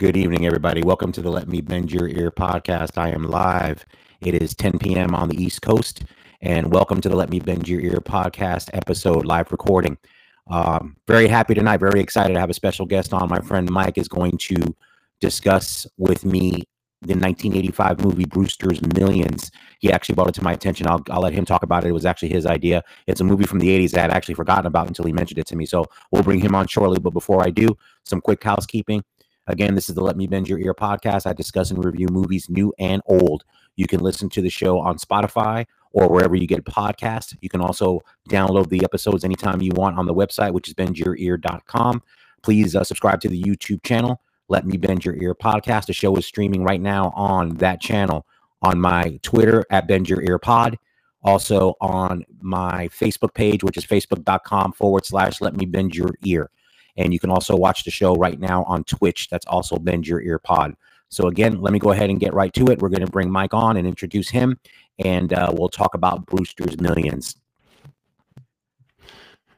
Good 0.00 0.16
evening, 0.16 0.44
everybody. 0.44 0.82
Welcome 0.82 1.12
to 1.12 1.22
the 1.22 1.30
Let 1.30 1.46
Me 1.46 1.60
Bend 1.60 1.92
Your 1.92 2.08
Ear 2.08 2.32
podcast. 2.32 2.98
I 2.98 3.10
am 3.10 3.22
live. 3.28 3.86
It 4.20 4.34
is 4.34 4.52
10 4.52 4.80
p.m. 4.80 5.14
on 5.14 5.28
the 5.28 5.40
East 5.40 5.62
Coast, 5.62 6.02
and 6.40 6.72
welcome 6.72 7.00
to 7.00 7.08
the 7.08 7.14
Let 7.14 7.30
Me 7.30 7.38
Bend 7.38 7.68
Your 7.68 7.80
Ear 7.80 8.00
podcast 8.00 8.70
episode 8.72 9.24
live 9.24 9.52
recording. 9.52 9.96
Um, 10.48 10.96
very 11.06 11.28
happy 11.28 11.54
tonight. 11.54 11.76
Very 11.76 12.00
excited 12.00 12.34
to 12.34 12.40
have 12.40 12.50
a 12.50 12.54
special 12.54 12.86
guest 12.86 13.14
on. 13.14 13.28
My 13.28 13.38
friend 13.38 13.70
Mike 13.70 13.96
is 13.96 14.08
going 14.08 14.36
to 14.38 14.74
discuss 15.20 15.86
with 15.96 16.24
me 16.24 16.64
the 17.02 17.14
1985 17.14 18.04
movie 18.04 18.24
Brewster's 18.24 18.82
Millions. 18.96 19.52
He 19.78 19.92
actually 19.92 20.16
brought 20.16 20.28
it 20.28 20.34
to 20.34 20.42
my 20.42 20.54
attention. 20.54 20.88
I'll, 20.88 21.02
I'll 21.08 21.20
let 21.20 21.34
him 21.34 21.44
talk 21.44 21.62
about 21.62 21.84
it. 21.84 21.90
It 21.90 21.92
was 21.92 22.04
actually 22.04 22.30
his 22.30 22.46
idea. 22.46 22.82
It's 23.06 23.20
a 23.20 23.24
movie 23.24 23.44
from 23.44 23.60
the 23.60 23.68
80s 23.68 23.92
that 23.92 24.10
I'd 24.10 24.16
actually 24.16 24.34
forgotten 24.34 24.66
about 24.66 24.88
until 24.88 25.04
he 25.04 25.12
mentioned 25.12 25.38
it 25.38 25.46
to 25.46 25.56
me. 25.56 25.66
So 25.66 25.84
we'll 26.10 26.24
bring 26.24 26.40
him 26.40 26.56
on 26.56 26.66
shortly. 26.66 26.98
But 26.98 27.10
before 27.10 27.44
I 27.44 27.50
do, 27.50 27.76
some 28.04 28.20
quick 28.20 28.42
housekeeping. 28.42 29.04
Again, 29.46 29.74
this 29.74 29.88
is 29.88 29.94
the 29.94 30.02
Let 30.02 30.16
Me 30.16 30.26
Bend 30.26 30.48
Your 30.48 30.58
Ear 30.58 30.74
podcast. 30.74 31.26
I 31.26 31.32
discuss 31.32 31.70
and 31.70 31.84
review 31.84 32.08
movies 32.10 32.48
new 32.48 32.72
and 32.78 33.02
old. 33.06 33.44
You 33.76 33.86
can 33.86 34.00
listen 34.00 34.28
to 34.30 34.40
the 34.40 34.50
show 34.50 34.78
on 34.78 34.98
Spotify 34.98 35.66
or 35.92 36.08
wherever 36.08 36.34
you 36.34 36.46
get 36.46 36.64
podcasts. 36.64 37.36
You 37.40 37.48
can 37.48 37.60
also 37.60 38.00
download 38.28 38.68
the 38.68 38.84
episodes 38.84 39.24
anytime 39.24 39.60
you 39.60 39.72
want 39.74 39.98
on 39.98 40.06
the 40.06 40.14
website, 40.14 40.52
which 40.52 40.68
is 40.68 40.74
bendyourear.com. 40.74 42.02
Please 42.42 42.74
uh, 42.74 42.84
subscribe 42.84 43.20
to 43.20 43.28
the 43.28 43.42
YouTube 43.42 43.82
channel. 43.82 44.20
Let 44.48 44.66
Me 44.66 44.76
Bend 44.76 45.04
Your 45.04 45.16
Ear 45.16 45.34
podcast. 45.34 45.86
The 45.86 45.92
show 45.92 46.14
is 46.16 46.26
streaming 46.26 46.64
right 46.64 46.80
now 46.80 47.12
on 47.14 47.50
that 47.56 47.80
channel 47.80 48.26
on 48.62 48.80
my 48.80 49.18
Twitter 49.22 49.64
at 49.70 49.86
Bend 49.86 50.08
Your 50.08 50.22
Ear 50.22 50.38
Pod. 50.38 50.78
Also 51.22 51.74
on 51.80 52.24
my 52.40 52.88
Facebook 52.88 53.32
page, 53.32 53.64
which 53.64 53.78
is 53.78 53.86
facebook.com 53.86 54.72
forward 54.72 55.06
slash 55.06 55.40
Let 55.40 55.56
Me 55.56 55.64
Bend 55.64 55.94
Your 55.94 56.10
Ear. 56.24 56.50
And 56.96 57.12
you 57.12 57.18
can 57.18 57.30
also 57.30 57.56
watch 57.56 57.84
the 57.84 57.90
show 57.90 58.14
right 58.14 58.38
now 58.38 58.64
on 58.64 58.84
Twitch. 58.84 59.28
That's 59.28 59.46
also 59.46 59.76
Bend 59.76 60.06
Your 60.06 60.20
Ear 60.20 60.38
Pod. 60.38 60.74
So, 61.08 61.28
again, 61.28 61.60
let 61.60 61.72
me 61.72 61.78
go 61.78 61.92
ahead 61.92 62.10
and 62.10 62.18
get 62.18 62.34
right 62.34 62.52
to 62.54 62.66
it. 62.66 62.80
We're 62.80 62.88
going 62.88 63.04
to 63.04 63.10
bring 63.10 63.30
Mike 63.30 63.54
on 63.54 63.76
and 63.76 63.86
introduce 63.86 64.30
him, 64.30 64.58
and 64.98 65.32
uh, 65.32 65.52
we'll 65.54 65.68
talk 65.68 65.94
about 65.94 66.26
Brewster's 66.26 66.80
Millions. 66.80 67.36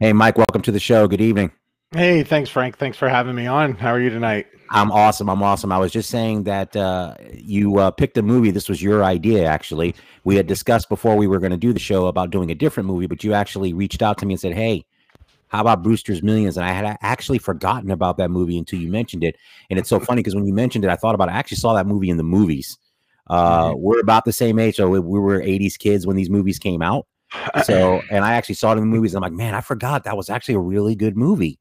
Hey, 0.00 0.12
Mike, 0.12 0.36
welcome 0.36 0.60
to 0.62 0.72
the 0.72 0.80
show. 0.80 1.08
Good 1.08 1.22
evening. 1.22 1.50
Hey, 1.92 2.24
thanks, 2.24 2.50
Frank. 2.50 2.76
Thanks 2.76 2.98
for 2.98 3.08
having 3.08 3.34
me 3.34 3.46
on. 3.46 3.74
How 3.74 3.90
are 3.90 4.00
you 4.00 4.10
tonight? 4.10 4.48
I'm 4.70 4.90
awesome. 4.90 5.30
I'm 5.30 5.42
awesome. 5.42 5.72
I 5.72 5.78
was 5.78 5.92
just 5.92 6.10
saying 6.10 6.42
that 6.42 6.76
uh, 6.76 7.14
you 7.32 7.78
uh, 7.78 7.90
picked 7.90 8.18
a 8.18 8.22
movie. 8.22 8.50
This 8.50 8.68
was 8.68 8.82
your 8.82 9.04
idea, 9.04 9.46
actually. 9.46 9.94
We 10.24 10.36
had 10.36 10.46
discussed 10.46 10.88
before 10.88 11.16
we 11.16 11.26
were 11.26 11.38
going 11.38 11.52
to 11.52 11.56
do 11.56 11.72
the 11.72 11.78
show 11.78 12.08
about 12.08 12.30
doing 12.30 12.50
a 12.50 12.54
different 12.54 12.88
movie, 12.88 13.06
but 13.06 13.22
you 13.22 13.32
actually 13.32 13.72
reached 13.72 14.02
out 14.02 14.18
to 14.18 14.26
me 14.26 14.34
and 14.34 14.40
said, 14.40 14.54
Hey, 14.54 14.84
how 15.56 15.62
about 15.62 15.82
Brewster's 15.82 16.22
Millions? 16.22 16.56
And 16.56 16.66
I 16.66 16.72
had 16.72 16.98
actually 17.02 17.38
forgotten 17.38 17.90
about 17.90 18.16
that 18.18 18.30
movie 18.30 18.58
until 18.58 18.78
you 18.78 18.88
mentioned 18.88 19.24
it. 19.24 19.36
And 19.70 19.78
it's 19.78 19.88
so 19.88 19.98
funny 19.98 20.20
because 20.20 20.34
when 20.34 20.46
you 20.46 20.52
mentioned 20.52 20.84
it, 20.84 20.90
I 20.90 20.96
thought 20.96 21.14
about 21.14 21.28
it. 21.28 21.32
I 21.32 21.38
actually 21.38 21.56
saw 21.56 21.74
that 21.74 21.86
movie 21.86 22.10
in 22.10 22.16
the 22.16 22.22
movies. 22.22 22.78
Uh, 23.28 23.70
mm-hmm. 23.70 23.80
We're 23.80 24.00
about 24.00 24.24
the 24.24 24.32
same 24.32 24.58
age, 24.58 24.76
so 24.76 24.88
we, 24.88 25.00
we, 25.00 25.18
were 25.18 25.40
80s 25.40 25.78
kids 25.78 26.06
when 26.06 26.14
these 26.14 26.30
movies 26.30 26.58
came 26.58 26.80
out. 26.82 27.06
So, 27.64 28.00
and 28.10 28.24
I 28.24 28.34
actually 28.34 28.54
saw 28.54 28.70
it 28.72 28.76
in 28.76 28.80
the 28.80 28.86
movies. 28.86 29.14
I'm 29.14 29.22
like, 29.22 29.32
man, 29.32 29.54
I 29.54 29.60
forgot 29.60 30.04
that 30.04 30.16
was 30.16 30.30
actually 30.30 30.54
a 30.54 30.60
really 30.60 30.94
good 30.94 31.16
movie. 31.16 31.58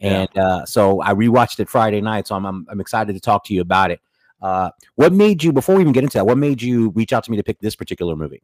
And 0.00 0.28
yeah. 0.34 0.46
uh, 0.46 0.66
so 0.66 1.00
I 1.00 1.14
rewatched 1.14 1.58
it 1.60 1.70
Friday 1.70 2.02
night. 2.02 2.26
So 2.26 2.34
I'm, 2.34 2.44
I'm, 2.44 2.66
I'm 2.70 2.80
excited 2.80 3.14
to 3.14 3.20
talk 3.20 3.44
to 3.46 3.54
you 3.54 3.62
about 3.62 3.90
it. 3.90 4.00
Uh, 4.42 4.70
what 4.96 5.12
made 5.12 5.42
you, 5.42 5.52
before 5.52 5.76
we 5.76 5.80
even 5.80 5.94
get 5.94 6.04
into 6.04 6.18
that, 6.18 6.26
what 6.26 6.36
made 6.36 6.60
you 6.60 6.90
reach 6.90 7.12
out 7.12 7.24
to 7.24 7.30
me 7.30 7.38
to 7.38 7.42
pick 7.42 7.60
this 7.60 7.74
particular 7.74 8.14
movie? 8.14 8.42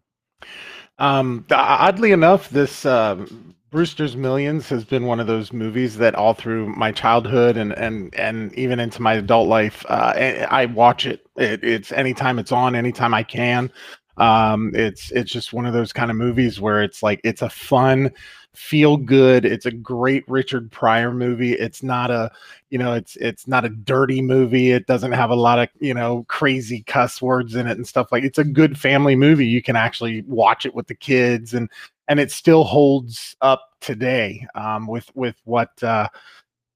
Um, 0.98 1.44
oddly 1.50 2.12
enough, 2.12 2.48
this 2.48 2.86
um, 2.86 3.54
Brewster's 3.72 4.18
Millions 4.18 4.68
has 4.68 4.84
been 4.84 5.06
one 5.06 5.18
of 5.18 5.26
those 5.26 5.50
movies 5.50 5.96
that 5.96 6.14
all 6.14 6.34
through 6.34 6.68
my 6.68 6.92
childhood 6.92 7.56
and 7.56 7.72
and 7.72 8.14
and 8.14 8.54
even 8.54 8.78
into 8.78 9.00
my 9.00 9.14
adult 9.14 9.48
life, 9.48 9.86
uh, 9.88 10.12
I 10.50 10.66
watch 10.66 11.06
it. 11.06 11.26
it. 11.36 11.64
It's 11.64 11.90
anytime 11.90 12.38
it's 12.38 12.52
on, 12.52 12.76
anytime 12.76 13.14
I 13.14 13.22
can. 13.22 13.72
Um, 14.18 14.72
it's 14.74 15.10
it's 15.12 15.32
just 15.32 15.54
one 15.54 15.64
of 15.64 15.72
those 15.72 15.90
kind 15.90 16.10
of 16.10 16.18
movies 16.18 16.60
where 16.60 16.82
it's 16.82 17.02
like 17.02 17.22
it's 17.24 17.40
a 17.40 17.48
fun, 17.48 18.10
feel 18.52 18.98
good. 18.98 19.46
It's 19.46 19.64
a 19.64 19.70
great 19.70 20.24
Richard 20.28 20.70
Pryor 20.70 21.10
movie. 21.10 21.54
It's 21.54 21.82
not 21.82 22.10
a 22.10 22.30
you 22.68 22.76
know 22.76 22.92
it's 22.92 23.16
it's 23.16 23.48
not 23.48 23.64
a 23.64 23.70
dirty 23.70 24.20
movie. 24.20 24.72
It 24.72 24.86
doesn't 24.86 25.12
have 25.12 25.30
a 25.30 25.34
lot 25.34 25.58
of 25.58 25.70
you 25.80 25.94
know 25.94 26.26
crazy 26.28 26.82
cuss 26.82 27.22
words 27.22 27.54
in 27.54 27.66
it 27.66 27.78
and 27.78 27.88
stuff 27.88 28.12
like. 28.12 28.22
It's 28.22 28.38
a 28.38 28.44
good 28.44 28.78
family 28.78 29.16
movie. 29.16 29.46
You 29.46 29.62
can 29.62 29.76
actually 29.76 30.20
watch 30.22 30.66
it 30.66 30.74
with 30.74 30.88
the 30.88 30.94
kids 30.94 31.54
and 31.54 31.70
and 32.08 32.20
it 32.20 32.30
still 32.30 32.64
holds 32.64 33.36
up 33.40 33.70
today 33.80 34.46
um, 34.54 34.86
with 34.86 35.10
with 35.14 35.36
what 35.44 35.82
uh, 35.82 36.08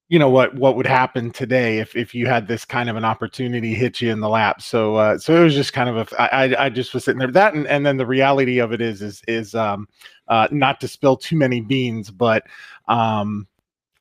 you 0.09 0.19
know 0.19 0.31
what 0.31 0.55
what 0.55 0.77
would 0.77 0.87
happen 0.87 1.31
today 1.31 1.79
if 1.79 1.97
if 1.97 2.15
you 2.15 2.27
had 2.27 2.47
this 2.47 2.65
kind 2.65 2.89
of 2.89 2.97
an 2.97 3.05
opportunity 3.05 3.75
hit 3.75 4.01
you 4.01 4.11
in 4.11 4.21
the 4.21 4.29
lap. 4.29 4.63
So 4.63 4.97
uh, 4.97 5.19
so 5.19 5.41
it 5.41 5.45
was 5.45 5.55
just 5.55 5.73
kind 5.73 5.89
of 5.89 5.97
a 6.13 6.23
I 6.23 6.67
I 6.67 6.69
just 6.69 6.95
was 6.95 7.05
sitting 7.05 7.19
there 7.19 7.31
that 7.33 7.55
and, 7.55 7.67
and 7.67 7.85
then 7.85 7.97
the 7.97 8.07
reality 8.07 8.59
of 8.59 8.73
it 8.73 8.81
is 8.81 9.03
is 9.03 9.23
is 9.27 9.55
um, 9.55 9.89
uh, 10.29 10.49
not 10.51 10.81
to 10.81 10.89
spill 10.89 11.17
too 11.17 11.37
many 11.37 11.61
beans, 11.61 12.11
but 12.11 12.45
um, 12.87 13.49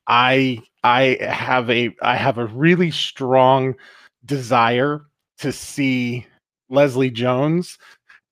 I 0.06 0.62
I 0.84 1.18
have 1.20 1.68
a 1.70 1.94
I 2.02 2.16
have 2.16 2.38
a 2.38 2.46
really 2.46 2.92
strong 2.92 3.74
desire 4.24 5.02
to 5.38 5.52
see 5.52 6.26
Leslie 6.68 7.10
Jones 7.10 7.78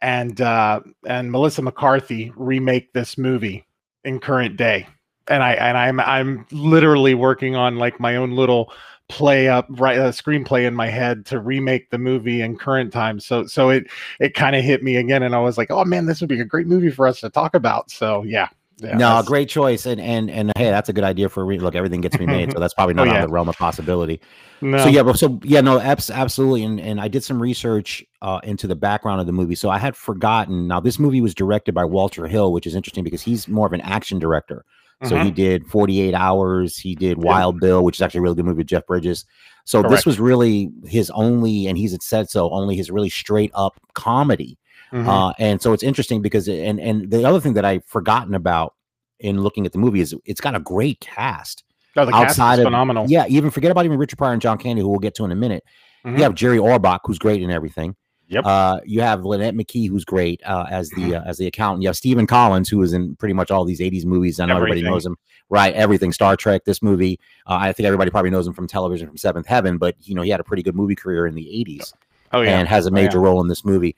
and 0.04 0.42
uh, 0.42 0.80
and 1.06 1.32
Melissa 1.32 1.62
McCarthy 1.62 2.30
remake 2.36 2.92
this 2.92 3.16
movie 3.16 3.66
in 4.04 4.20
current 4.20 4.58
day. 4.58 4.86
And 5.28 5.42
I 5.42 5.54
and 5.54 5.78
I'm 5.78 5.98
I'm 5.98 6.46
literally 6.52 7.14
working 7.14 7.56
on 7.56 7.78
like 7.78 7.98
my 7.98 8.16
own 8.16 8.32
little 8.32 8.70
play 9.08 9.48
up 9.48 9.66
right 9.70 9.96
a 9.96 10.10
screenplay 10.10 10.66
in 10.66 10.74
my 10.74 10.88
head 10.88 11.24
to 11.26 11.40
remake 11.40 11.90
the 11.90 11.98
movie 11.98 12.42
in 12.42 12.58
current 12.58 12.92
time. 12.92 13.18
So 13.18 13.46
so 13.46 13.70
it 13.70 13.86
it 14.20 14.34
kind 14.34 14.54
of 14.54 14.62
hit 14.62 14.82
me 14.82 14.96
again, 14.96 15.22
and 15.22 15.34
I 15.34 15.40
was 15.40 15.56
like, 15.56 15.70
oh 15.70 15.86
man, 15.86 16.04
this 16.04 16.20
would 16.20 16.28
be 16.28 16.40
a 16.40 16.44
great 16.44 16.66
movie 16.66 16.90
for 16.90 17.06
us 17.06 17.20
to 17.20 17.30
talk 17.30 17.54
about. 17.54 17.90
So 17.90 18.22
yeah. 18.24 18.48
Yeah, 18.78 18.96
no, 18.96 19.22
great 19.24 19.48
choice, 19.48 19.86
and 19.86 20.00
and 20.00 20.28
and 20.30 20.52
hey, 20.56 20.70
that's 20.70 20.88
a 20.88 20.92
good 20.92 21.04
idea 21.04 21.28
for 21.28 21.42
a 21.42 21.44
re- 21.44 21.58
look. 21.58 21.76
Everything 21.76 22.00
gets 22.00 22.18
remade, 22.18 22.52
so 22.52 22.58
that's 22.60 22.74
probably 22.74 22.94
not 22.94 23.06
oh, 23.06 23.10
yeah. 23.10 23.18
out 23.18 23.24
of 23.24 23.28
the 23.30 23.32
realm 23.32 23.48
of 23.48 23.56
possibility. 23.56 24.20
No. 24.60 24.78
So 24.78 24.88
yeah, 24.88 25.02
but 25.04 25.16
so 25.16 25.38
yeah, 25.44 25.60
no, 25.60 25.78
abs- 25.78 26.10
absolutely, 26.10 26.64
and 26.64 26.80
and 26.80 27.00
I 27.00 27.06
did 27.06 27.22
some 27.22 27.40
research 27.40 28.04
uh, 28.20 28.40
into 28.42 28.66
the 28.66 28.74
background 28.74 29.20
of 29.20 29.26
the 29.26 29.32
movie, 29.32 29.54
so 29.54 29.70
I 29.70 29.78
had 29.78 29.96
forgotten. 29.96 30.66
Now, 30.66 30.80
this 30.80 30.98
movie 30.98 31.20
was 31.20 31.34
directed 31.34 31.72
by 31.72 31.84
Walter 31.84 32.26
Hill, 32.26 32.52
which 32.52 32.66
is 32.66 32.74
interesting 32.74 33.04
because 33.04 33.22
he's 33.22 33.46
more 33.46 33.66
of 33.66 33.72
an 33.72 33.80
action 33.82 34.18
director. 34.18 34.64
So 35.02 35.16
mm-hmm. 35.16 35.24
he 35.26 35.30
did 35.32 35.66
48 35.66 36.14
Hours, 36.14 36.78
he 36.78 36.94
did 36.94 37.22
Wild 37.22 37.60
Bill, 37.60 37.84
which 37.84 37.96
is 37.96 38.02
actually 38.02 38.18
a 38.18 38.22
really 38.22 38.36
good 38.36 38.46
movie 38.46 38.58
with 38.58 38.68
Jeff 38.68 38.86
Bridges. 38.86 39.26
So 39.64 39.80
Correct. 39.80 39.90
this 39.90 40.06
was 40.06 40.18
really 40.18 40.70
his 40.86 41.10
only, 41.10 41.66
and 41.66 41.76
he's 41.76 41.96
said 42.02 42.30
so, 42.30 42.48
only 42.50 42.76
his 42.76 42.90
really 42.90 43.10
straight 43.10 43.50
up 43.54 43.78
comedy 43.94 44.56
Mm-hmm. 44.94 45.08
Uh, 45.08 45.32
and 45.40 45.60
so 45.60 45.72
it's 45.72 45.82
interesting 45.82 46.22
because 46.22 46.48
and 46.48 46.78
and 46.78 47.10
the 47.10 47.24
other 47.24 47.40
thing 47.40 47.54
that 47.54 47.64
I've 47.64 47.84
forgotten 47.84 48.34
about 48.34 48.74
in 49.18 49.40
looking 49.40 49.66
at 49.66 49.72
the 49.72 49.78
movie 49.78 50.00
is 50.00 50.14
it's 50.24 50.40
got 50.40 50.54
a 50.54 50.60
great 50.60 51.00
cast. 51.00 51.64
Oh, 51.96 52.04
the 52.04 52.12
cast 52.12 52.38
is 52.38 52.58
of, 52.60 52.64
phenomenal. 52.64 53.06
Yeah, 53.08 53.26
even 53.28 53.50
forget 53.50 53.70
about 53.70 53.84
even 53.84 53.98
Richard 53.98 54.18
Pryor 54.18 54.32
and 54.32 54.42
John 54.42 54.58
Candy, 54.58 54.82
who 54.82 54.88
we'll 54.88 55.00
get 55.00 55.14
to 55.16 55.24
in 55.24 55.32
a 55.32 55.36
minute. 55.36 55.64
Mm-hmm. 56.04 56.16
You 56.16 56.22
have 56.22 56.34
Jerry 56.34 56.58
Orbach, 56.58 57.00
who's 57.04 57.18
great 57.18 57.42
in 57.42 57.50
everything. 57.50 57.96
Yep. 58.28 58.46
Uh, 58.46 58.80
you 58.84 59.00
have 59.00 59.20
Lonette 59.20 59.60
McKee, 59.60 59.88
who's 59.88 60.04
great 60.04 60.40
uh, 60.44 60.66
as 60.70 60.88
the 60.90 61.02
mm-hmm. 61.02 61.14
uh, 61.14 61.28
as 61.28 61.38
the 61.38 61.46
accountant. 61.46 61.82
You 61.82 61.88
have 61.88 61.96
Stephen 61.96 62.26
Collins, 62.26 62.68
who 62.68 62.82
is 62.82 62.92
in 62.92 63.16
pretty 63.16 63.34
much 63.34 63.50
all 63.50 63.64
these 63.64 63.80
'80s 63.80 64.04
movies. 64.04 64.40
I 64.40 64.46
know 64.46 64.56
everything. 64.56 64.78
everybody 64.78 64.94
knows 64.94 65.06
him, 65.06 65.16
right? 65.50 65.74
Everything, 65.74 66.12
Star 66.12 66.36
Trek, 66.36 66.64
this 66.64 66.82
movie. 66.82 67.18
Uh, 67.46 67.58
I 67.60 67.72
think 67.72 67.86
everybody 67.86 68.10
probably 68.10 68.30
knows 68.30 68.46
him 68.46 68.54
from 68.54 68.66
television, 68.66 69.08
from 69.08 69.16
Seventh 69.16 69.46
Heaven. 69.46 69.76
But 69.76 69.96
you 70.00 70.14
know, 70.14 70.22
he 70.22 70.30
had 70.30 70.40
a 70.40 70.44
pretty 70.44 70.62
good 70.62 70.76
movie 70.76 70.94
career 70.94 71.26
in 71.26 71.34
the 71.34 71.44
'80s. 71.44 71.92
Oh 72.32 72.40
yeah, 72.40 72.58
and 72.58 72.68
has 72.68 72.86
a 72.86 72.90
major 72.90 73.18
oh, 73.18 73.22
yeah. 73.22 73.28
role 73.28 73.40
in 73.40 73.48
this 73.48 73.64
movie. 73.64 73.94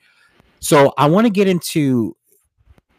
So 0.59 0.93
I 0.97 1.07
want 1.07 1.25
to 1.25 1.31
get 1.31 1.47
into 1.47 2.15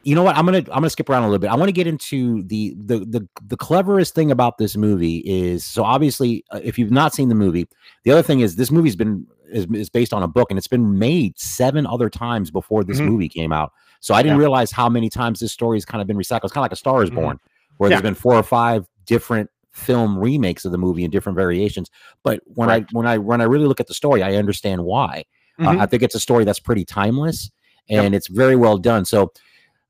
you 0.08 0.14
know 0.14 0.22
what 0.22 0.36
i'm 0.36 0.46
gonna 0.46 0.58
i'm 0.58 0.64
gonna 0.64 0.91
skip 0.91 1.10
around 1.10 1.24
a 1.24 1.26
little 1.26 1.38
bit 1.38 1.50
i 1.50 1.54
want 1.54 1.69
to 1.69 1.72
get 1.72 1.86
into 1.86 2.42
the, 2.44 2.74
the 2.78 3.00
the 3.00 3.28
the 3.46 3.56
cleverest 3.56 4.14
thing 4.14 4.30
about 4.30 4.56
this 4.56 4.76
movie 4.76 5.19
is 5.19 5.64
so 5.66 5.84
obviously 5.84 6.44
uh, 6.50 6.60
if 6.62 6.78
you've 6.78 6.91
not 6.91 7.15
seen 7.15 7.28
the 7.28 7.34
movie 7.34 7.66
the 8.04 8.10
other 8.10 8.22
thing 8.22 8.41
is 8.41 8.56
this 8.56 8.71
movie's 8.71 8.97
been 8.97 9.27
is, 9.50 9.66
is 9.74 9.91
based 9.91 10.15
on 10.15 10.22
a 10.22 10.28
book 10.28 10.50
and 10.50 10.56
it's 10.56 10.66
been 10.66 10.98
made 10.98 11.38
seven 11.38 11.86
other 11.86 12.09
times 12.09 12.50
before 12.50 12.84
this 12.84 12.98
mm-hmm. 12.98 13.09
movie 13.09 13.28
came 13.28 13.53
out 13.53 13.72
so 14.00 14.15
i 14.15 14.22
didn't 14.22 14.36
yeah. 14.36 14.42
realize 14.42 14.71
how 14.71 14.88
many 14.88 15.10
times 15.10 15.41
this 15.41 15.53
story 15.53 15.77
has 15.77 15.84
kind 15.84 16.00
of 16.00 16.06
been 16.06 16.16
recycled 16.16 16.44
it's 16.44 16.53
kind 16.53 16.62
of 16.62 16.71
like 16.71 16.72
a 16.72 16.77
star 16.77 17.03
is 17.03 17.10
mm-hmm. 17.10 17.21
born 17.21 17.41
where 17.77 17.91
yeah. 17.91 17.97
there's 17.97 18.03
been 18.03 18.15
four 18.15 18.34
or 18.34 18.42
five 18.42 18.86
different 19.04 19.50
film 19.72 20.18
remakes 20.18 20.65
of 20.65 20.72
the 20.72 20.78
movie 20.78 21.04
in 21.04 21.10
different 21.10 21.36
variations 21.36 21.91
but 22.22 22.41
when 22.47 22.68
right. 22.68 22.84
i 22.84 22.86
when 22.92 23.06
i 23.06 23.18
when 23.18 23.41
i 23.41 23.44
really 23.44 23.66
look 23.66 23.80
at 23.80 23.86
the 23.86 23.94
story 23.94 24.22
i 24.22 24.34
understand 24.36 24.83
why 24.83 25.24
Mm-hmm. 25.59 25.78
Uh, 25.78 25.83
I 25.83 25.87
think 25.87 26.03
it's 26.03 26.15
a 26.15 26.21
story 26.21 26.45
that's 26.45 26.60
pretty 26.60 26.84
timeless 26.84 27.51
and 27.89 28.13
yep. 28.13 28.19
it's 28.19 28.28
very 28.28 28.57
well 28.57 28.78
done. 28.78 29.05
So 29.05 29.33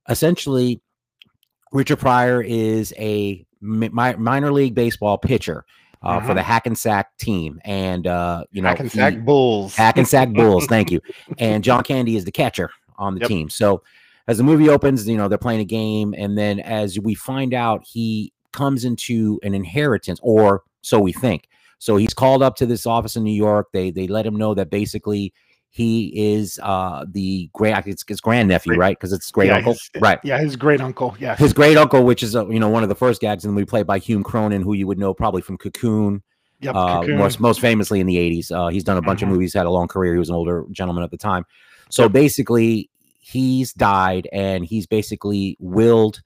essentially, 0.09 0.81
Richard 1.73 1.99
Pryor 1.99 2.43
is 2.43 2.95
a 2.99 3.45
mi- 3.61 3.89
minor 3.89 4.53
league 4.53 4.75
baseball 4.75 5.19
pitcher. 5.19 5.65
Uh, 6.01 6.21
for 6.21 6.29
the 6.29 6.35
mm-hmm. 6.35 6.49
Hackensack 6.49 7.17
team, 7.19 7.61
and 7.65 8.07
uh, 8.07 8.45
you 8.53 8.63
know, 8.63 8.69
Hackensack 8.69 9.15
he, 9.15 9.19
Bulls, 9.19 9.75
Hackensack 9.75 10.33
Bulls. 10.33 10.67
Thank 10.69 10.93
you. 10.93 11.01
And 11.39 11.65
John 11.65 11.83
Candy 11.83 12.15
is 12.15 12.25
the 12.25 12.31
catcher 12.31 12.71
on 12.99 13.15
the 13.15 13.23
yep. 13.23 13.29
team. 13.29 13.51
So 13.51 13.83
as 14.29 14.39
the 14.39 14.45
movie 14.45 14.69
opens, 14.69 15.09
you 15.09 15.17
know, 15.17 15.27
they're 15.27 15.39
playing 15.39 15.59
a 15.59 15.65
game, 15.65 16.15
and 16.17 16.39
then 16.39 16.61
as 16.61 17.01
we 17.01 17.17
find 17.17 17.53
out, 17.53 17.85
he 17.85 18.33
comes 18.53 18.85
into 18.85 19.41
an 19.43 19.55
inheritance, 19.55 20.21
or 20.23 20.63
so 20.83 21.01
we 21.01 21.13
think, 21.13 21.49
So 21.81 21.97
he's 21.97 22.15
called 22.15 22.45
up 22.45 22.55
to 22.59 22.67
this 22.67 22.87
office 22.87 23.17
in 23.17 23.25
New 23.25 23.33
York. 23.33 23.67
They 23.73 23.91
they 23.91 24.07
let 24.07 24.25
him 24.25 24.37
know 24.37 24.55
that 24.55 24.71
basically 24.71 25.35
he 25.79 26.13
is 26.35 26.59
uh 26.63 27.07
the 27.11 27.49
great 27.55 27.75
it's, 27.87 28.05
it's 28.09 28.21
grandnephew, 28.21 28.75
right? 28.77 28.99
Because 28.99 29.13
it's 29.15 29.31
great 29.31 29.47
yeah, 29.47 29.57
uncle, 29.57 29.73
his- 29.73 29.91
right? 30.03 30.19
Yeah, 30.25 30.39
his 30.39 30.57
great 30.57 30.81
uncle. 30.83 31.17
Yeah. 31.19 31.37
His 31.37 31.53
great 31.55 31.77
uncle, 31.79 32.05
which 32.05 32.23
is 32.23 32.37
uh, 32.37 32.47
you 32.49 32.61
know 32.61 32.69
one 32.69 32.83
of 32.83 32.89
the 32.91 32.95
first 32.95 33.21
gags, 33.23 33.45
and 33.47 33.57
we 33.57 33.65
played 33.65 33.87
by 33.87 33.99
Hume 33.99 34.23
Cronyn, 34.25 34.63
who 34.63 34.75
you 34.75 34.87
would 34.87 34.99
know 34.99 35.15
probably 35.15 35.41
from 35.41 35.57
Cocoon, 35.57 36.23
Yep. 36.61 36.75
uh, 36.75 37.03
most 37.09 37.41
most 37.41 37.61
famously 37.61 38.01
in 38.01 38.07
the 38.07 38.17
'80s. 38.17 38.51
Uh, 38.53 38.69
he's 38.69 38.85
done 38.85 38.99
a 38.99 39.03
bunch 39.03 39.21
Mhm. 39.21 39.23
of 39.25 39.29
movies, 39.31 39.55
had 39.55 39.65
a 39.67 39.71
long 39.71 39.89
career. 39.89 40.13
He 40.13 40.19
was 40.19 40.29
an 40.29 40.35
older 40.35 40.65
gentleman 40.73 41.05
at 41.05 41.11
the 41.11 41.17
time. 41.17 41.45
So 41.91 42.03
Yep. 42.03 42.13
basically, 42.13 42.91
he's 43.21 43.73
died, 43.73 44.29
and 44.33 44.65
he's 44.67 44.87
basically 44.87 45.57
willed 45.61 46.21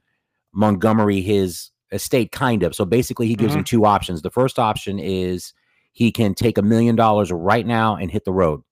Montgomery 0.55 1.21
his 1.21 1.71
estate, 1.93 2.33
kind 2.33 2.63
of. 2.63 2.75
So 2.75 2.85
basically, 2.85 3.27
he 3.27 3.35
gives 3.35 3.55
him 3.55 3.65
two 3.65 3.85
options. 3.85 4.23
The 4.23 4.31
first 4.31 4.59
option 4.59 4.99
is 4.99 5.53
he 5.93 6.11
can 6.11 6.35
take 6.35 6.57
a 6.57 6.63
million 6.63 6.97
dollars 6.97 7.31
right 7.31 7.67
now 7.67 7.97
and 7.97 8.11
hit 8.11 8.25
the 8.25 8.33
road. 8.33 8.63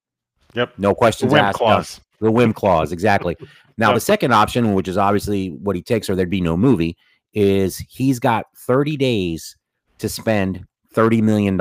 Yep. 0.54 0.74
No 0.78 0.94
questions 0.94 1.32
asked. 1.34 1.58
clause. 1.58 2.00
The 2.20 2.30
whim 2.30 2.52
clause, 2.52 2.92
exactly. 2.92 3.36
Now, 3.78 3.88
Yep. 3.88 3.94
the 3.94 4.00
second 4.00 4.32
option, 4.34 4.74
which 4.74 4.88
is 4.88 4.98
obviously 4.98 5.48
what 5.48 5.74
he 5.76 5.82
takes, 5.82 6.10
or 6.10 6.14
there'd 6.14 6.28
be 6.30 6.40
no 6.40 6.56
movie, 6.56 6.96
is 7.32 7.78
he's 7.88 8.18
got 8.18 8.46
30 8.56 8.96
days 8.96 9.56
to 9.98 10.08
spend 10.08 10.64
$30 10.94 11.22
million. 11.22 11.58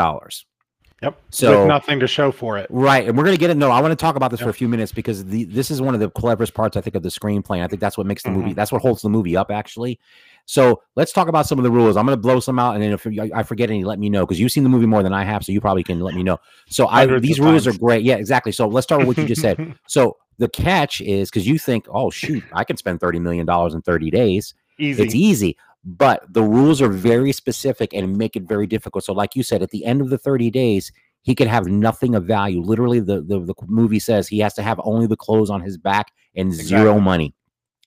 Yep. 1.01 1.18
So- 1.30 1.59
With 1.62 1.68
nothing 1.69 2.00
to 2.01 2.07
show 2.07 2.30
for 2.31 2.57
it. 2.57 2.68
Right. 2.69 3.07
And 3.07 3.18
we're 3.18 3.24
going 3.24 3.36
to 3.36 3.39
get 3.39 3.50
it. 3.50 3.56
no, 3.56 3.71
I 3.71 3.80
want 3.80 3.91
to 3.94 3.95
talk 3.95 4.18
about 4.18 4.31
this 4.31 4.41
for 4.41 4.50
a 4.50 4.53
few 4.53 4.68
minutes 4.68 4.91
because 4.91 5.24
the, 5.24 5.45
this 5.45 5.71
is 5.71 5.81
one 5.81 5.94
of 5.94 6.01
the 6.01 6.09
cleverest 6.09 6.53
parts, 6.53 6.75
I 6.75 6.81
think, 6.81 6.95
of 6.95 7.03
the 7.03 7.09
screenplay. 7.09 7.56
And 7.56 7.63
I 7.63 7.68
think 7.68 7.80
that's 7.80 7.97
what 7.97 8.06
makes 8.06 8.24
the 8.24 8.31
movie, 8.31 8.51
Mhm. 8.51 8.56
that's 8.56 8.71
what 8.74 8.81
holds 8.81 9.01
the 9.01 9.09
movie 9.09 9.38
up, 9.38 9.50
actually. 9.50 9.97
So 10.45 10.81
let's 10.95 11.12
talk 11.12 11.27
about 11.27 11.45
some 11.47 11.59
of 11.59 11.63
the 11.63 11.71
rules. 11.71 11.95
I'm 11.97 12.06
going 12.06 12.18
to 12.18 12.21
blow 12.21 12.39
some 12.39 12.59
out. 12.59 12.75
And 12.75 12.83
then 12.83 12.91
if 12.91 13.06
I 13.33 13.44
forget 13.44 13.69
any, 13.69 13.83
let 13.83 14.00
me 14.00 14.09
know 14.09 14.25
because 14.25 14.39
you've 14.39 14.51
seen 14.51 14.63
the 14.63 14.69
movie 14.69 14.86
more 14.86 15.03
than 15.03 15.13
I 15.13 15.24
have. 15.24 15.44
So 15.45 15.51
you 15.51 15.62
probably 15.62 15.83
can 15.83 16.00
let 16.00 16.15
me 16.15 16.24
know. 16.24 16.39
So 16.69 16.88
I, 16.88 17.06
these 17.19 17.39
rules 17.39 17.68
are 17.68 17.77
great. 17.77 18.03
Yeah, 18.03 18.15
exactly. 18.15 18.51
So 18.51 18.68
let's 18.68 18.86
start 18.86 19.00
with 19.00 19.07
what 19.07 19.18
you 19.18 19.25
just 19.25 19.41
said. 19.41 19.75
So 19.88 20.18
the 20.39 20.50
catch 20.50 21.01
is 21.01 21.30
because 21.30 21.47
you 21.47 21.59
think, 21.59 21.86
oh 21.89 22.09
shoot, 22.09 22.44
I 22.53 22.63
can 22.63 22.77
spend 22.77 23.00
thirty 23.00 23.19
million 23.19 23.45
dollars 23.45 23.74
in 23.75 23.81
thirty 23.81 24.09
days. 24.09 24.56
Easy. 24.80 25.03
It's 25.03 25.13
easy, 25.13 25.57
but 25.83 26.24
the 26.33 26.41
rules 26.41 26.81
are 26.81 26.89
very 26.89 27.33
specific 27.33 27.94
and 27.94 28.18
make 28.18 28.36
it 28.36 28.44
very 28.44 28.65
difficult. 28.65 29.03
So, 29.03 29.13
like 29.13 29.36
you 29.36 29.44
said, 29.44 29.62
at 29.62 29.71
the 29.71 29.86
end 29.86 30.01
of 30.01 30.09
the 30.09 30.18
thirty 30.18 30.50
days, 30.50 30.91
he 31.21 31.36
could 31.36 31.47
have 31.47 31.68
nothing 31.68 32.15
of 32.15 32.25
value. 32.25 32.62
Literally, 32.62 33.01
the 33.01 33.21
the, 33.21 33.39
the 33.39 33.53
movie 33.68 34.00
says 34.00 34.27
he 34.27 34.39
has 34.39 34.53
to 34.56 34.63
have 34.63 34.80
only 34.83 35.07
the 35.07 35.18
clothes 35.18 35.50
on 35.50 35.62
his 35.62 35.77
back 35.77 36.12
and 36.36 36.53
zero 36.53 37.00
money. 37.00 37.36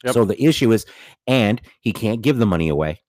Yep. 0.04 0.14
So 0.14 0.24
the 0.24 0.42
issue 0.42 0.72
is, 0.72 0.86
and 1.26 1.60
he 1.80 1.92
can't 1.92 2.22
give 2.22 2.38
the 2.38 2.46
money 2.46 2.68
away. 2.68 3.00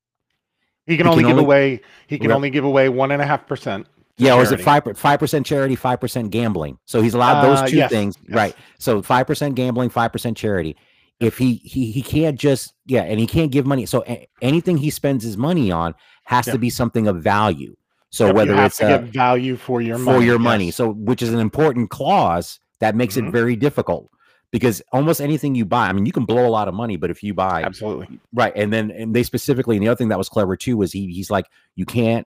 he 0.85 0.97
can 0.97 1.05
he 1.05 1.11
only 1.11 1.23
can 1.23 1.29
give 1.29 1.37
only- 1.37 1.45
away. 1.45 1.81
He 2.07 2.17
can 2.17 2.29
Yep. 2.29 2.35
only 2.35 2.49
give 2.49 2.65
away 2.65 2.89
one 2.89 3.11
and 3.11 3.21
a 3.21 3.25
half 3.25 3.47
percent. 3.47 3.87
Yeah, 4.17 4.35
or 4.35 4.43
is 4.43 4.51
it 4.51 4.59
five 4.61 4.83
five 4.95 5.19
percent 5.19 5.45
charity, 5.45 5.75
five 5.75 5.99
percent 5.99 6.29
gambling? 6.29 6.77
So 6.85 7.01
he's 7.01 7.13
allowed 7.15 7.41
those 7.43 7.59
Uh, 7.59 7.67
two 7.67 7.77
yes, 7.77 7.89
things, 7.89 8.15
yes. 8.27 8.35
right? 8.35 8.55
So 8.79 9.01
five 9.01 9.25
percent 9.25 9.55
gambling, 9.55 9.89
five 9.89 10.11
percent 10.11 10.37
charity. 10.37 10.75
If 11.19 11.37
he 11.37 11.55
he 11.63 11.89
he 11.91 12.01
can't 12.03 12.37
just 12.39 12.73
yeah, 12.85 13.03
and 13.03 13.19
he 13.19 13.25
can't 13.25 13.49
give 13.51 13.65
money. 13.65 13.85
So 13.87 14.03
a- 14.07 14.27
anything 14.41 14.77
he 14.77 14.89
spends 14.91 15.23
his 15.23 15.35
money 15.37 15.71
on 15.71 15.95
has 16.25 16.45
to 16.45 16.57
be 16.59 16.69
something 16.69 17.07
of 17.07 17.23
value. 17.23 17.75
So 18.11 18.27
Yep, 18.27 18.35
whether 18.35 18.55
it's 18.63 18.77
to 18.77 18.85
uh, 18.85 18.97
get 18.99 19.03
value 19.13 19.55
for 19.55 19.81
your 19.81 19.97
for 19.97 20.03
money. 20.13 20.25
your 20.25 20.37
money, 20.37 20.69
so 20.69 20.91
which 20.91 21.21
is 21.23 21.33
an 21.33 21.39
important 21.39 21.89
clause 21.89 22.59
that 22.81 22.95
makes 22.95 23.17
it 23.17 23.23
Mhm. 23.23 23.31
very 23.31 23.55
difficult 23.55 24.09
because 24.53 24.81
almost 24.94 25.19
anything 25.19 25.53
you 25.55 25.65
buy, 25.65 25.88
I 25.88 25.94
mean, 25.94 26.05
you 26.05 26.13
can 26.13 26.23
blow 26.23 26.47
a 26.47 26.50
lot 26.50 26.69
of 26.69 26.73
money, 26.73 26.95
but 26.95 27.09
if 27.09 27.21
you 27.21 27.33
buy 27.33 27.63
absolutely. 27.63 28.19
right, 28.33 28.53
and 28.55 28.71
then 28.71 28.89
and 28.91 29.13
they 29.13 29.23
specifically, 29.23 29.75
and 29.75 29.83
the 29.83 29.89
other 29.89 29.97
thing 29.97 30.07
that 30.09 30.17
was 30.17 30.29
clever 30.29 30.55
too 30.55 30.77
was 30.77 30.94
he 30.94 31.07
he's 31.11 31.29
like, 31.29 31.47
you 31.75 31.85
can't, 31.85 32.25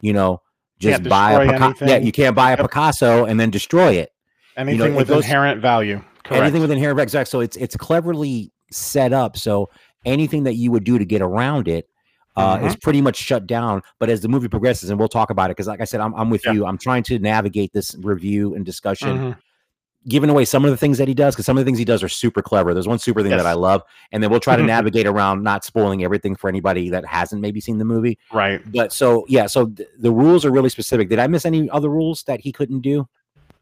you 0.00 0.14
know, 0.14 0.40
just 0.78 1.02
Can't 1.02 1.08
buy 1.10 1.32
a 1.32 1.52
Picasso. 1.52 1.84
Yeah, 1.86 1.98
you 1.98 2.12
can't 2.12 2.34
buy 2.34 2.52
a 2.52 2.56
Yep. 2.56 2.60
Picasso 2.70 3.24
and 3.26 3.38
then 3.38 3.50
destroy 3.50 3.92
it. 3.94 4.12
Anything 4.56 4.94
it 4.94 4.96
with 4.96 5.08
goes- 5.08 5.24
inherent 5.24 5.60
value. 5.60 6.02
Correct. 6.24 6.42
Anything 6.42 6.62
with 6.62 6.70
inherent 6.70 6.98
exact. 7.00 7.28
So 7.28 7.40
it's 7.40 7.56
it's 7.56 7.76
cleverly 7.76 8.50
set 8.70 9.12
up. 9.12 9.36
So 9.36 9.68
anything 10.04 10.44
that 10.44 10.54
you 10.54 10.70
would 10.70 10.84
do 10.84 10.98
to 10.98 11.04
get 11.04 11.20
around 11.22 11.66
it 11.68 11.88
uh, 12.36 12.56
Mm-hmm. 12.58 12.66
is 12.66 12.76
pretty 12.76 13.00
much 13.00 13.16
shut 13.16 13.46
down. 13.46 13.80
But 13.98 14.10
as 14.10 14.20
the 14.20 14.28
movie 14.28 14.48
progresses, 14.48 14.90
and 14.90 14.98
we'll 14.98 15.08
talk 15.08 15.30
about 15.30 15.50
it, 15.50 15.56
because 15.56 15.66
like 15.66 15.80
I 15.80 15.84
said, 15.84 16.00
I'm, 16.00 16.14
I'm 16.14 16.28
with 16.30 16.42
Yeah. 16.44 16.52
you. 16.52 16.66
I'm 16.66 16.76
trying 16.78 17.02
to 17.04 17.18
navigate 17.18 17.72
this 17.72 17.96
review 18.00 18.54
and 18.54 18.64
discussion, 18.66 19.18
Mhm. 19.18 19.36
Giving 20.08 20.30
away 20.30 20.44
some 20.44 20.64
of 20.64 20.70
the 20.70 20.76
things 20.76 20.98
that 20.98 21.08
he 21.08 21.14
does, 21.14 21.34
because 21.34 21.46
some 21.46 21.56
of 21.56 21.64
the 21.64 21.68
things 21.68 21.78
he 21.78 21.84
does 21.84 22.02
are 22.02 22.08
super 22.08 22.42
clever. 22.42 22.72
There's 22.74 22.88
one 22.88 22.98
super 22.98 23.22
thing 23.22 23.30
that 23.30 23.46
I 23.46 23.54
love, 23.54 23.82
and 24.12 24.22
then 24.22 24.30
we'll 24.30 24.40
try 24.40 24.56
to 24.56 24.60
mm-hmm. 24.60 24.68
navigate 24.68 25.06
around 25.06 25.42
not 25.42 25.64
spoiling 25.64 26.04
everything 26.04 26.36
for 26.36 26.48
anybody 26.48 26.90
that 26.90 27.04
hasn't 27.06 27.40
maybe 27.42 27.60
seen 27.60 27.78
the 27.78 27.84
movie. 27.84 28.18
Right. 28.32 28.60
But 28.72 28.92
so 28.92 29.24
yeah, 29.28 29.46
so 29.46 29.66
th- 29.66 29.88
the 29.98 30.12
rules 30.12 30.44
are 30.44 30.50
really 30.50 30.68
specific. 30.70 31.08
Did 31.08 31.18
I 31.18 31.26
miss 31.26 31.44
any 31.44 31.68
other 31.70 31.88
rules 31.88 32.22
that 32.24 32.40
he 32.40 32.52
couldn't 32.52 32.80
do? 32.80 33.08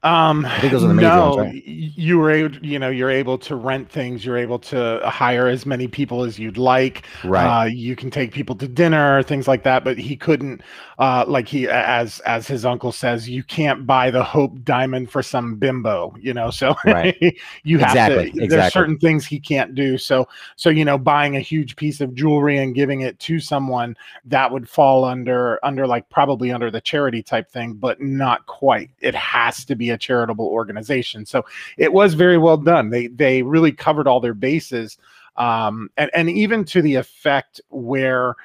Um, 0.04 0.46
think 0.60 0.70
those 0.70 0.84
are 0.84 0.88
the 0.88 0.94
major 0.94 1.08
no, 1.08 1.36
ones, 1.36 1.54
right? 1.54 1.62
you 1.64 2.18
were 2.18 2.30
able, 2.30 2.56
you 2.58 2.78
know, 2.78 2.90
you're 2.90 3.10
able 3.10 3.38
to 3.38 3.56
rent 3.56 3.90
things. 3.90 4.22
You're 4.22 4.36
able 4.36 4.58
to 4.58 5.00
hire 5.04 5.48
as 5.48 5.64
many 5.64 5.88
people 5.88 6.24
as 6.24 6.38
you'd 6.38 6.58
like. 6.58 7.06
Right. 7.24 7.62
Uh, 7.62 7.64
you 7.64 7.96
can 7.96 8.10
take 8.10 8.30
people 8.30 8.54
to 8.56 8.68
dinner, 8.68 9.22
things 9.22 9.48
like 9.48 9.62
that. 9.62 9.82
But 9.82 9.96
he 9.96 10.14
couldn't, 10.14 10.60
uh, 10.98 11.24
like 11.26 11.48
he, 11.48 11.66
as 11.68 12.20
as 12.20 12.46
his 12.46 12.66
uncle 12.66 12.92
says, 12.92 13.30
you 13.30 13.42
can't 13.42 13.86
buy 13.86 14.10
the 14.10 14.22
Hope 14.22 14.62
Diamond 14.62 15.10
for 15.10 15.22
some 15.22 15.56
bimbo, 15.56 16.14
you 16.20 16.34
know. 16.34 16.50
So 16.50 16.74
Right. 16.84 17.16
you 17.62 17.78
have 17.78 17.90
Exactly, 17.90 18.30
to. 18.32 18.46
There's 18.46 18.72
certain 18.74 18.98
things 18.98 19.24
he 19.24 19.40
can't 19.40 19.74
do. 19.74 19.96
So 19.96 20.28
so 20.56 20.68
you 20.68 20.84
know, 20.84 20.98
buying 20.98 21.36
a 21.36 21.40
huge 21.40 21.76
piece 21.76 22.02
of 22.02 22.14
jewelry 22.14 22.58
and 22.58 22.74
giving 22.74 23.00
it 23.00 23.18
to 23.20 23.40
someone 23.40 23.96
that 24.26 24.50
would 24.50 24.68
fall 24.68 25.04
under 25.04 25.64
under 25.64 25.86
like 25.86 26.08
probably 26.10 26.52
under 26.52 26.70
the 26.70 26.80
charity 26.80 27.22
type 27.22 27.50
thing, 27.50 27.72
but 27.72 28.02
not 28.02 28.44
quite. 28.44 28.90
It 29.00 29.14
has 29.14 29.64
to 29.64 29.74
be 29.74 29.93
a 29.94 29.98
charitable 29.98 30.46
organization. 30.46 31.24
So 31.24 31.44
it 31.78 31.92
was 31.92 32.14
very 32.14 32.38
well 32.38 32.58
done. 32.58 32.90
They 32.90 33.06
they 33.06 33.42
really 33.42 33.72
covered 33.72 34.06
all 34.06 34.20
their 34.20 34.34
bases, 34.34 34.98
um, 35.36 35.90
and 35.96 36.10
and 36.14 36.28
even 36.28 36.64
to 36.66 36.82
the 36.82 36.96
effect 36.96 37.60
where 37.70 38.36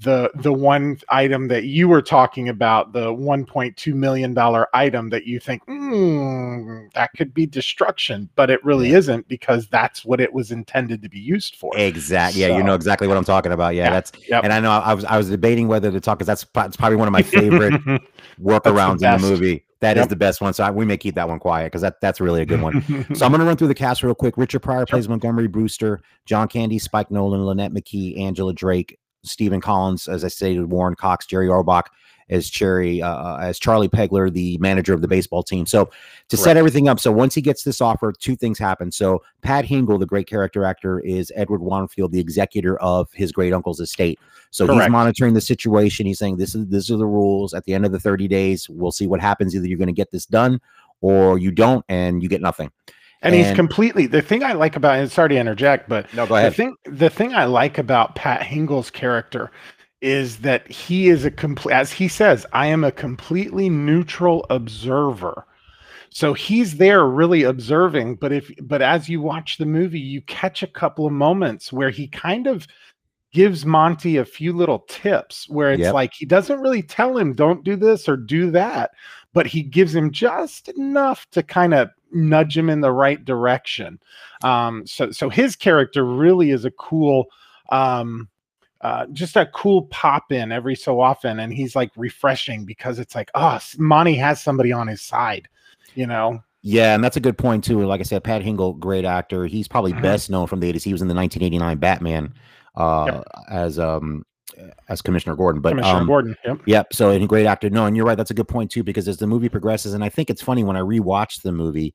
the 0.00 0.30
the 0.36 0.52
one 0.52 0.98
item 1.08 1.48
that 1.48 1.64
you 1.64 1.88
were 1.88 2.02
talking 2.02 2.48
about, 2.48 2.92
the 2.92 3.12
1.2 3.12 3.94
million 3.94 4.32
dollar 4.32 4.68
item 4.72 5.08
that 5.10 5.26
you 5.26 5.40
think 5.40 5.62
"Hmm, 5.66 6.86
that 6.94 7.10
could 7.16 7.34
be 7.34 7.46
destruction, 7.46 8.28
but 8.36 8.50
it 8.50 8.64
really 8.64 8.92
isn't 8.92 9.26
because 9.28 9.66
that's 9.68 10.04
what 10.04 10.20
it 10.20 10.32
was 10.32 10.52
intended 10.52 11.02
to 11.02 11.08
be 11.08 11.18
used 11.18 11.56
for. 11.56 11.76
Exactly. 11.76 12.42
Yeah, 12.42 12.56
you 12.56 12.62
know 12.62 12.74
exactly 12.74 13.08
what 13.08 13.16
I'm 13.16 13.24
talking 13.24 13.52
about. 13.52 13.74
Yeah, 13.74 13.84
Yeah, 13.84 13.90
that's 13.90 14.12
yep. 14.28 14.44
and 14.44 14.52
I 14.52 14.60
know 14.60 14.70
I 14.70 14.94
was 14.94 15.04
I 15.04 15.16
was 15.16 15.30
debating 15.30 15.66
whether 15.66 15.90
to 15.90 16.00
talk 16.00 16.18
because 16.18 16.26
that's 16.26 16.46
it's 16.66 16.76
probably 16.76 16.96
one 16.96 17.08
of 17.08 17.12
my 17.12 17.22
favorite 17.22 17.72
workarounds 18.40 19.02
in 19.02 19.20
the 19.20 19.28
movie. 19.28 19.64
That 19.80 19.96
is 19.96 20.02
Yep. 20.02 20.08
the 20.08 20.16
best 20.16 20.40
one. 20.40 20.52
So 20.54 20.64
I, 20.64 20.70
we 20.70 20.84
may 20.84 20.96
keep 20.96 21.14
that 21.14 21.28
one 21.28 21.38
quiet 21.38 21.66
because 21.66 21.82
that 21.82 22.00
that's 22.00 22.20
really 22.20 22.42
a 22.42 22.46
good 22.46 22.60
one. 22.60 22.82
So 23.14 23.24
I'm 23.24 23.30
going 23.32 23.40
to 23.40 23.46
run 23.46 23.56
through 23.56 23.68
the 23.68 23.74
cast 23.74 24.02
real 24.02 24.14
quick. 24.14 24.36
Richard 24.36 24.60
Pryor 24.60 24.86
plays 24.86 25.08
Montgomery 25.08 25.46
Brewster. 25.46 26.00
John 26.26 26.48
Candy, 26.48 26.78
Spike 26.78 27.10
Nolan, 27.10 27.44
Lynette 27.46 27.72
McKee, 27.72 28.18
Angela 28.18 28.52
Drake, 28.52 28.98
Stephen 29.24 29.60
Collins, 29.60 30.08
as 30.08 30.24
I 30.24 30.28
stated, 30.28 30.70
Warren 30.70 30.94
Cox, 30.96 31.26
Jerry 31.26 31.46
Orbach 31.48 31.84
as 32.30 32.48
Cherry, 32.48 33.02
uh, 33.02 33.36
as 33.38 33.58
Charlie 33.58 33.88
Pegler, 33.88 34.32
the 34.32 34.58
manager 34.58 34.92
of 34.94 35.02
the 35.02 35.08
baseball 35.08 35.42
team. 35.42 35.66
So 35.66 35.90
to 36.28 36.36
set 36.36 36.56
everything 36.56 36.88
up, 36.88 37.00
so 37.00 37.10
once 37.10 37.34
he 37.34 37.40
gets 37.40 37.62
this 37.62 37.80
offer, 37.80 38.12
two 38.12 38.36
things 38.36 38.58
happen. 38.58 38.92
So 38.92 39.22
Pat 39.42 39.64
Hingle, 39.64 39.98
the 39.98 40.06
great 40.06 40.26
character 40.26 40.64
actor, 40.64 41.00
is 41.00 41.32
Edward 41.34 41.62
Wanfield, 41.62 42.12
the 42.12 42.20
executor 42.20 42.78
of 42.80 43.10
his 43.12 43.32
great 43.32 43.52
uncle's 43.52 43.80
estate. 43.80 44.18
So 44.50 44.66
he's 44.66 44.88
monitoring 44.88 45.34
the 45.34 45.40
situation. 45.40 46.06
He's 46.06 46.18
saying 46.18 46.36
this 46.36 46.54
is 46.54 46.66
these 46.68 46.90
are 46.90 46.96
the 46.96 47.06
rules. 47.06 47.54
At 47.54 47.64
the 47.64 47.74
end 47.74 47.84
of 47.84 47.92
the 47.92 48.00
30 48.00 48.28
days, 48.28 48.68
we'll 48.68 48.92
see 48.92 49.06
what 49.06 49.20
happens. 49.20 49.54
Either 49.54 49.66
you're 49.66 49.78
going 49.78 49.88
to 49.88 49.92
get 49.92 50.10
this 50.10 50.26
done 50.26 50.60
or 51.00 51.38
you 51.38 51.50
don't, 51.50 51.84
and 51.88 52.22
you 52.22 52.28
get 52.28 52.40
nothing. 52.40 52.70
and 53.22 53.34
he's 53.34 53.52
completely 53.52 54.06
the 54.06 54.22
thing 54.22 54.42
I 54.42 54.52
like 54.52 54.76
about 54.76 54.98
and 54.98 55.10
sorry 55.10 55.30
to 55.30 55.36
interject, 55.36 55.88
but 55.88 56.12
No, 56.14 56.26
go 56.26 56.40
the 56.42 56.50
thing 56.50 56.76
the 56.84 57.10
thing 57.10 57.34
I 57.34 57.44
like 57.44 57.78
about 57.78 58.14
Pat 58.14 58.42
Hingle's 58.42 58.90
character 58.90 59.50
is 60.00 60.38
that 60.38 60.66
he 60.70 61.08
is 61.08 61.24
a 61.24 61.30
complete 61.30 61.74
as 61.74 61.92
he 61.92 62.08
says, 62.08 62.46
I 62.52 62.66
am 62.66 62.84
a 62.84 62.92
completely 62.92 63.68
neutral 63.68 64.46
observer. 64.50 65.44
So 66.10 66.32
he's 66.32 66.76
there 66.78 67.04
really 67.06 67.42
observing, 67.42 68.16
but 68.16 68.32
if 68.32 68.50
but 68.62 68.80
as 68.82 69.08
you 69.08 69.20
watch 69.20 69.58
the 69.58 69.66
movie, 69.66 70.00
you 70.00 70.22
catch 70.22 70.62
a 70.62 70.66
couple 70.66 71.06
of 71.06 71.12
moments 71.12 71.72
where 71.72 71.90
he 71.90 72.08
kind 72.08 72.46
of 72.46 72.66
gives 73.32 73.66
Monty 73.66 74.16
a 74.16 74.24
few 74.24 74.54
little 74.54 74.80
tips 74.88 75.48
where 75.50 75.70
it's 75.72 75.80
Yep. 75.82 75.94
like 75.94 76.14
he 76.14 76.24
doesn't 76.24 76.60
really 76.60 76.82
tell 76.82 77.18
him 77.18 77.34
don't 77.34 77.62
do 77.64 77.76
this 77.76 78.08
or 78.08 78.16
do 78.16 78.50
that, 78.52 78.92
but 79.34 79.46
he 79.46 79.62
gives 79.62 79.94
him 79.94 80.10
just 80.10 80.68
enough 80.70 81.26
to 81.32 81.42
kind 81.42 81.74
of 81.74 81.90
nudge 82.10 82.56
him 82.56 82.70
in 82.70 82.80
the 82.80 82.90
right 82.92 83.22
direction. 83.24 83.98
Um, 84.42 84.86
so 84.86 85.10
so 85.10 85.28
his 85.28 85.56
character 85.56 86.04
really 86.04 86.50
is 86.52 86.64
a 86.64 86.70
cool 86.70 87.26
um 87.70 88.28
uh, 88.80 89.06
just 89.12 89.36
a 89.36 89.46
cool 89.46 89.82
pop 89.86 90.30
in 90.32 90.52
every 90.52 90.74
so 90.76 91.00
often, 91.00 91.40
and 91.40 91.52
he's 91.52 91.74
like 91.74 91.90
refreshing 91.96 92.64
because 92.64 92.98
it's 92.98 93.14
like, 93.14 93.30
oh, 93.34 93.58
Monty 93.78 94.14
has 94.14 94.40
somebody 94.40 94.72
on 94.72 94.86
his 94.86 95.02
side, 95.02 95.48
you 95.94 96.06
know. 96.06 96.42
Yeah, 96.62 96.94
and 96.94 97.02
that's 97.02 97.16
a 97.16 97.20
good 97.20 97.38
point 97.38 97.64
too. 97.64 97.84
Like 97.86 98.00
I 98.00 98.04
said, 98.04 98.24
Pat 98.24 98.42
Hingle, 98.42 98.78
great 98.78 99.04
actor. 99.04 99.46
He's 99.46 99.68
probably 99.68 99.92
Mhm. 99.92 100.02
best 100.02 100.28
known 100.30 100.46
from 100.46 100.60
the 100.60 100.68
80s. 100.68 100.84
He 100.84 100.92
was 100.92 101.02
in 101.02 101.08
the 101.08 101.14
1989 101.14 101.78
Batman 101.78 102.34
uh 102.76 103.22
as 103.50 103.78
um 103.78 104.24
as 104.88 105.00
Commissioner 105.02 105.36
Gordon. 105.36 105.60
But 105.62 105.70
Commissioner 105.70 106.00
um, 106.00 106.06
Gordon. 106.06 106.36
Yep. 106.44 106.60
Yep. 106.66 106.92
So, 106.92 107.10
and 107.10 107.22
a 107.22 107.26
great 107.26 107.46
actor. 107.46 107.70
No, 107.70 107.86
and 107.86 107.96
you're 107.96 108.06
right. 108.06 108.16
That's 108.16 108.30
a 108.30 108.34
good 108.34 108.48
point 108.48 108.70
too, 108.70 108.82
because 108.82 109.06
as 109.08 109.18
the 109.18 109.26
movie 109.26 109.48
progresses, 109.48 109.94
and 109.94 110.02
I 110.02 110.08
think 110.08 110.30
it's 110.30 110.42
funny 110.42 110.64
when 110.64 110.76
I 110.76 110.80
rewatched 110.80 111.42
the 111.42 111.52
movie, 111.52 111.94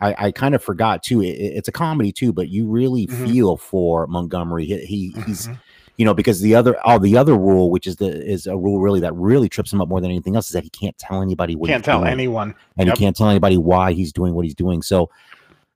I, 0.00 0.26
I 0.26 0.30
kind 0.32 0.54
of 0.54 0.62
forgot 0.62 1.02
too. 1.02 1.22
It, 1.22 1.30
it's 1.38 1.68
a 1.68 1.72
comedy 1.72 2.12
too, 2.12 2.32
but 2.32 2.48
you 2.48 2.68
really 2.68 3.06
Mhm. 3.06 3.24
feel 3.24 3.56
for 3.56 4.06
Montgomery. 4.06 4.64
He, 4.64 4.78
he 4.78 5.22
he's 5.26 5.48
Mhm. 5.48 5.58
You 5.96 6.04
know 6.04 6.14
because 6.14 6.40
the 6.40 6.54
other 6.54 6.76
oh 6.84 6.98
the 6.98 7.16
other 7.16 7.34
rule, 7.36 7.70
which 7.70 7.86
is 7.86 7.96
the 7.96 8.08
is 8.08 8.46
a 8.46 8.56
rule 8.56 8.80
really 8.80 9.00
that 9.00 9.14
really 9.14 9.48
trips 9.48 9.72
him 9.72 9.80
up 9.80 9.88
more 9.88 10.00
than 10.00 10.10
anything 10.10 10.34
else, 10.36 10.46
is 10.46 10.52
that 10.52 10.64
he 10.64 10.70
can't 10.70 10.96
tell 10.98 11.22
anybody 11.22 11.54
what 11.56 11.68
can't 11.68 11.82
he's 11.82 11.86
tell 11.86 12.00
doing, 12.00 12.12
anyone. 12.12 12.54
and 12.76 12.86
Yep. 12.88 12.96
he 12.98 13.04
can't 13.04 13.16
tell 13.16 13.28
anybody 13.28 13.56
why 13.56 13.92
he's 13.92 14.12
doing 14.12 14.34
what 14.34 14.44
he's 14.44 14.54
doing. 14.54 14.82
So, 14.82 15.10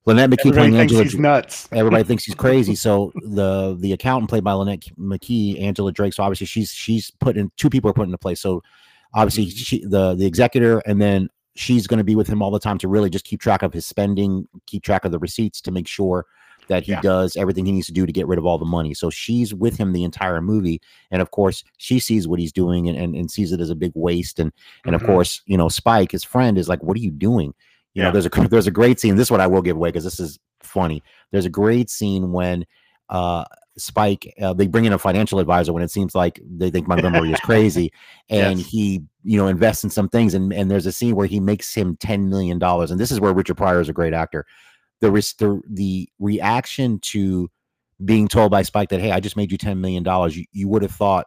Lynette 0.07 0.31
McKee 0.31 0.39
Everybody 0.41 0.57
playing 0.71 0.77
Angela. 0.77 1.03
he's 1.05 1.15
nuts. 1.19 1.69
Everybody 1.73 2.03
thinks 2.05 2.25
he's 2.25 2.35
crazy. 2.47 2.75
So 2.75 3.13
the 3.23 3.77
the 3.79 3.93
accountant 3.93 4.31
played 4.31 4.43
by 4.45 4.53
Lynette 4.53 4.85
McKee, 4.99 5.61
Angela 5.61 5.93
Drake. 5.93 6.15
So 6.15 6.23
obviously 6.23 6.47
she's 6.47 6.71
she's 6.71 7.11
put 7.11 7.37
in 7.37 7.51
two 7.57 7.69
people 7.71 7.91
are 7.91 7.95
put 7.95 8.07
into 8.07 8.19
place. 8.19 8.41
So 8.41 8.63
obviously 9.15 9.47
Mhm. 9.47 9.53
she, 9.67 9.85
the 9.85 10.15
the 10.15 10.27
executor 10.27 10.81
and 10.87 11.01
then 11.01 11.29
she's 11.57 11.87
going 11.87 11.99
to 11.99 12.05
be 12.05 12.15
with 12.15 12.27
him 12.29 12.41
all 12.41 12.51
the 12.51 12.59
time 12.61 12.79
to 12.79 12.89
really 12.89 13.11
just 13.11 13.25
keep 13.25 13.41
track 13.41 13.63
of 13.63 13.73
his 13.73 13.85
spending, 13.85 14.47
keep 14.67 14.83
track 14.83 15.05
of 15.05 15.11
the 15.13 15.19
receipts 15.19 15.61
to 15.63 15.71
make 15.73 15.89
sure 15.89 16.25
that 16.69 16.85
he 16.85 16.93
Yeah. 16.93 17.01
does 17.01 17.37
everything 17.37 17.67
he 17.67 17.73
needs 17.73 17.87
to 17.89 17.93
do 17.93 18.07
to 18.07 18.13
get 18.13 18.27
rid 18.27 18.39
of 18.39 18.47
all 18.47 18.59
the 18.59 18.65
money. 18.65 18.95
So 18.95 19.11
she's 19.11 19.55
with 19.55 19.77
him 19.77 19.93
the 19.93 20.05
entire 20.05 20.41
movie, 20.41 20.81
and 21.11 21.21
of 21.21 21.31
course 21.31 21.65
she 21.79 21.99
sees 21.99 22.29
what 22.29 22.39
he's 22.41 22.53
doing 22.53 22.89
and 22.89 22.97
and, 22.97 23.15
and 23.17 23.31
sees 23.31 23.53
it 23.53 23.61
as 23.61 23.71
a 23.71 23.75
big 23.75 23.93
waste. 23.95 24.39
And 24.39 24.53
and 24.87 24.95
of 24.95 25.03
Mhm. 25.03 25.07
course 25.07 25.43
you 25.47 25.57
know 25.57 25.69
Spike, 25.69 26.13
his 26.13 26.25
friend, 26.25 26.57
is 26.59 26.69
like, 26.69 26.83
"What 26.83 26.97
are 26.97 27.01
you 27.01 27.11
doing?" 27.11 27.53
You 27.95 28.03
know, 28.03 28.11
there's 28.13 28.27
a 28.27 28.31
there's 28.51 28.67
a 28.67 28.71
great 28.71 29.01
scene. 29.01 29.17
This 29.17 29.27
is 29.29 29.31
what 29.31 29.41
I 29.41 29.47
will 29.47 29.63
give 29.63 29.77
away 29.77 29.89
because 29.89 30.05
this 30.05 30.21
is 30.21 30.39
funny. 30.63 31.03
There's 31.33 31.47
a 31.47 31.51
great 31.51 31.91
scene 31.91 32.33
when 32.33 32.65
uh 33.09 33.45
Spike 33.79 34.35
uh, 34.43 34.53
they 34.53 34.67
bring 34.67 34.87
in 34.87 34.93
a 34.93 34.99
financial 34.99 35.39
advisor 35.39 35.73
when 35.73 35.85
it 35.85 35.91
seems 35.91 36.13
like 36.13 36.41
they 36.45 36.69
think 36.69 36.89
Montgomery 36.89 37.31
is 37.33 37.39
crazy, 37.45 37.93
and 38.29 38.59
Yes. 38.59 38.69
he 38.69 39.03
you 39.23 39.39
know 39.39 39.47
invests 39.47 39.85
in 39.85 39.91
some 39.91 40.09
things, 40.09 40.35
and 40.35 40.53
and 40.53 40.69
there's 40.71 40.87
a 40.87 40.91
scene 40.93 41.15
where 41.15 41.29
he 41.29 41.39
makes 41.39 41.73
him 41.75 41.97
ten 41.97 42.29
million 42.29 42.59
dollars, 42.59 42.91
and 42.91 42.99
this 43.01 43.13
is 43.13 43.21
where 43.21 43.33
Richard 43.33 43.57
Pryor 43.57 43.81
is 43.81 43.89
a 43.89 43.93
great 43.93 44.13
actor. 44.15 44.45
The 45.00 45.11
res- 45.11 45.35
the 45.35 45.61
the 45.69 46.09
reaction 46.19 46.99
to 47.00 47.49
being 48.05 48.28
told 48.28 48.50
by 48.50 48.62
Spike 48.62 48.88
that 48.90 49.00
hey, 49.00 49.12
I 49.12 49.21
just 49.21 49.37
made 49.37 49.50
you 49.52 49.59
ten 49.59 49.81
million 49.81 50.02
dollars, 50.02 50.37
you, 50.37 50.45
you 50.52 50.69
would 50.69 50.83
have 50.83 50.93
thought 50.93 51.26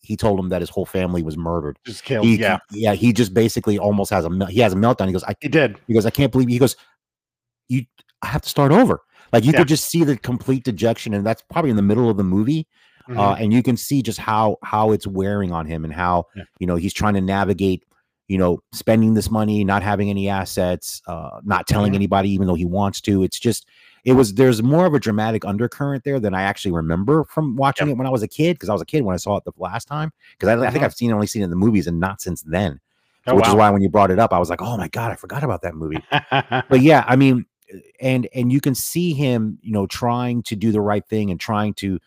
he- 0.00 0.16
told 0.16 0.38
him 0.40 0.48
that 0.50 0.60
his 0.62 0.70
whole 0.70 0.86
family 0.86 1.22
was 1.22 1.36
murdered. 1.36 1.78
Just 1.84 2.04
killed. 2.04 2.24
He, 2.26 2.36
yeah, 2.36 2.58
yeah, 2.70 2.94
he 2.94 3.12
just 3.12 3.34
basically 3.34 3.78
almost 3.78 4.10
has 4.10 4.24
a 4.24 4.46
he 4.50 4.60
has 4.60 4.72
a 4.72 4.76
meltdown. 4.76 5.06
He 5.06 5.12
goes, 5.12 5.24
I 5.24 5.34
he 5.40 5.48
did. 5.48 5.78
he 5.86 5.94
goes, 5.94 6.06
I 6.06 6.10
can't 6.10 6.32
believe 6.32 6.48
he 6.48 6.58
goes, 6.58 6.76
you 7.68 7.84
I 8.22 8.28
have 8.28 8.42
to 8.42 8.48
start 8.48 8.72
over. 8.72 9.00
Like 9.32 9.44
you 9.44 9.52
Yeah. 9.52 9.58
could 9.58 9.68
just 9.68 9.90
see 9.90 10.04
the 10.04 10.16
complete 10.16 10.64
dejection, 10.64 11.12
and 11.14 11.24
that's 11.26 11.42
probably 11.50 11.70
in 11.70 11.76
the 11.76 11.82
middle 11.82 12.08
of 12.10 12.16
the 12.16 12.24
movie. 12.24 12.66
Uh, 13.08 13.36
Mhm. 13.36 13.40
and 13.40 13.52
you 13.52 13.62
can 13.62 13.76
see 13.76 14.02
just 14.02 14.18
how 14.18 14.56
how 14.64 14.90
it's 14.92 15.06
wearing 15.06 15.52
on 15.52 15.64
him 15.66 15.84
and 15.84 15.92
how 15.94 16.24
Yeah. 16.34 16.42
you 16.58 16.66
know 16.66 16.76
he's 16.76 16.92
trying 16.94 17.14
to 17.14 17.20
navigate, 17.20 17.84
you 18.28 18.38
know, 18.38 18.60
spending 18.72 19.14
this 19.14 19.30
money, 19.30 19.64
not 19.64 19.82
having 19.82 20.10
any 20.10 20.28
assets, 20.28 21.00
uh, 21.06 21.40
not 21.44 21.66
telling 21.66 21.94
anybody, 21.94 22.30
even 22.30 22.46
though 22.46 22.54
he 22.54 22.64
wants 22.64 23.00
to. 23.02 23.22
It's 23.22 23.38
just 23.38 23.66
it 24.04 24.12
was 24.12 24.34
there's 24.34 24.62
more 24.62 24.86
of 24.86 24.94
a 24.94 25.00
dramatic 25.00 25.44
undercurrent 25.44 26.04
there 26.04 26.20
than 26.20 26.34
I 26.34 26.42
actually 26.42 26.72
remember 26.72 27.24
from 27.24 27.56
watching 27.56 27.88
it 27.88 27.96
when 27.96 28.06
I 28.06 28.10
was 28.10 28.22
a 28.22 28.28
kid 28.28 28.54
because 28.54 28.68
I 28.68 28.72
was 28.72 28.82
a 28.82 28.86
kid 28.86 29.02
when 29.02 29.14
I 29.14 29.18
saw 29.18 29.36
it 29.36 29.44
the 29.44 29.52
last 29.58 29.86
time 29.86 30.12
because 30.38 30.48
I, 30.48 30.66
I 30.66 30.70
think 30.70 30.82
Mhm. 30.82 30.86
I've 30.86 30.94
seen 30.94 31.12
only 31.12 31.26
seen 31.26 31.42
it 31.42 31.46
in 31.46 31.50
the 31.50 31.56
movies 31.56 31.86
and 31.86 32.00
not 32.00 32.20
since 32.20 32.42
then 32.42 32.80
Oh, 33.28 33.34
which 33.34 33.48
is 33.48 33.54
why 33.54 33.70
when 33.70 33.82
you 33.82 33.88
brought 33.88 34.10
it 34.10 34.18
up, 34.18 34.32
I 34.32 34.38
was 34.38 34.50
like, 34.50 34.62
"Oh 34.62 34.76
my 34.76 34.88
god, 34.88 35.10
I 35.10 35.16
forgot 35.16 35.42
about 35.42 35.62
that 35.62 35.74
movie." 35.74 36.00
But 36.68 36.80
yeah, 36.80 37.04
I 37.08 37.16
mean, 37.16 37.44
and 38.00 38.28
and 38.34 38.52
you 38.52 38.60
can 38.60 38.74
see 38.74 39.12
him, 39.12 39.58
you 39.62 39.72
know, 39.72 39.86
trying 39.86 40.42
to 40.44 40.56
do 40.56 40.70
the 40.70 40.80
right 40.80 41.04
thing 41.04 41.30
and 41.30 41.40
trying 41.40 41.74
to 41.74 41.98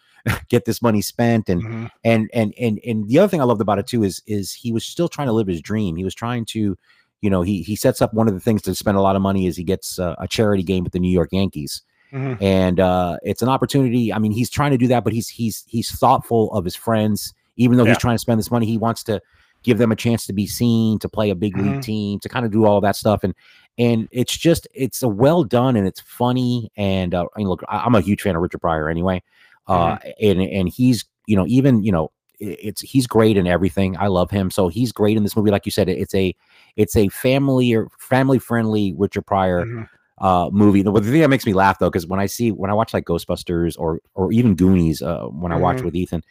get 0.50 0.66
this 0.66 0.82
money 0.82 1.02
spent, 1.02 1.50
and 1.50 1.62
Mhm. 1.64 1.90
and 2.04 2.30
and 2.34 2.54
and 2.60 2.80
and 2.86 3.08
the 3.08 3.20
other 3.20 3.28
thing 3.28 3.42
I 3.42 3.46
loved 3.46 3.62
about 3.62 3.80
it 3.80 3.88
too 3.88 4.04
is 4.04 4.22
is 4.28 4.54
he 4.54 4.72
was 4.72 4.86
still 4.86 5.08
trying 5.08 5.28
to 5.28 5.34
live 5.34 5.48
his 5.48 5.62
dream. 5.62 5.96
He 5.96 6.04
was 6.04 6.16
trying 6.16 6.46
to, 6.46 6.78
you 7.22 7.30
know, 7.30 7.42
he 7.42 7.62
he 7.64 7.76
sets 7.76 8.02
up 8.02 8.14
one 8.14 8.28
of 8.28 8.34
the 8.34 8.40
things 8.40 8.62
to 8.64 8.76
spend 8.76 8.98
a 8.98 9.02
lot 9.02 9.16
of 9.16 9.22
money 9.22 9.48
is 9.48 9.56
he 9.58 9.64
gets 9.64 10.00
uh, 10.00 10.16
a 10.20 10.28
charity 10.28 10.64
game 10.64 10.84
with 10.84 10.94
the 10.94 11.00
New 11.00 11.12
York 11.12 11.30
Yankees 11.32 11.82
Mhm. 12.14 12.42
and 12.42 12.80
uh 12.80 13.18
it's 13.22 13.44
an 13.44 13.50
opportunity 13.50 14.12
i 14.12 14.18
mean 14.18 14.32
he's 14.32 14.50
trying 14.50 14.72
to 14.72 14.80
do 14.80 14.88
that 14.88 15.04
but 15.04 15.14
he's 15.14 15.30
he's 15.30 15.64
he's 15.68 15.92
thoughtful 15.92 16.52
of 16.54 16.66
his 16.66 16.76
friends 16.76 17.36
even 17.56 17.78
though 17.78 17.84
Yeah. 17.84 17.92
he's 17.92 18.00
trying 18.00 18.16
to 18.16 18.20
spend 18.20 18.40
this 18.40 18.50
money 18.50 18.66
he 18.66 18.80
wants 18.80 19.04
to 19.04 19.22
give 19.62 19.78
them 19.78 19.92
a 19.92 19.96
chance 19.96 20.26
to 20.26 20.34
be 20.34 20.48
seen 20.48 20.98
to 21.00 21.08
play 21.08 21.30
a 21.30 21.36
big 21.36 21.56
league 21.56 21.76
Mhm. 21.76 21.82
team 21.84 22.20
to 22.22 22.28
kind 22.28 22.48
of 22.48 22.52
do 22.52 22.66
all 22.66 22.82
that 22.82 22.96
stuff 22.96 23.24
and 23.24 23.36
and 23.78 24.08
it's 24.12 24.36
just 24.36 24.68
it's 24.74 25.04
a 25.04 25.08
well 25.08 25.44
done 25.44 25.76
and 25.76 25.86
it's 25.86 26.02
funny 26.02 26.72
and 26.76 27.14
uh, 27.14 27.26
I 27.36 27.38
mean, 27.38 27.48
look 27.48 27.62
I, 27.70 27.78
i'm 27.86 27.94
a 27.94 28.02
huge 28.02 28.24
fan 28.24 28.36
of 28.36 28.42
richard 28.42 28.58
pryor 28.62 28.90
anyway 28.90 29.22
uh 29.70 29.98
and 30.22 30.42
and 30.42 30.68
he's 30.70 31.06
you 31.28 31.36
know 31.38 31.46
even 31.48 31.84
you 31.84 31.92
know 31.92 32.12
it's 32.40 32.82
he's 32.82 33.06
great 33.06 33.38
in 33.38 33.46
everything 33.48 33.96
i 33.98 34.08
love 34.08 34.32
him 34.32 34.50
so 34.50 34.68
he's 34.70 34.92
great 34.92 35.18
in 35.18 35.24
this 35.24 35.36
movie 35.36 35.52
like 35.52 35.66
you 35.66 35.72
said 35.72 35.90
it's 35.90 36.16
a 36.16 36.34
it's 36.78 36.96
a 36.96 37.08
family 37.10 37.74
or 37.74 37.88
family 38.00 38.40
friendly 38.40 38.94
richard 38.98 39.26
pryor 39.26 39.66
Mhm. 39.66 39.88
uh 40.20 40.50
movie. 40.52 40.82
The, 40.82 40.92
the 40.92 41.02
thing 41.02 41.22
that 41.22 41.30
makes 41.30 41.46
me 41.46 41.54
laugh 41.54 41.80
though, 41.80 41.90
because 41.90 42.06
when 42.08 42.20
I 42.20 42.26
see 42.26 42.52
when 42.52 42.70
I 42.70 42.74
watch 42.74 42.94
like 42.94 43.06
Ghostbusters 43.06 43.76
or 43.80 44.00
or 44.16 44.32
even 44.34 44.56
Goonies, 44.56 45.02
uh, 45.02 45.26
when 45.28 45.52
I 45.54 45.56
watch 45.58 45.78
Mhm. 45.78 45.84
with 45.86 45.96
Ethan, 45.96 46.24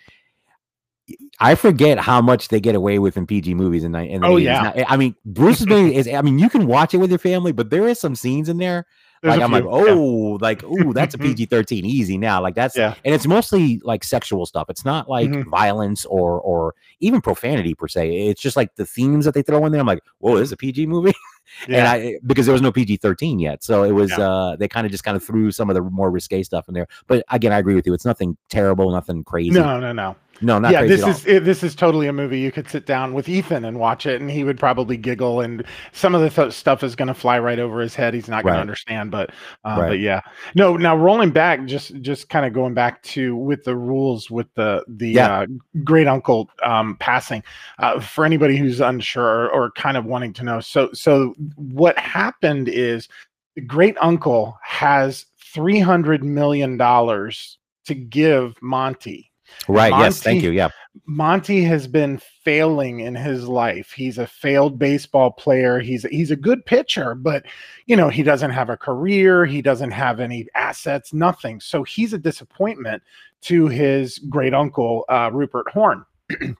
I 1.40 1.54
forget 1.54 1.98
how 1.98 2.20
much 2.20 2.48
they 2.48 2.60
get 2.60 2.74
away 2.74 2.98
with 2.98 3.16
in 3.16 3.26
PG 3.26 3.54
movies. 3.54 3.84
And 3.84 3.96
Oh, 4.24 4.36
yeah. 4.36 4.84
I 4.88 4.96
mean, 4.98 5.14
Bruce 5.24 5.62
is. 5.62 6.06
I 6.08 6.20
mean, 6.22 6.38
you 6.38 6.50
can 6.50 6.66
watch 6.66 6.92
it 6.92 6.98
with 6.98 7.10
your 7.10 7.18
family, 7.18 7.52
but 7.52 7.70
there 7.70 7.88
is 7.88 7.98
some 7.98 8.14
scenes 8.14 8.48
in 8.48 8.58
there. 8.58 8.84
There's 9.22 9.36
like 9.36 9.42
I'm 9.42 9.50
like, 9.52 9.64
few, 9.64 9.70
yeah. 9.86 9.92
oh, 9.94 10.38
like 10.40 10.62
ooh, 10.64 10.92
that's 10.92 11.14
a 11.14 11.18
PG 11.24 11.46
thirteen 11.46 11.84
easy 11.84 12.18
now. 12.18 12.40
Like 12.40 12.54
that's 12.54 12.76
Yeah. 12.76 12.94
and 13.04 13.14
it's 13.14 13.26
mostly 13.26 13.80
like 13.84 14.04
sexual 14.04 14.46
stuff. 14.46 14.70
It's 14.70 14.84
not 14.84 15.08
like 15.08 15.30
Mhm. 15.30 15.44
violence 15.50 16.04
or 16.06 16.40
or 16.40 16.74
even 17.00 17.20
profanity 17.20 17.74
per 17.74 17.88
se. 17.88 18.28
It's 18.28 18.40
just 18.40 18.56
like 18.56 18.74
the 18.76 18.86
themes 18.86 19.24
that 19.24 19.34
they 19.34 19.42
throw 19.42 19.64
in 19.66 19.72
there. 19.72 19.80
I'm 19.80 19.86
like, 19.86 20.02
whoa, 20.18 20.36
this 20.36 20.46
is 20.48 20.52
a 20.52 20.56
PG 20.56 20.86
movie 20.86 21.12
and 21.68 21.86
I 21.88 22.18
because 22.26 22.46
there 22.46 22.52
was 22.52 22.62
no 22.62 22.70
PG 22.70 22.98
thirteen 22.98 23.38
yet, 23.38 23.64
so 23.64 23.82
it 23.82 23.92
was 23.92 24.10
Yeah. 24.10 24.20
uh 24.28 24.56
they 24.56 24.68
kind 24.68 24.86
of 24.86 24.92
just 24.92 25.02
kind 25.04 25.16
of 25.16 25.24
threw 25.24 25.50
some 25.50 25.68
of 25.70 25.74
the 25.74 25.82
more 25.82 26.10
risque 26.10 26.42
stuff 26.42 26.68
in 26.68 26.74
there. 26.74 26.86
But 27.06 27.24
again, 27.30 27.52
I 27.52 27.58
agree 27.58 27.74
with 27.74 27.86
you; 27.86 27.94
it's 27.94 28.04
nothing 28.04 28.36
terrible, 28.50 28.90
nothing 28.90 29.24
crazy. 29.24 29.50
No, 29.50 29.80
no, 29.80 29.92
no. 29.92 30.14
No, 30.40 30.58
not 30.58 30.72
yeah, 30.72 30.84
this 30.84 31.04
is 31.06 31.26
it, 31.26 31.44
this 31.44 31.62
is 31.62 31.74
totally 31.74 32.06
a 32.06 32.12
movie 32.12 32.38
you 32.38 32.52
could 32.52 32.68
sit 32.68 32.86
down 32.86 33.12
with 33.14 33.28
Ethan 33.28 33.64
and 33.64 33.78
watch 33.78 34.06
it, 34.06 34.20
and 34.20 34.30
he 34.30 34.44
would 34.44 34.58
probably 34.58 34.96
giggle, 34.96 35.40
and 35.40 35.64
some 35.92 36.14
of 36.14 36.20
the 36.20 36.30
th- 36.30 36.52
stuff 36.52 36.82
is 36.82 36.94
going 36.94 37.08
to 37.08 37.14
fly 37.14 37.38
right 37.38 37.58
over 37.58 37.80
his 37.80 37.94
head. 37.94 38.14
He's 38.14 38.28
not 38.28 38.42
going 38.44 38.52
Right. 38.52 38.58
to 38.58 38.60
understand, 38.60 39.10
but 39.10 39.30
uh, 39.64 39.76
Right. 39.78 39.88
but 39.88 39.98
yeah, 40.00 40.20
no. 40.54 40.76
Now 40.76 40.96
rolling 40.96 41.30
back, 41.30 41.64
just 41.66 42.00
just 42.00 42.28
kind 42.28 42.46
of 42.46 42.52
going 42.52 42.74
back 42.74 43.02
to 43.04 43.34
with 43.36 43.64
the 43.64 43.76
rules 43.76 44.30
with 44.30 44.46
the 44.54 44.84
the 44.88 45.10
Yeah. 45.10 45.40
uh, 45.40 45.46
great 45.84 46.06
uncle 46.06 46.48
um, 46.64 46.96
passing. 47.00 47.42
Uh, 47.78 48.00
for 48.00 48.24
anybody 48.24 48.56
who's 48.56 48.80
unsure 48.80 49.24
or, 49.24 49.50
or 49.50 49.70
kind 49.72 49.96
of 49.96 50.04
wanting 50.04 50.32
to 50.34 50.44
know, 50.44 50.60
so 50.60 50.90
so 50.92 51.34
what 51.56 51.98
happened 51.98 52.68
is 52.68 53.08
the 53.54 53.60
great 53.62 53.96
uncle 54.00 54.56
has 54.62 55.26
three 55.52 55.80
hundred 55.80 56.22
million 56.22 56.76
dollars 56.76 57.58
to 57.86 57.94
give 57.94 58.54
Monty. 58.60 59.27
Right? 59.68 59.90
yes, 59.90 60.22
thank 60.22 60.42
you. 60.42 60.50
Yeah, 60.50 60.70
Monty 61.06 61.62
has 61.62 61.86
been 61.86 62.20
failing 62.42 63.00
in 63.00 63.14
his 63.14 63.46
life. 63.46 63.92
He's 63.92 64.18
a 64.18 64.26
failed 64.26 64.78
baseball 64.78 65.30
player. 65.30 65.78
He's 65.78 66.04
he's 66.04 66.30
a 66.30 66.36
good 66.36 66.64
pitcher, 66.66 67.14
but 67.14 67.44
you 67.86 67.96
know, 67.96 68.08
he 68.08 68.22
doesn't 68.22 68.50
have 68.50 68.70
a 68.70 68.76
career, 68.76 69.46
he 69.46 69.62
doesn't 69.62 69.90
have 69.90 70.20
any 70.20 70.46
assets, 70.54 71.12
nothing. 71.12 71.60
So 71.60 71.82
he's 71.82 72.12
a 72.12 72.18
disappointment 72.18 73.02
to 73.42 73.68
his 73.68 74.18
great 74.18 74.54
uncle 74.54 75.04
uh, 75.08 75.30
Rupert 75.32 75.68
Horn. 75.70 76.04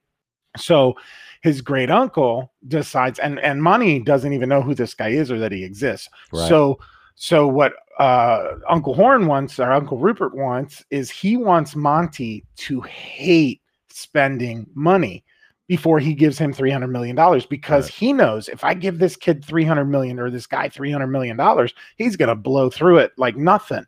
so 0.56 0.94
his 1.42 1.60
great 1.60 1.90
uncle 1.90 2.52
decides 2.66 3.18
and 3.18 3.38
and 3.40 3.62
Monty 3.62 4.00
doesn't 4.00 4.32
even 4.32 4.48
know 4.48 4.62
who 4.62 4.74
this 4.74 4.94
guy 4.94 5.08
is 5.08 5.30
or 5.30 5.38
that 5.38 5.52
he 5.52 5.64
exists. 5.64 6.08
Right. 6.32 6.48
So 6.48 6.78
so 7.14 7.46
what 7.46 7.74
uh, 7.98 8.54
Uncle 8.68 8.94
Horn 8.94 9.26
wants 9.26 9.58
or 9.58 9.72
Uncle 9.72 9.98
Rupert 9.98 10.34
wants 10.34 10.84
is 10.90 11.10
he 11.10 11.36
wants 11.36 11.74
Monty 11.74 12.44
to 12.56 12.80
hate 12.82 13.60
spending 13.90 14.66
money 14.74 15.24
before 15.66 15.98
he 15.98 16.14
gives 16.14 16.38
him 16.38 16.52
300 16.52 16.86
million 16.86 17.14
dollars 17.16 17.44
because 17.44 17.86
Right. 17.86 17.92
he 17.94 18.12
knows 18.12 18.48
if 18.48 18.64
I 18.64 18.72
give 18.74 18.98
this 18.98 19.16
kid 19.16 19.44
300 19.44 19.84
million 19.84 20.18
or 20.18 20.30
this 20.30 20.46
guy 20.46 20.68
300 20.68 21.08
million 21.08 21.36
dollars 21.36 21.74
he's 21.96 22.16
going 22.16 22.28
to 22.30 22.34
blow 22.34 22.70
through 22.70 22.98
it 22.98 23.12
like 23.18 23.36
nothing. 23.36 23.84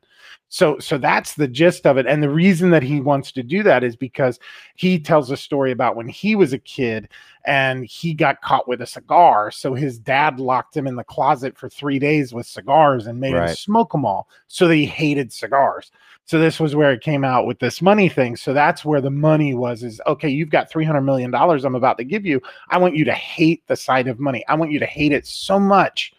So 0.48 0.78
so 0.78 0.98
that's 0.98 1.34
the 1.34 1.46
gist 1.46 1.86
of 1.86 1.96
it 1.96 2.06
and 2.06 2.22
the 2.22 2.30
reason 2.30 2.70
that 2.70 2.82
he 2.82 3.00
wants 3.00 3.30
to 3.32 3.42
do 3.42 3.62
that 3.62 3.84
is 3.84 3.94
because 3.94 4.40
he 4.74 4.98
tells 4.98 5.30
a 5.30 5.36
story 5.36 5.70
about 5.70 5.94
when 5.94 6.08
he 6.08 6.34
was 6.34 6.52
a 6.52 6.58
kid 6.58 7.08
and 7.44 7.84
he 7.86 8.14
got 8.14 8.42
caught 8.42 8.68
with 8.68 8.82
a 8.82 8.86
cigar. 8.86 9.50
So 9.50 9.74
his 9.74 9.98
dad 9.98 10.40
locked 10.40 10.76
him 10.76 10.86
in 10.86 10.96
the 10.96 11.04
closet 11.04 11.56
for 11.56 11.68
three 11.68 11.98
days 11.98 12.34
with 12.34 12.46
cigars 12.46 13.06
and 13.06 13.20
made 13.20 13.34
him 13.34 13.54
smoke 13.54 13.92
them 13.92 14.04
all. 14.04 14.28
So 14.48 14.66
that 14.66 14.74
he 14.74 14.86
hated 14.86 15.32
cigars. 15.32 15.92
So 16.24 16.38
this 16.38 16.60
was 16.60 16.76
where 16.76 16.92
it 16.92 17.00
came 17.00 17.24
out 17.24 17.46
with 17.46 17.58
this 17.58 17.82
money 17.82 18.08
thing. 18.08 18.36
So 18.36 18.52
that's 18.52 18.84
where 18.84 19.00
the 19.00 19.10
money 19.10 19.54
was 19.54 19.82
is 19.82 20.00
okay, 20.06 20.28
you've 20.28 20.50
got 20.50 20.70
$300 20.70 21.04
million 21.04 21.34
I'm 21.34 21.74
about 21.74 21.98
to 21.98 22.04
give 22.04 22.26
you. 22.26 22.40
I 22.68 22.78
want 22.78 22.94
you 22.94 23.04
to 23.04 23.12
hate 23.12 23.66
the 23.66 23.76
sight 23.76 24.06
of 24.06 24.20
money. 24.20 24.44
I 24.48 24.54
want 24.54 24.70
you 24.70 24.78
to 24.78 24.86
hate 24.86 25.12
it 25.12 25.26
so 25.26 25.58
much 25.58 26.12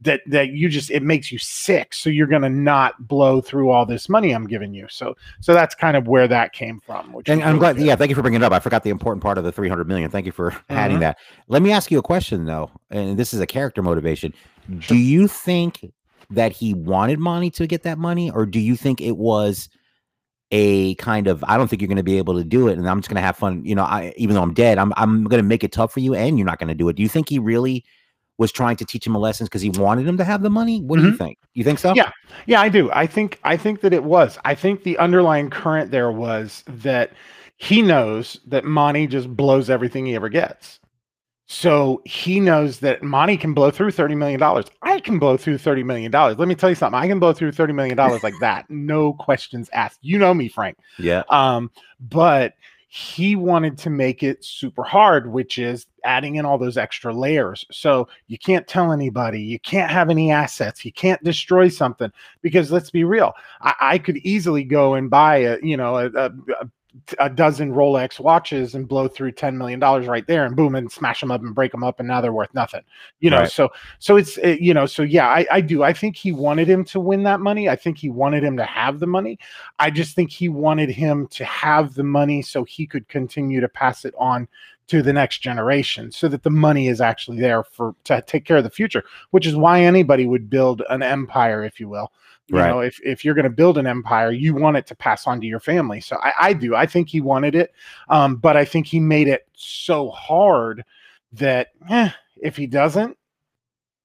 that 0.00 0.20
that 0.26 0.50
you 0.50 0.68
just 0.68 0.90
it 0.92 1.02
makes 1.02 1.32
you 1.32 1.38
sick 1.38 1.92
so 1.92 2.08
you're 2.08 2.26
going 2.28 2.42
to 2.42 2.48
not 2.48 3.08
blow 3.08 3.40
through 3.40 3.70
all 3.70 3.84
this 3.84 4.08
money 4.08 4.30
i'm 4.30 4.46
giving 4.46 4.72
you 4.72 4.86
so 4.88 5.12
so 5.40 5.52
that's 5.52 5.74
kind 5.74 5.96
of 5.96 6.06
where 6.06 6.28
that 6.28 6.52
came 6.52 6.80
from 6.86 7.12
which 7.12 7.28
And 7.28 7.42
I'm 7.42 7.48
really 7.48 7.58
glad. 7.58 7.76
good. 7.78 7.86
Yeah, 7.86 7.96
thank 7.96 8.08
you 8.08 8.14
for 8.14 8.22
bringing 8.22 8.40
it 8.40 8.44
up. 8.44 8.52
I 8.52 8.60
forgot 8.60 8.84
the 8.84 8.90
important 8.90 9.22
part 9.22 9.38
of 9.38 9.44
the 9.44 9.50
300 9.50 9.88
million. 9.88 10.08
Thank 10.10 10.26
you 10.26 10.32
for 10.32 10.54
adding 10.68 10.98
Mhm. 10.98 11.00
that. 11.00 11.18
Let 11.48 11.62
me 11.62 11.72
ask 11.72 11.90
you 11.90 11.98
a 11.98 12.02
question 12.02 12.44
though, 12.46 12.70
and 12.90 13.18
this 13.18 13.34
is 13.34 13.40
a 13.40 13.46
character 13.46 13.82
motivation. 13.82 14.32
Sure. 14.80 14.96
Do 14.96 14.96
you 14.96 15.26
think 15.26 15.84
that 16.30 16.52
he 16.52 16.74
wanted 16.74 17.18
money 17.18 17.50
to 17.52 17.66
get 17.66 17.82
that 17.82 17.98
money, 17.98 18.30
or 18.30 18.46
do 18.46 18.60
you 18.60 18.76
think 18.76 19.00
it 19.00 19.16
was 19.16 19.68
a 20.50 20.94
kind 20.94 21.26
of 21.26 21.44
I 21.46 21.56
don't 21.56 21.68
think 21.68 21.82
you're 21.82 21.88
going 21.88 21.96
to 21.96 22.02
be 22.02 22.18
able 22.18 22.34
to 22.36 22.44
do 22.44 22.68
it, 22.68 22.78
and 22.78 22.88
I'm 22.88 23.00
just 23.00 23.08
going 23.08 23.16
to 23.16 23.22
have 23.26 23.36
fun. 23.36 23.64
You 23.64 23.74
know, 23.74 23.82
I 23.84 24.14
even 24.16 24.34
though 24.36 24.42
I'm 24.42 24.54
dead, 24.54 24.78
I'm 24.78 24.92
I'm 24.96 25.24
going 25.24 25.42
to 25.42 25.46
make 25.48 25.64
it 25.64 25.72
tough 25.72 25.92
for 25.92 26.00
you, 26.00 26.14
and 26.14 26.38
you're 26.38 26.46
not 26.46 26.58
going 26.58 26.68
to 26.68 26.74
do 26.74 26.88
it. 26.88 26.96
Do 26.96 27.02
you 27.02 27.08
think 27.08 27.28
he 27.28 27.38
really 27.38 27.84
was 28.38 28.52
trying 28.52 28.76
to 28.76 28.84
teach 28.84 29.06
him 29.06 29.14
a 29.14 29.18
lesson 29.18 29.46
because 29.46 29.62
he 29.62 29.70
wanted 29.70 30.06
him 30.06 30.16
to 30.16 30.24
have 30.24 30.42
the 30.42 30.50
money? 30.50 30.80
What 30.80 30.98
do 30.98 31.06
you 31.06 31.16
think? 31.16 31.38
You 31.54 31.64
think 31.64 31.78
so? 31.78 31.90
Mm-hmm. 31.90 31.98
Yeah. 31.98 32.10
Yeah, 32.46 32.60
I 32.60 32.68
do. 32.68 32.90
I 32.92 33.06
think 33.06 33.38
I 33.44 33.56
think 33.56 33.80
that 33.82 33.92
it 33.92 34.04
was. 34.04 34.38
I 34.44 34.54
think 34.54 34.84
the 34.84 34.96
underlying 34.98 35.50
current 35.50 35.90
there 35.90 36.10
was 36.12 36.64
that 36.68 37.12
he 37.56 37.82
knows 37.82 38.40
that 38.46 38.64
Monty 38.64 39.06
just 39.08 39.36
blows 39.36 39.68
everything 39.68 40.06
he 40.06 40.14
ever 40.14 40.28
gets. 40.28 40.78
So 41.50 42.02
he 42.04 42.40
knows 42.40 42.78
that 42.80 43.02
Monty 43.02 43.38
can 43.38 43.54
blow 43.54 43.70
through 43.70 43.90
$30 43.90 44.16
million. 44.18 44.40
I 44.82 45.00
can 45.00 45.18
blow 45.18 45.38
through 45.38 45.56
$30 45.56 45.82
million. 45.82 46.12
Let 46.12 46.36
me 46.46 46.54
tell 46.54 46.68
you 46.68 46.74
something. 46.74 46.98
I 47.00 47.08
can 47.08 47.18
blow 47.18 47.32
through 47.32 47.52
$30 47.52 47.74
million 47.74 47.96
like 48.22 48.34
that. 48.40 48.66
No 48.68 49.14
questions 49.14 49.70
asked. 49.72 49.98
You 50.02 50.18
know 50.18 50.34
me, 50.34 50.48
Frank. 50.48 50.76
Yeah. 50.98 51.22
Um, 51.30 51.70
but 52.00 52.52
he 52.90 53.36
wanted 53.36 53.76
to 53.76 53.90
make 53.90 54.22
it 54.22 54.42
super 54.42 54.82
hard, 54.82 55.30
which 55.30 55.58
is 55.58 55.86
adding 56.04 56.36
in 56.36 56.46
all 56.46 56.56
those 56.56 56.78
extra 56.78 57.12
layers. 57.12 57.66
So 57.70 58.08
you 58.28 58.38
can't 58.38 58.66
tell 58.66 58.92
anybody, 58.92 59.42
you 59.42 59.58
can't 59.60 59.90
have 59.90 60.08
any 60.08 60.32
assets, 60.32 60.86
you 60.86 60.92
can't 60.92 61.22
destroy 61.22 61.68
something 61.68 62.10
because 62.40 62.72
let's 62.72 62.90
be 62.90 63.04
real, 63.04 63.34
I, 63.60 63.74
I 63.80 63.98
could 63.98 64.16
easily 64.18 64.64
go 64.64 64.94
and 64.94 65.10
buy 65.10 65.36
a 65.36 65.58
you 65.62 65.76
know 65.76 65.98
a, 65.98 66.06
a, 66.06 66.32
a 66.60 66.70
dozen 67.34 67.72
Rolex 67.72 68.20
watches 68.20 68.74
and 68.74 68.88
blow 68.88 69.08
through 69.08 69.32
ten 69.32 69.56
million 69.58 69.80
dollars 69.80 70.06
right 70.06 70.26
there, 70.26 70.44
and 70.44 70.56
boom, 70.56 70.74
and 70.74 70.90
smash 70.90 71.20
them 71.20 71.30
up 71.30 71.40
and 71.42 71.54
break 71.54 71.72
them 71.72 71.84
up, 71.84 71.98
and 71.98 72.08
now 72.08 72.20
they're 72.20 72.32
worth 72.32 72.52
nothing. 72.54 72.82
You 73.20 73.30
know, 73.30 73.40
Right. 73.40 73.50
so 73.50 73.70
so 73.98 74.16
it's 74.16 74.38
uh, 74.38 74.56
you 74.60 74.74
know, 74.74 74.86
so 74.86 75.02
yeah, 75.02 75.28
I, 75.28 75.46
I 75.50 75.60
do. 75.60 75.82
I 75.82 75.92
think 75.92 76.16
he 76.16 76.32
wanted 76.32 76.68
him 76.68 76.84
to 76.86 77.00
win 77.00 77.22
that 77.24 77.40
money. 77.40 77.68
I 77.68 77.76
think 77.76 77.98
he 77.98 78.10
wanted 78.10 78.42
him 78.44 78.56
to 78.56 78.64
have 78.64 79.00
the 79.00 79.06
money. 79.06 79.38
I 79.78 79.90
just 79.90 80.14
think 80.14 80.30
he 80.30 80.48
wanted 80.48 80.90
him 80.90 81.26
to 81.28 81.44
have 81.44 81.94
the 81.94 82.04
money 82.04 82.42
so 82.42 82.64
he 82.64 82.86
could 82.86 83.08
continue 83.08 83.60
to 83.60 83.68
pass 83.68 84.04
it 84.04 84.14
on 84.18 84.48
to 84.88 85.02
the 85.02 85.12
next 85.12 85.38
generation 85.38 86.10
so 86.10 86.28
that 86.28 86.42
the 86.42 86.50
money 86.50 86.88
is 86.88 87.00
actually 87.00 87.38
there 87.38 87.62
for 87.62 87.94
to 88.04 88.22
take 88.26 88.44
care 88.44 88.56
of 88.56 88.64
the 88.64 88.70
future 88.70 89.04
which 89.30 89.46
is 89.46 89.54
why 89.54 89.82
anybody 89.82 90.26
would 90.26 90.48
build 90.48 90.82
an 90.88 91.02
empire 91.02 91.62
if 91.62 91.78
you 91.78 91.88
will 91.88 92.10
you 92.48 92.56
Right. 92.56 92.68
know 92.70 92.80
if, 92.80 92.98
if 93.04 93.24
you're 93.24 93.34
going 93.34 93.44
to 93.44 93.50
build 93.50 93.78
an 93.78 93.86
empire 93.86 94.30
you 94.32 94.54
want 94.54 94.76
it 94.76 94.86
to 94.86 94.94
pass 94.94 95.26
on 95.26 95.40
to 95.40 95.46
your 95.46 95.60
family 95.60 96.00
so 96.00 96.16
i, 96.22 96.32
I 96.40 96.52
do 96.52 96.74
i 96.74 96.86
think 96.86 97.08
he 97.08 97.20
wanted 97.20 97.54
it 97.54 97.72
um, 98.08 98.36
but 98.36 98.56
i 98.56 98.64
think 98.64 98.86
he 98.86 99.00
made 99.00 99.28
it 99.28 99.46
so 99.54 100.10
hard 100.10 100.84
that 101.32 101.68
eh, 101.90 102.10
if 102.42 102.56
he 102.56 102.66
doesn't 102.66 103.16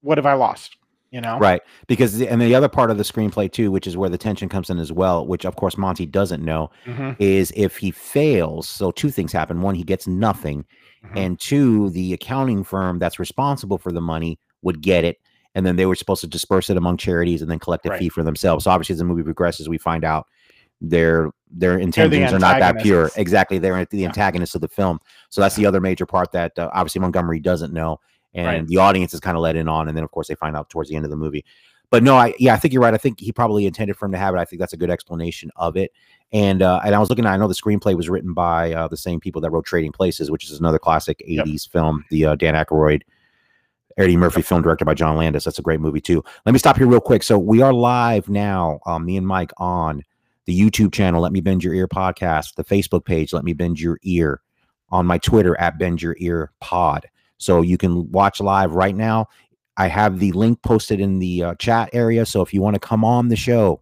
what 0.01 0.17
have 0.17 0.25
i 0.25 0.33
lost 0.33 0.77
you 1.11 1.21
know 1.21 1.37
Right. 1.39 1.61
Because 1.87 2.17
the, 2.17 2.27
and 2.27 2.41
the 2.41 2.55
other 2.55 2.67
part 2.69 2.89
of 2.91 2.97
the 2.97 3.03
screenplay 3.03 3.51
too, 3.51 3.71
which 3.71 3.87
is 3.87 3.95
where 3.95 4.09
the 4.09 4.17
tension 4.17 4.49
comes 4.49 4.69
in 4.69 4.79
as 4.79 4.91
well, 4.91 5.25
which 5.27 5.45
of 5.45 5.55
course 5.55 5.77
Monty 5.77 6.05
doesn't 6.05 6.43
know, 6.43 6.69
Mhm, 6.85 7.15
is 7.19 7.53
if 7.55 7.77
he 7.77 7.91
fails. 7.91 8.67
So 8.67 8.91
two 8.91 9.11
things 9.11 9.31
happen. 9.31 9.61
One, 9.61 9.75
he 9.75 9.83
gets 9.83 10.07
nothing, 10.07 10.65
mhm. 11.05 11.17
and 11.17 11.39
two, 11.39 11.89
the 11.91 12.13
accounting 12.13 12.63
firm 12.63 12.97
that's 12.99 13.19
responsible 13.19 13.77
for 13.77 13.91
the 13.91 14.01
money 14.01 14.39
would 14.63 14.81
get 14.81 15.03
it, 15.03 15.17
and 15.55 15.65
then 15.65 15.75
they 15.75 15.85
were 15.85 15.95
supposed 15.95 16.21
to 16.21 16.27
disperse 16.27 16.69
it 16.69 16.77
among 16.77 16.97
charities 16.97 17.41
and 17.41 17.49
then 17.49 17.59
collect 17.59 17.85
a 17.85 17.89
Right. 17.89 17.99
fee 17.99 18.09
for 18.09 18.23
themselves. 18.23 18.63
So 18.65 18.71
obviously, 18.71 18.93
as 18.93 18.99
the 18.99 19.05
movie 19.05 19.23
progresses, 19.23 19.69
we 19.69 19.77
find 19.77 20.03
out 20.03 20.27
their 20.81 21.31
their 21.55 21.77
intentions 21.77 22.33
are 22.33 22.39
not 22.39 22.59
that 22.59 22.81
pure. 22.81 23.11
Exactly, 23.15 23.59
they're 23.59 23.85
the 23.85 23.99
Yeah. 23.99 24.07
antagonists 24.07 24.55
of 24.55 24.61
the 24.61 24.67
film. 24.67 24.99
So 25.29 25.39
that's 25.39 25.55
the 25.55 25.65
other 25.67 25.79
major 25.79 26.05
part 26.05 26.31
that 26.31 26.57
uh, 26.57 26.69
obviously 26.73 26.99
Montgomery 26.99 27.39
doesn't 27.39 27.71
know, 27.71 27.99
and 28.33 28.47
Right. 28.47 28.67
the 28.67 28.77
audience 28.77 29.13
is 29.13 29.19
kind 29.19 29.37
of 29.37 29.43
let 29.43 29.55
in 29.55 29.69
on, 29.69 29.87
and 29.87 29.95
then 29.95 30.03
of 30.03 30.11
course 30.11 30.27
they 30.27 30.35
find 30.35 30.55
out 30.57 30.69
towards 30.69 30.89
the 30.89 30.95
end 30.95 31.05
of 31.05 31.11
the 31.11 31.17
movie. 31.17 31.45
But 31.91 32.01
no, 32.01 32.15
I 32.15 32.33
yeah, 32.39 32.55
I 32.55 32.57
think 32.57 32.73
you're 32.73 32.81
right. 32.81 32.93
I 32.93 32.97
think 32.97 33.19
he 33.19 33.31
probably 33.31 33.67
intended 33.67 33.95
for 33.97 34.07
him 34.07 34.13
to 34.13 34.17
have 34.17 34.33
it. 34.33 34.39
I 34.39 34.45
think 34.45 34.59
that's 34.59 34.73
a 34.73 34.77
good 34.77 34.89
explanation 34.89 35.51
of 35.57 35.77
it. 35.77 35.91
And 36.31 36.63
uh, 36.63 36.81
and 36.83 36.95
I 36.95 36.97
was 36.99 37.09
looking 37.09 37.25
at, 37.27 37.31
I 37.33 37.37
know 37.37 37.47
the 37.47 37.53
screenplay 37.53 37.95
was 37.95 38.09
written 38.09 38.33
by 38.33 38.73
uh, 38.73 38.87
the 38.87 38.97
same 38.97 39.19
people 39.19 39.39
that 39.41 39.51
wrote 39.51 39.65
Trading 39.65 39.91
Places, 39.91 40.31
which 40.31 40.49
is 40.49 40.59
another 40.59 40.79
classic 40.79 41.23
Yep. 41.27 41.45
'80s 41.45 41.67
film. 41.69 42.03
The 42.09 42.25
uh, 42.25 42.35
Dan 42.35 42.55
Aykroyd, 42.55 43.03
Eddie 43.97 44.17
Murphy 44.17 44.41
film 44.41 44.61
directed 44.61 44.85
by 44.85 44.93
John 44.93 45.17
Landis. 45.17 45.43
That's 45.43 45.59
a 45.59 45.63
great 45.63 45.79
movie 45.79 46.01
too. 46.01 46.23
Let 46.45 46.53
me 46.53 46.59
stop 46.59 46.77
here 46.77 46.87
real 46.87 47.01
quick. 47.01 47.23
So 47.23 47.37
we 47.37 47.61
are 47.61 47.73
live 47.73 48.29
now, 48.29 48.79
um, 48.85 49.05
me 49.05 49.17
and 49.17 49.27
Mike 49.27 49.51
on 49.57 50.03
the 50.45 50.59
YouTube 50.59 50.93
channel. 50.93 51.21
Let 51.21 51.31
me 51.31 51.41
bend 51.41 51.63
your 51.63 51.73
ear 51.73 51.87
podcast, 51.87 52.55
the 52.55 52.65
Facebook 52.65 53.05
page. 53.05 53.33
Let 53.33 53.43
me 53.43 53.53
bend 53.53 53.79
your 53.79 53.99
ear 54.03 54.41
on 54.89 55.05
my 55.05 55.17
Twitter 55.17 55.59
at 55.59 55.77
bend 55.77 56.01
your 56.01 56.15
ear 56.19 56.51
pod. 56.59 57.07
So 57.37 57.61
you 57.61 57.77
can 57.77 58.11
watch 58.11 58.39
live 58.39 58.73
right 58.73 58.95
now. 58.95 59.27
I 59.77 59.87
have 59.87 60.19
the 60.19 60.31
link 60.33 60.61
posted 60.61 60.99
in 60.99 61.19
the 61.19 61.43
uh, 61.43 61.55
chat 61.55 61.89
area. 61.93 62.25
So 62.25 62.41
if 62.41 62.53
you 62.53 62.61
want 62.61 62.75
to 62.75 62.79
come 62.79 63.03
on 63.03 63.27
the 63.27 63.35
show, 63.35 63.81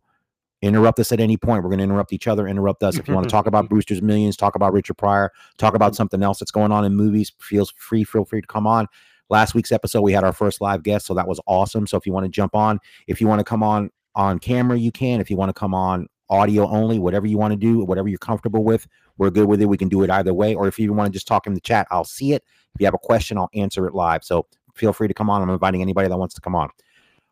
interrupt 0.62 1.00
us 1.00 1.12
at 1.12 1.19
any 1.19 1.38
point. 1.38 1.63
We're 1.63 1.69
going 1.69 1.80
to 1.80 1.84
interrupt 1.84 2.13
each 2.13 2.28
other, 2.28 2.47
interrupt 2.47 2.84
us. 2.84 2.97
If 2.97 3.08
you 3.08 3.13
want 3.13 3.26
to 3.26 3.32
talk 3.32 3.47
about 3.47 3.67
Brewster's 3.69 4.02
Millions, 4.02 4.38
talk 4.38 4.56
about 4.56 4.74
Richard 4.74 4.97
Pryor, 4.97 5.32
talk 5.58 5.74
about 5.74 5.95
something 5.95 6.24
else 6.24 6.39
that's 6.39 6.52
going 6.52 6.71
on 6.71 6.86
in 6.86 6.95
movies, 6.95 7.34
feels 7.39 7.71
free, 7.71 8.04
feel 8.04 8.26
free 8.26 8.41
to 8.41 8.47
come 8.47 8.67
on. 8.67 8.88
Last 9.32 9.56
week's 9.56 9.72
episode, 9.72 10.02
we 10.02 10.12
had 10.12 10.26
our 10.26 10.34
first 10.34 10.60
live 10.60 10.84
guest, 10.84 11.06
so 11.06 11.13
that 11.13 11.26
was 11.26 11.39
awesome. 11.48 11.88
So 11.88 11.96
if 11.96 12.06
you 12.06 12.12
want 12.12 12.26
to 12.26 12.30
jump 12.30 12.54
on, 12.54 12.80
if 13.08 13.22
you 13.22 13.28
want 13.28 13.39
to 13.39 13.46
come 13.46 13.63
on 13.63 13.89
on 14.13 14.39
camera, 14.39 14.78
you 14.78 14.91
can. 14.91 15.22
If 15.22 15.32
you 15.32 15.38
want 15.38 15.48
to 15.48 15.54
come 15.54 15.74
on 15.74 16.08
audio 16.30 16.67
only, 16.67 17.00
whatever 17.00 17.28
you 17.28 17.38
want 17.38 17.54
to 17.54 17.58
do, 17.58 17.80
whatever 17.86 18.10
you're 18.10 18.20
comfortable 18.20 18.65
with, 18.65 18.86
we're 19.17 19.30
good 19.30 19.48
with 19.48 19.62
it. 19.62 19.67
We 19.67 19.78
can 19.78 19.88
do 19.88 20.04
it 20.04 20.10
either 20.10 20.34
way. 20.34 20.54
Or 20.54 20.67
if 20.67 20.78
you 20.78 20.91
want 20.91 21.08
to 21.08 21.13
just 21.13 21.28
talk 21.28 21.48
in 21.48 21.54
the 21.54 21.62
chat, 21.62 21.88
I'll 21.91 22.04
see 22.04 22.34
it. 22.34 22.44
If 22.76 22.82
you 22.82 22.86
have 22.86 22.94
a 22.94 23.00
question, 23.00 23.38
I'll 23.38 23.50
answer 23.54 23.88
it 23.88 23.96
live. 23.96 24.26
So 24.26 24.48
feel 24.76 24.91
free 24.91 25.08
to 25.08 25.13
come 25.13 25.30
on. 25.30 25.41
I'm 25.41 25.50
inviting 25.50 25.82
anybody 25.82 26.10
that 26.10 26.17
wants 26.17 26.36
to 26.36 26.41
come 26.41 26.54
on. 26.54 26.65
All 26.67 26.72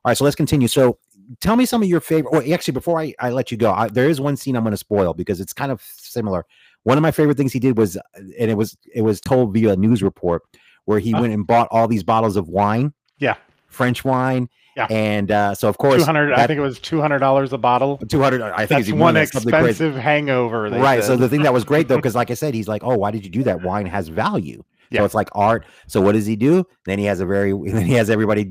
right, 0.06 0.18
so 0.18 0.24
let's 0.24 0.38
continue. 0.38 0.70
So 0.70 1.00
tell 1.42 1.58
me 1.58 1.66
some 1.66 1.84
of 1.84 1.90
your 1.90 2.00
favorite. 2.00 2.34
Or 2.34 2.54
actually, 2.54 2.76
before 2.76 3.02
I, 3.02 3.14
I 3.20 3.32
let 3.32 3.52
you 3.52 3.58
go, 3.58 3.74
I, 3.74 3.90
there 3.90 4.10
is 4.10 4.22
one 4.22 4.38
scene 4.38 4.56
I'm 4.56 4.64
going 4.64 4.72
to 4.72 4.78
spoil 4.78 5.14
because 5.14 5.42
it's 5.42 5.52
kind 5.52 5.70
of 5.70 5.82
similar. 5.98 6.46
One 6.84 6.98
of 6.98 7.02
my 7.02 7.12
favorite 7.12 7.36
things 7.36 7.52
he 7.52 7.60
did 7.60 7.78
was, 7.78 7.98
and 8.16 8.50
it 8.50 8.56
was 8.56 8.78
it 8.96 9.02
was 9.02 9.20
told 9.20 9.54
via 9.54 9.74
a 9.74 9.76
news 9.76 10.02
report 10.02 10.44
where 10.90 10.98
he 11.00 11.14
Oh. 11.14 11.22
went 11.22 11.32
and 11.34 11.46
bought 11.46 11.68
all 11.70 11.88
these 11.88 12.04
bottles 12.04 12.36
of 12.36 12.48
wine, 12.50 12.92
Yeah. 13.20 13.36
French 13.68 14.04
wine, 14.04 14.50
Yeah. 14.76 14.88
and 14.90 15.30
uh, 15.32 15.54
so 15.54 15.70
of 15.70 15.78
course 15.78 16.02
200 16.02 16.34
i 16.34 16.48
think 16.48 16.58
it 16.58 16.62
was 16.62 16.80
$200 16.80 17.54
a 17.54 17.58
bottle 17.60 17.98
200. 18.10 18.42
I 18.42 18.66
think 18.66 18.82
it's 18.82 18.90
one 18.90 18.98
more 18.98 19.08
than 19.10 19.16
that, 19.26 19.30
something 19.30 19.52
crazy. 19.52 19.70
expensive 19.70 19.96
hangover 20.02 20.68
Right. 20.70 21.04
So 21.04 21.16
the 21.16 21.30
thing 21.30 21.44
that 21.44 21.54
was 21.54 21.64
great 21.64 21.88
though, 21.88 21.98
because 22.02 22.16
like 22.16 22.32
I 22.32 22.34
said, 22.34 22.56
he's 22.56 22.68
like, 22.68 22.84
"Oh, 22.84 22.98
why 22.98 23.12
did 23.12 23.24
you 23.24 23.30
do 23.30 23.44
that? 23.44 23.62
Wine 23.62 23.86
has 23.86 24.08
value." 24.08 24.64
Yeah. 24.90 25.02
So 25.02 25.06
it's 25.06 25.14
like 25.14 25.30
art. 25.34 25.66
So 25.86 26.02
what 26.02 26.14
does 26.14 26.26
he 26.26 26.36
do? 26.36 26.66
Then 26.86 26.98
he 26.98 27.06
has 27.06 27.20
a 27.20 27.26
very 27.28 27.54
then 27.72 27.86
he 27.86 27.94
has 27.94 28.10
everybody 28.10 28.46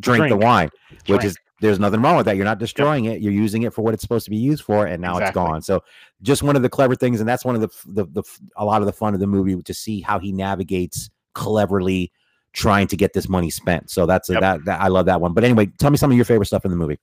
drink, 0.00 0.22
the 0.24 0.28
Drink. 0.28 0.42
wine, 0.42 0.70
which 1.06 1.24
is 1.24 1.36
there's 1.60 1.78
nothing 1.80 2.00
wrong 2.00 2.16
with 2.16 2.24
that. 2.26 2.36
You're 2.36 2.44
not 2.52 2.58
destroying 2.60 3.04
it. 3.06 3.20
You're 3.20 3.32
using 3.46 3.64
it 3.64 3.74
for 3.74 3.82
what 3.82 3.92
it's 3.92 4.00
supposed 4.02 4.24
to 4.26 4.30
be 4.30 4.36
used 4.38 4.62
for, 4.64 4.86
and 4.86 5.02
now 5.02 5.18
it's 5.18 5.32
gone. 5.32 5.60
So 5.60 5.82
just 6.22 6.42
one 6.42 6.54
of 6.56 6.62
the 6.62 6.68
clever 6.70 6.94
things, 6.94 7.18
and 7.20 7.28
that's 7.28 7.44
one 7.44 7.56
of 7.56 7.60
the, 7.60 7.68
the 7.86 8.04
the 8.06 8.22
a 8.56 8.64
lot 8.64 8.80
of 8.80 8.86
the 8.86 8.92
fun 8.92 9.12
of 9.12 9.20
the 9.20 9.26
movie 9.26 9.60
to 9.60 9.74
see 9.74 10.00
how 10.00 10.18
he 10.20 10.30
navigates 10.32 11.10
cleverly 11.38 12.10
trying 12.52 12.88
to 12.88 12.96
get 12.96 13.12
this 13.12 13.28
money 13.28 13.50
spent. 13.50 13.90
So 13.90 14.04
that's 14.06 14.28
Yep. 14.28 14.40
that, 14.40 14.64
that 14.64 14.80
I 14.80 14.88
love 14.88 15.06
that 15.06 15.20
one. 15.20 15.32
But 15.32 15.44
anyway, 15.44 15.66
tell 15.78 15.90
me 15.90 15.96
some 15.96 16.10
of 16.10 16.16
your 16.16 16.24
favorite 16.24 16.46
stuff 16.46 16.64
in 16.64 16.70
the 16.70 16.76
movie. 16.76 16.98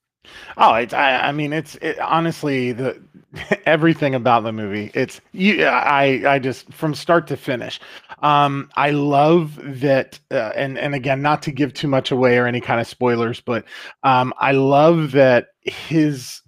Oh, 0.57 0.73
it's 0.73 0.93
I, 0.93 1.27
I 1.27 1.31
mean 1.31 1.53
it's 1.53 1.75
it, 1.75 1.99
honestly 1.99 2.71
the 2.71 2.99
everything 3.65 4.15
about 4.15 4.43
the 4.43 4.51
movie. 4.51 4.91
It's 4.93 5.21
you 5.31 5.65
I 5.65 6.23
I 6.25 6.39
just 6.39 6.73
from 6.73 6.93
start 6.95 7.27
to 7.27 7.37
finish. 7.37 7.79
Um 8.23 8.69
I 8.75 8.89
love 8.91 9.59
that 9.81 10.19
uh, 10.31 10.51
and 10.55 10.77
and 10.79 10.95
again 10.95 11.21
not 11.21 11.41
to 11.43 11.51
give 11.51 11.73
too 11.73 11.87
much 11.87 12.11
away 12.11 12.37
or 12.37 12.47
any 12.47 12.59
kind 12.59 12.81
of 12.81 12.87
spoilers, 12.87 13.39
but 13.39 13.65
um 14.03 14.33
I 14.39 14.51
love 14.53 15.11
that 15.11 15.49
his 15.61 16.41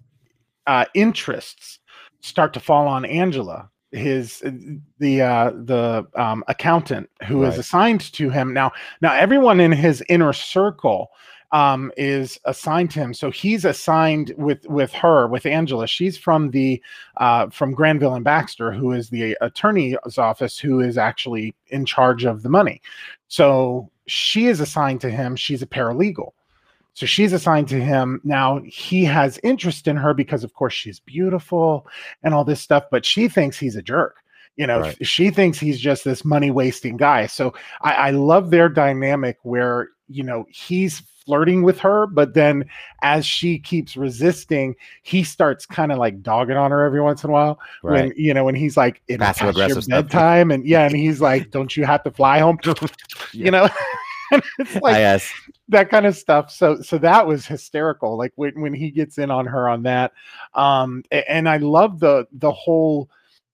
uh 0.65 0.86
interests 0.95 1.80
start 2.21 2.54
to 2.54 2.60
fall 2.60 2.88
on 2.88 3.06
Angela 3.06 3.69
his 3.91 4.43
the 5.00 5.21
uh 5.21 5.52
the 5.52 6.06
um 6.15 6.43
accountant 6.47 7.10
who 7.26 7.43
is 7.43 7.52
Right. 7.52 7.60
assigned 7.60 8.02
to 8.13 8.30
him 8.30 8.54
now 8.54 8.71
now 9.02 9.13
everyone 9.13 9.60
in 9.62 9.71
his 9.71 10.04
inner 10.10 10.34
circle 10.34 11.12
um, 11.52 11.91
is 11.95 12.38
assigned 12.43 12.91
to 12.91 13.00
him. 13.00 13.13
So 13.13 13.32
he's 13.32 13.63
assigned 13.63 14.34
with 14.38 14.65
with 14.67 14.91
her, 14.93 15.28
with 15.28 15.45
Angela. 15.45 15.88
She's 15.88 16.17
from 16.17 16.52
the 16.52 16.82
uh, 17.17 17.47
from 17.50 17.73
Granville 17.73 18.15
and 18.15 18.23
Baxter, 18.26 18.71
who 18.71 18.91
is 18.91 19.10
the 19.10 19.38
attorney's 19.39 19.95
office, 20.17 20.58
who 20.60 20.82
is 20.82 20.97
actually 20.97 21.56
in 21.67 21.86
charge 21.86 22.26
of 22.26 22.43
the 22.43 22.50
money. 22.50 22.82
So 23.30 23.89
she 24.08 24.47
is 24.47 24.60
assigned 24.60 25.00
to 25.02 25.10
him. 25.10 25.36
She's 25.36 25.62
a 25.62 25.67
paralegal. 25.67 26.32
So 26.98 27.06
she's 27.06 27.32
assigned 27.32 27.68
to 27.68 27.80
him. 27.80 28.20
Now 28.24 28.60
he 28.66 29.04
has 29.06 29.40
interest 29.44 29.88
in 29.88 29.98
her 29.98 30.16
because, 30.16 30.44
of 30.44 30.56
course, 30.56 30.74
she's 30.74 31.00
beautiful 31.00 31.86
and 32.24 32.34
all 32.34 32.44
this 32.44 32.60
stuff, 32.60 32.86
but 32.90 33.06
she 33.06 33.28
thinks 33.28 33.60
he's 33.60 33.76
a 33.76 33.84
jerk. 33.84 34.16
You 34.56 34.66
know, 34.66 34.80
Right. 34.80 35.06
she 35.06 35.30
thinks 35.30 35.60
he's 35.60 35.80
just 35.80 36.04
this 36.04 36.26
money 36.26 36.50
wasting 36.50 36.98
guy. 36.98 37.28
So 37.28 37.54
I, 37.82 37.92
I 37.94 38.10
love 38.10 38.50
their 38.50 38.68
dynamic 38.68 39.38
where, 39.44 39.90
you 40.10 40.24
know, 40.24 40.48
he's 40.50 41.04
flirting 41.24 41.62
with 41.62 41.78
her, 41.82 42.08
but 42.08 42.34
then 42.34 42.66
as 43.04 43.28
she 43.28 43.60
keeps 43.60 43.96
resisting, 43.96 44.76
he 45.04 45.24
starts 45.24 45.68
kind 45.68 45.92
of 45.92 46.00
like 46.00 46.24
dogging 46.24 46.58
on 46.58 46.72
her 46.72 46.84
every 46.84 47.02
once 47.02 47.24
in 47.24 47.30
a 47.30 47.34
while. 47.34 47.60
Right. 47.84 48.06
When 48.06 48.14
you 48.18 48.34
know, 48.34 48.44
when 48.44 48.56
he's 48.56 48.76
like, 48.76 49.04
it's 49.08 49.40
your 49.40 49.52
aggressive 49.52 49.84
stuff. 49.84 50.06
bedtime, 50.06 50.50
and 50.50 50.66
yeah, 50.66 50.88
and 50.88 50.96
he's 50.96 51.22
like, 51.22 51.52
Don't 51.52 51.78
you 51.78 51.86
have 51.86 52.02
to 52.06 52.10
fly 52.12 52.40
home? 52.40 52.58
Yeah. 53.34 53.46
You 53.46 53.52
know? 53.52 53.70
It's 54.60 54.76
like 54.76 54.96
guess. 54.96 55.32
that 55.70 55.90
kind 55.90 56.06
of 56.06 56.16
stuff. 56.16 56.52
So 56.52 56.82
so 56.82 56.98
that 57.00 57.26
was 57.26 57.46
hysterical. 57.46 58.18
Like 58.18 58.34
when 58.36 58.60
when 58.62 58.74
he 58.74 58.92
gets 58.92 59.18
in 59.18 59.32
on 59.32 59.46
her 59.46 59.70
on 59.70 59.84
that. 59.84 60.13
Um 60.54 61.04
and 61.12 61.48
I 61.48 61.58
love 61.58 62.00
the 62.00 62.28
the 62.34 62.52
whole 62.52 63.10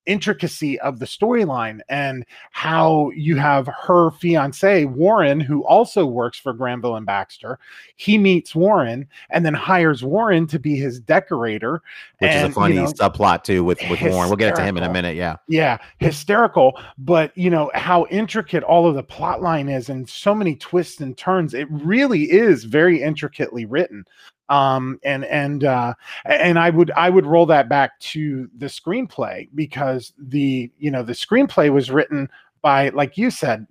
intricacy 0.06 0.78
of 0.80 0.98
the 0.98 1.06
storyline 1.06 1.80
and 1.88 2.24
how 2.50 3.10
you 3.10 3.36
have 3.36 3.66
her 3.66 4.10
fiance 4.10 4.84
Warren 4.84 5.40
who 5.40 5.64
also 5.64 6.06
works 6.06 6.38
for 6.38 6.52
Granville 6.52 6.96
and 6.96 7.06
Baxter. 7.06 7.58
He 7.96 8.18
meets 8.18 8.54
Warren 8.54 9.08
and 9.30 9.44
then 9.44 9.54
hires 9.54 10.02
Warren 10.02 10.46
to 10.48 10.58
be 10.58 10.76
his 10.76 11.00
decorator 11.00 11.82
Which 12.18 12.30
is 12.30 12.36
and, 12.36 12.44
a 12.44 12.48
you 12.48 12.54
funny 12.54 12.74
know, 12.76 12.86
subplot 12.86 13.44
too 13.44 13.64
with 13.64 13.80
with 13.88 14.00
Warren. 14.02 14.28
We'll 14.28 14.36
get 14.36 14.54
to 14.56 14.62
him 14.62 14.76
in 14.76 14.82
a 14.82 14.92
minute. 14.92 15.16
Yeah. 15.16 15.36
yeah 15.48 15.78
hysterical 15.98 16.78
but 16.98 17.36
you 17.36 17.50
know 17.50 17.70
how 17.74 18.06
intricate 18.06 18.62
all 18.62 18.88
of 18.88 18.94
the 18.94 19.02
plot 19.02 19.42
line 19.42 19.68
is 19.68 19.88
and 19.88 20.08
so 20.08 20.34
many 20.34 20.56
twists 20.56 21.00
and 21.00 21.16
turns 21.16 21.54
it 21.54 21.68
really 21.70 22.30
is 22.30 22.64
very 22.64 23.02
intricately 23.02 23.64
written 23.64 24.04
um 24.48 24.98
and 25.04 25.24
and 25.24 25.64
uh 25.64 25.94
and 26.26 26.58
i 26.58 26.70
would 26.70 26.90
i 26.92 27.08
would 27.08 27.26
roll 27.26 27.46
that 27.46 27.68
back 27.68 27.98
to 28.00 28.48
the 28.58 28.66
screenplay 28.66 29.48
because 29.54 30.12
the 30.18 30.70
you 30.78 30.90
know 30.90 31.02
the 31.02 31.12
screenplay 31.12 31.72
was 31.72 31.90
written 31.90 32.28
by 32.60 32.88
like 32.90 33.16
you 33.16 33.30
said 33.30 33.66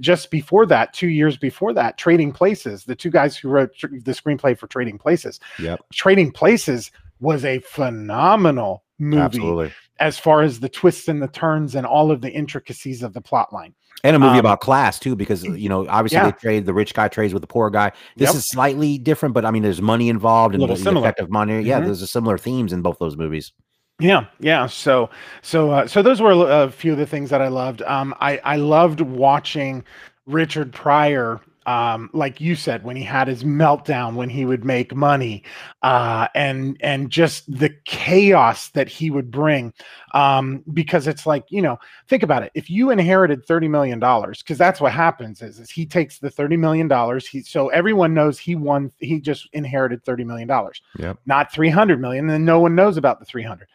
just 0.00 0.30
before 0.30 0.66
that 0.66 0.92
two 0.92 1.08
years 1.08 1.36
before 1.36 1.72
that 1.72 1.98
trading 1.98 2.32
places 2.32 2.84
the 2.84 2.94
two 2.94 3.10
guys 3.10 3.36
who 3.36 3.48
wrote 3.48 3.70
the 3.80 4.12
screenplay 4.12 4.56
for 4.56 4.66
trading 4.66 4.98
places 4.98 5.38
yeah 5.58 5.76
trading 5.92 6.30
places 6.30 6.90
was 7.20 7.44
a 7.44 7.58
phenomenal 7.60 8.82
movie 9.00 9.22
Absolutely. 9.22 9.72
as 9.98 10.18
far 10.18 10.42
as 10.42 10.60
the 10.60 10.68
twists 10.68 11.08
and 11.08 11.22
the 11.22 11.28
turns 11.28 11.74
and 11.74 11.86
all 11.86 12.10
of 12.10 12.20
the 12.20 12.30
intricacies 12.30 13.02
of 13.02 13.12
the 13.12 13.20
plot 13.20 13.52
line. 13.52 13.74
And 14.02 14.16
a 14.16 14.18
movie 14.18 14.32
Um, 14.32 14.40
about 14.40 14.60
class 14.60 14.98
too, 14.98 15.14
because 15.14 15.44
you 15.44 15.68
know, 15.68 15.86
obviously 15.88 16.16
Yeah. 16.16 16.24
they 16.26 16.32
trade 16.32 16.66
the 16.66 16.72
rich 16.74 16.94
guy 16.94 17.08
trades 17.08 17.34
with 17.34 17.42
the 17.42 17.46
poor 17.46 17.68
guy. 17.70 17.92
This 18.16 18.28
Yep. 18.30 18.36
is 18.36 18.48
slightly 18.48 18.96
different, 18.98 19.34
but 19.34 19.44
I 19.44 19.50
mean, 19.50 19.62
there's 19.62 19.82
money 19.82 20.08
involved 20.08 20.54
and 20.54 20.62
the, 20.62 20.66
the 20.74 20.98
effect 20.98 21.20
of 21.20 21.30
money. 21.30 21.60
Yeah, 21.62 21.80
Mhm. 21.80 21.84
there's 21.86 22.02
a 22.02 22.06
similar 22.06 22.38
themes 22.38 22.72
in 22.72 22.80
both 22.82 22.98
those 22.98 23.16
movies. 23.16 23.52
Yeah, 23.98 24.24
yeah. 24.38 24.66
So, 24.66 25.10
so, 25.42 25.70
uh, 25.70 25.86
so 25.86 26.00
those 26.00 26.22
were 26.22 26.32
a 26.32 26.70
few 26.70 26.92
of 26.92 26.98
the 26.98 27.04
things 27.06 27.28
that 27.28 27.42
I 27.42 27.48
loved. 27.48 27.82
Um, 27.82 28.14
I 28.20 28.40
I 28.44 28.56
loved 28.56 29.02
watching 29.02 29.84
Richard 30.26 30.72
Pryor. 30.72 31.40
Um, 31.70 32.10
like 32.12 32.40
you 32.40 32.56
said, 32.56 32.82
when 32.82 32.96
he 32.96 33.04
had 33.04 33.28
his 33.28 33.44
meltdown, 33.44 34.14
when 34.14 34.28
he 34.28 34.44
would 34.44 34.64
make 34.64 34.92
money, 34.92 35.44
uh, 35.82 36.26
and 36.34 36.76
and 36.80 37.10
just 37.10 37.46
the 37.46 37.70
chaos 37.84 38.70
that 38.70 38.88
he 38.88 39.08
would 39.08 39.30
bring, 39.30 39.72
um, 40.12 40.64
because 40.72 41.06
it's 41.06 41.26
like 41.26 41.44
you 41.48 41.62
know, 41.62 41.78
think 42.08 42.24
about 42.24 42.42
it. 42.42 42.50
If 42.54 42.70
you 42.70 42.90
inherited 42.90 43.46
thirty 43.46 43.68
million 43.68 44.00
dollars, 44.00 44.42
because 44.42 44.58
that's 44.58 44.80
what 44.80 44.92
happens 44.92 45.42
is, 45.42 45.60
is 45.60 45.70
he 45.70 45.86
takes 45.86 46.18
the 46.18 46.30
thirty 46.30 46.56
million 46.56 46.88
dollars. 46.88 47.24
He 47.24 47.42
so 47.42 47.68
everyone 47.68 48.14
knows 48.14 48.36
he 48.36 48.56
won. 48.56 48.90
He 48.98 49.20
just 49.20 49.48
inherited 49.52 50.04
thirty 50.04 50.24
million 50.24 50.48
dollars. 50.48 50.82
Yep. 50.98 51.18
not 51.26 51.52
three 51.52 51.70
hundred 51.70 52.00
million, 52.00 52.28
and 52.30 52.44
no 52.44 52.58
one 52.58 52.74
knows 52.74 52.96
about 52.96 53.20
the 53.20 53.26
three 53.26 53.44
hundred. 53.44 53.68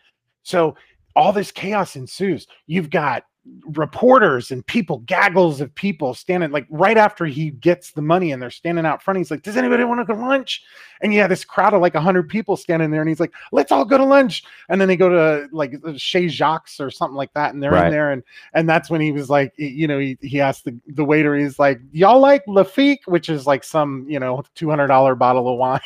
So 0.44 0.76
all 1.16 1.32
this 1.32 1.52
chaos 1.52 1.96
ensues. 1.96 2.46
You've 2.68 2.90
got 2.90 3.24
reporters 3.68 4.52
and 4.52 4.66
people, 4.66 5.00
gaggles 5.06 5.62
of 5.62 5.74
people 5.76 6.14
standing 6.14 6.52
like 6.52 6.66
right 6.70 6.98
after 6.98 7.26
he 7.26 7.52
gets 7.52 7.92
the 7.92 8.02
money 8.02 8.32
and 8.32 8.42
they're 8.42 8.50
standing 8.50 8.86
out 8.86 9.02
front. 9.04 9.18
He's 9.18 9.30
like, 9.30 9.44
Does 9.44 9.58
anybody 9.58 9.84
want 9.84 10.00
to 10.00 10.06
go 10.06 10.20
to 10.20 10.26
lunch? 10.28 10.64
And 11.02 11.14
yeah, 11.14 11.28
this 11.28 11.46
crowd 11.46 11.74
of 11.74 11.82
like 11.82 11.94
100 11.94 12.28
people 12.30 12.58
standing 12.58 12.90
there, 12.90 13.02
and 13.02 13.10
he's 13.10 13.20
like, 13.20 13.34
Let's 13.52 13.72
all 13.72 13.86
go 13.86 13.98
to 13.98 14.06
lunch. 14.06 14.44
And 14.70 14.80
then 14.80 14.88
they 14.88 14.96
go 14.98 15.10
to 15.10 15.48
like 15.52 15.76
uh, 15.86 15.94
Chez 15.96 16.30
Jacques 16.30 16.70
or 16.80 16.90
something 16.90 17.16
like 17.16 17.34
that, 17.34 17.54
and 17.54 17.62
they're 17.62 17.72
Right. 17.72 17.88
in 17.88 17.92
there. 17.92 18.12
And 18.12 18.24
and 18.54 18.68
that's 18.68 18.90
when 18.90 19.02
he 19.02 19.12
was 19.12 19.30
like, 19.30 19.54
You 19.58 19.88
know, 19.88 20.00
he, 20.00 20.18
he 20.22 20.40
asked 20.42 20.66
the, 20.66 20.76
the 20.88 21.06
waiter, 21.06 21.36
He's 21.36 21.60
like, 21.60 21.80
Y'all 21.92 22.20
like 22.20 22.44
Lafite, 22.48 23.06
which 23.06 23.30
is 23.30 23.46
like 23.46 23.64
some, 23.64 24.06
you 24.10 24.20
know, 24.20 24.44
$200 24.56 25.18
bottle 25.18 25.48
of 25.52 25.58
wine. 25.60 25.80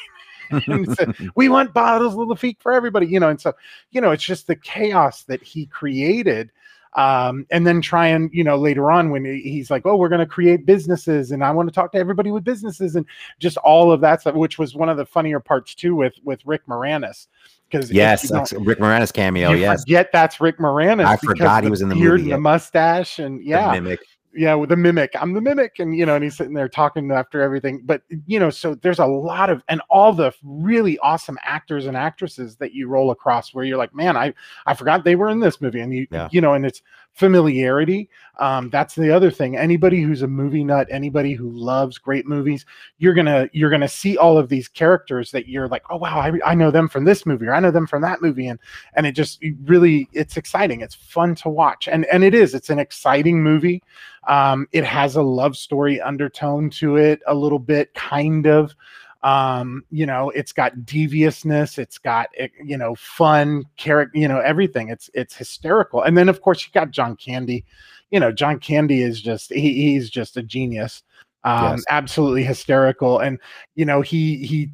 he 0.65 0.85
said, 0.95 1.15
we 1.35 1.49
want 1.49 1.73
bottles 1.73 2.13
of 2.13 2.27
Lafite 2.27 2.61
for 2.61 2.71
everybody, 2.71 3.05
you 3.07 3.19
know. 3.19 3.29
And 3.29 3.39
so, 3.39 3.53
you 3.91 4.01
know, 4.01 4.11
it's 4.11 4.23
just 4.23 4.47
the 4.47 4.55
chaos 4.55 5.23
that 5.23 5.43
he 5.43 5.65
created. 5.67 6.51
Um, 6.95 7.45
and 7.51 7.67
then 7.67 7.81
try 7.81 8.07
and, 8.07 8.31
you 8.33 8.43
know, 8.43 8.57
later 8.57 8.91
on 8.91 9.11
when 9.11 9.23
he's 9.23 9.69
like, 9.69 9.85
oh, 9.85 9.95
we're 9.95 10.09
going 10.09 10.19
to 10.19 10.25
create 10.25 10.65
businesses 10.65 11.31
and 11.31 11.43
I 11.43 11.51
want 11.51 11.69
to 11.69 11.73
talk 11.73 11.91
to 11.91 11.99
everybody 11.99 12.31
with 12.31 12.43
businesses 12.43 12.95
and 12.95 13.05
just 13.39 13.57
all 13.57 13.91
of 13.91 14.01
that 14.01 14.21
stuff, 14.21 14.33
which 14.35 14.57
was 14.57 14.75
one 14.75 14.89
of 14.89 14.97
the 14.97 15.05
funnier 15.05 15.39
parts 15.39 15.75
too 15.75 15.95
with 15.95 16.15
with 16.23 16.41
Rick 16.45 16.65
Moranis. 16.65 17.27
Because 17.69 17.91
yes, 17.91 18.31
Rick 18.53 18.79
Moranis 18.79 19.13
cameo. 19.13 19.51
Yes, 19.51 19.83
forget 19.83 20.09
that's 20.11 20.41
Rick 20.41 20.57
Moranis. 20.57 21.05
I 21.05 21.17
forgot 21.17 21.63
he 21.63 21.69
was 21.69 21.83
in 21.83 21.89
the 21.89 21.95
beard 21.95 22.21
movie, 22.21 22.31
and 22.31 22.39
the 22.39 22.41
mustache, 22.41 23.19
and 23.19 23.39
The 23.39 23.45
yeah, 23.45 23.71
mimic. 23.71 23.99
Yeah 24.39 24.53
with 24.53 24.69
the 24.69 24.75
mimic 24.77 25.11
i'm 25.19 25.33
the 25.33 25.41
mimic 25.41 25.79
and 25.79 25.97
you 25.97 26.05
know 26.05 26.15
and 26.15 26.23
he's 26.23 26.37
sitting 26.37 26.53
there 26.53 26.69
talking 26.69 27.11
after 27.11 27.41
everything 27.41 27.81
but 27.83 28.03
you 28.25 28.39
know 28.39 28.49
so 28.49 28.73
there's 28.75 28.99
a 28.99 29.05
lot 29.05 29.49
of 29.49 29.61
and 29.67 29.81
all 29.89 30.13
the 30.13 30.33
really 30.41 30.97
awesome 30.99 31.37
actors 31.43 31.87
and 31.87 31.97
actresses 31.97 32.55
that 32.55 32.73
you 32.73 32.87
roll 32.87 33.11
across 33.11 33.53
where 33.53 33.65
you're 33.65 33.77
like 33.77 33.93
man 33.93 34.15
i 34.15 34.33
i 34.65 34.73
forgot 34.73 35.03
they 35.03 35.17
were 35.17 35.29
in 35.29 35.41
this 35.41 35.59
movie 35.59 35.81
and 35.81 35.93
you 35.93 36.07
Yeah. 36.09 36.29
you 36.31 36.39
know 36.39 36.53
and 36.53 36.65
it's 36.65 36.81
familiarity. 37.19 38.09
Um 38.39 38.69
that's 38.69 38.95
the 38.95 39.13
other 39.13 39.29
thing. 39.29 39.57
Anybody 39.57 40.01
who's 40.01 40.21
a 40.21 40.27
movie 40.27 40.63
nut 40.63 40.87
anybody 40.89 41.33
who 41.33 41.49
loves 41.49 41.97
great 41.97 42.25
movies 42.25 42.65
you're 42.97 43.13
gonna 43.13 43.49
you're 43.51 43.69
gonna 43.69 43.87
see 43.87 44.17
all 44.17 44.37
of 44.37 44.47
these 44.47 44.69
characters 44.69 45.29
that 45.31 45.47
you're 45.47 45.67
like 45.67 45.83
oh 45.89 45.97
wow 45.97 46.19
i, 46.19 46.31
I 46.45 46.55
know 46.55 46.71
them 46.71 46.87
from 46.87 47.03
this 47.03 47.25
movie 47.25 47.47
or 47.47 47.53
i 47.53 47.59
know 47.59 47.71
them 47.71 47.87
from 47.87 48.01
that 48.03 48.21
movie. 48.21 48.47
And 48.47 48.59
and 48.93 49.05
it 49.05 49.11
just 49.11 49.43
really 49.65 50.07
it's 50.13 50.37
exciting. 50.37 50.79
It's 50.81 50.95
fun 50.95 51.35
to 51.35 51.49
watch. 51.49 51.87
And 51.89 52.05
and 52.05 52.23
it 52.23 52.33
is. 52.33 52.55
It's 52.55 52.69
an 52.69 52.79
exciting 52.79 53.43
movie. 53.43 53.83
Um 54.27 54.67
it 54.71 54.85
has 54.85 55.17
a 55.17 55.21
love 55.21 55.57
story 55.57 55.99
undertone 55.99 56.69
to 56.71 56.95
it 56.95 57.19
a 57.27 57.35
little 57.35 57.59
bit 57.59 57.93
kind 57.93 58.47
of 58.47 58.73
um 59.21 59.83
you 59.89 60.05
know 60.05 60.29
it's 60.29 60.53
got 60.53 60.85
deviousness 60.85 61.77
it's 61.77 61.97
got 61.97 62.29
eh, 62.37 62.47
you 62.63 62.77
know 62.77 62.95
fun 62.95 63.65
character 63.75 64.17
you 64.17 64.27
know 64.27 64.39
everything 64.39 64.89
it's 64.89 65.09
it's 65.13 65.35
hysterical. 65.35 66.01
And 66.03 66.17
then 66.17 66.29
of 66.29 66.41
course 66.41 66.65
you 66.65 66.71
got 66.73 66.91
john 66.91 67.15
candy. 67.17 67.65
You 68.11 68.19
know 68.19 68.31
john 68.31 68.59
candy 68.59 69.01
is 69.01 69.21
just 69.21 69.51
he, 69.53 69.73
he's 69.73 70.09
just 70.09 70.37
a 70.37 70.43
genius 70.43 71.03
um 71.43 71.83
Yes. 71.83 71.85
absolutely 71.89 72.43
hysterical. 72.43 73.19
And 73.19 73.39
you 73.75 73.85
know 73.85 74.01
he 74.01 74.37
he 74.45 74.71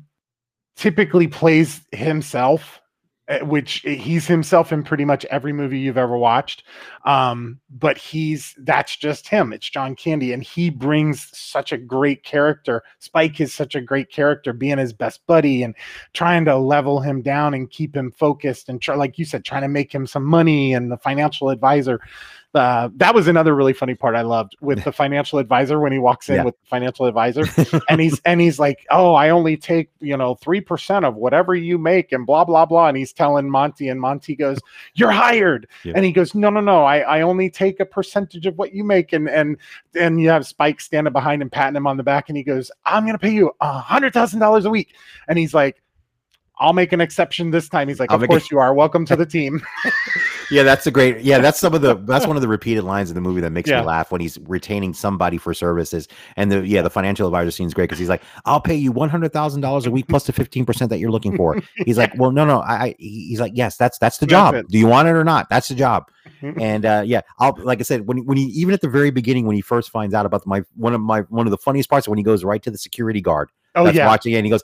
typically 0.76 1.28
plays 1.28 1.82
himself 1.92 2.82
which 3.42 3.82
he's 3.82 4.28
himself 4.28 4.72
in 4.72 4.84
pretty 4.84 5.04
much 5.04 5.26
every 5.26 5.52
movie 5.52 5.80
you've 5.80 5.98
ever 5.98 6.16
watched 6.16 6.64
um 7.06 7.60
but 7.72 7.98
he's 7.98 8.54
that's 8.60 8.96
just 8.96 9.28
him 9.28 9.52
it's 9.52 9.68
john 9.68 9.96
candy 9.96 10.32
and 10.32 10.44
he 10.44 10.70
brings 10.70 11.36
such 11.36 11.72
a 11.72 11.78
great 11.78 12.24
character 12.24 12.84
spike 13.00 13.42
is 13.42 13.52
such 13.52 13.74
a 13.74 13.82
great 13.82 14.12
character 14.12 14.54
being 14.54 14.78
his 14.78 14.94
best 14.94 15.26
buddy 15.26 15.64
and 15.64 15.74
trying 16.14 16.46
to 16.46 16.56
level 16.56 17.00
him 17.00 17.24
down 17.24 17.56
and 17.56 17.72
keep 17.72 17.96
him 17.96 18.12
focused 18.12 18.70
and 18.70 18.80
try 18.80 18.96
like 18.96 19.18
you 19.18 19.26
said 19.26 19.44
trying 19.44 19.64
to 19.64 19.68
make 19.68 19.94
him 19.94 20.06
some 20.06 20.24
money 20.24 20.74
and 20.76 20.92
the 20.92 20.98
financial 20.98 21.50
advisor 21.50 22.00
uh, 22.56 22.90
that 22.96 23.14
was 23.14 23.28
another 23.28 23.54
really 23.54 23.74
funny 23.74 23.94
part 23.96 24.16
I 24.16 24.22
loved 24.22 24.56
with 24.62 24.84
the 24.84 24.92
financial 24.92 25.40
advisor 25.40 25.80
when 25.80 25.92
he 25.92 26.00
walks 26.00 26.30
in 26.30 26.36
Yeah. 26.36 26.44
with 26.46 26.56
the 26.62 26.68
financial 26.68 27.06
advisor 27.06 27.44
and 27.90 28.00
he's 28.02 28.20
and 28.26 28.40
he's 28.42 28.58
like, 28.60 28.86
"Oh, 28.90 29.14
I 29.14 29.30
only 29.30 29.58
take 29.58 29.90
you 30.00 30.16
know 30.18 30.36
three 30.36 30.62
percent 30.62 31.06
of 31.06 31.16
whatever 31.16 31.54
you 31.56 31.78
make," 31.78 32.12
and 32.12 32.26
blah 32.26 32.46
blah 32.46 32.66
blah. 32.66 32.88
And 32.88 32.98
he's 32.98 33.14
telling 33.14 33.50
Monty, 33.50 33.90
and 33.90 34.00
Monty 34.02 34.36
goes, 34.36 34.60
"You're 34.96 35.12
hired," 35.12 35.68
Yeah. 35.84 35.94
and 35.96 36.06
he 36.06 36.12
goes, 36.12 36.34
"No, 36.34 36.50
no, 36.50 36.62
no, 36.62 36.84
I 36.84 37.00
I 37.00 37.22
only 37.22 37.50
take 37.50 37.80
a 37.80 37.86
percentage 37.86 38.46
of 38.46 38.58
what 38.58 38.74
you 38.74 38.84
make." 38.84 39.14
And 39.14 39.30
and 39.30 39.58
and 40.00 40.20
you 40.22 40.30
have 40.30 40.48
Spike 40.48 40.82
standing 40.82 41.14
behind 41.14 41.42
him, 41.42 41.50
patting 41.50 41.76
him 41.76 41.88
on 41.88 41.98
the 41.98 42.04
back, 42.04 42.30
and 42.30 42.38
he 42.38 42.44
goes, 42.44 42.72
"I'm 42.86 43.06
gonna 43.06 43.18
pay 43.20 43.32
you 43.34 43.52
a 43.62 43.80
hundred 43.80 44.14
thousand 44.14 44.40
dollars 44.40 44.66
a 44.66 44.70
week," 44.70 44.96
and 45.28 45.38
he's 45.38 45.54
like. 45.54 45.82
I'll 46.58 46.74
make 46.74 46.94
an 46.94 47.02
exception 47.02 47.52
this 47.52 47.68
time. 47.68 47.88
He's 47.88 48.00
like, 48.00 48.12
I'll 48.12 48.22
Of 48.22 48.28
course 48.30 48.50
you 48.50 48.60
are. 48.60 48.74
Welcome 48.74 49.06
to 49.08 49.16
the 49.16 49.26
team. 49.26 49.62
yeah, 50.52 50.64
that's 50.64 50.88
a 50.88 50.92
great. 50.92 51.20
Yeah, 51.22 51.40
that's 51.40 51.60
some 51.60 51.74
of 51.74 51.82
the. 51.82 51.96
That's 51.96 52.26
one 52.26 52.38
of 52.38 52.42
the 52.42 52.48
repeated 52.48 52.84
lines 52.84 53.10
in 53.10 53.16
the 53.16 53.22
movie 53.22 53.42
that 53.42 53.52
makes 53.52 53.70
Yeah. 53.70 53.82
me 53.82 53.88
laugh 53.88 54.12
when 54.12 54.22
he's 54.22 54.38
retaining 54.48 54.94
somebody 54.94 55.38
for 55.38 55.54
services. 55.54 56.08
And 56.38 56.52
the 56.52 56.66
yeah, 56.66 56.82
the 56.82 56.90
financial 56.90 57.28
advisor 57.28 57.52
scene's 57.52 57.74
great 57.74 57.86
because 57.86 58.00
he's 58.00 58.10
like, 58.10 58.22
"I'll 58.46 58.62
pay 58.62 58.76
you 58.76 58.92
one 58.92 59.10
hundred 59.10 59.34
thousand 59.34 59.62
dollars 59.62 59.86
a 59.86 59.92
week 59.92 60.08
plus 60.08 60.26
the 60.26 60.34
fifteen 60.34 60.66
percent 60.66 60.90
that 60.92 61.00
you're 61.00 61.12
looking 61.12 61.36
for." 61.36 61.62
He's 61.86 61.98
like, 61.98 62.18
"Well, 62.18 62.32
no, 62.32 62.46
no, 62.46 62.60
I." 62.62 62.76
I 62.86 62.96
he's 63.00 63.40
like, 63.40 63.54
"Yes, 63.56 63.76
that's 63.78 63.98
that's 63.98 64.18
the 64.20 64.26
That's 64.26 64.32
job. 64.32 64.56
it. 64.56 64.68
Do 64.70 64.78
you 64.78 64.88
want 64.88 65.08
it 65.08 65.12
or 65.16 65.24
not? 65.24 65.50
That's 65.50 65.68
the 65.68 65.76
job." 65.76 66.06
Mhm. 66.42 66.60
and 66.62 66.86
uh, 66.86 67.04
yeah, 67.06 67.22
I'll 67.40 67.56
like 67.62 67.80
I 67.80 67.84
said 67.84 68.08
when 68.08 68.26
when 68.26 68.38
he 68.38 68.46
even 68.46 68.74
at 68.74 68.82
the 68.82 68.90
very 68.90 69.12
beginning 69.12 69.46
when 69.46 69.56
he 69.56 69.62
first 69.62 69.90
finds 69.92 70.14
out 70.14 70.26
about 70.26 70.46
my 70.48 70.64
one 70.76 70.94
of 70.94 71.02
my 71.02 71.22
one 71.22 71.46
of 71.48 71.52
the 71.52 71.58
funniest 71.58 71.90
parts 71.90 72.08
when 72.08 72.18
he 72.18 72.24
goes 72.24 72.44
right 72.44 72.62
to 72.64 72.72
the 72.72 72.78
security 72.78 73.22
guard 73.22 73.50
Oh 73.76 73.84
that's 73.84 73.96
yeah. 73.96 74.08
watching 74.08 74.34
it 74.34 74.38
and 74.38 74.46
he 74.46 74.50
goes. 74.50 74.64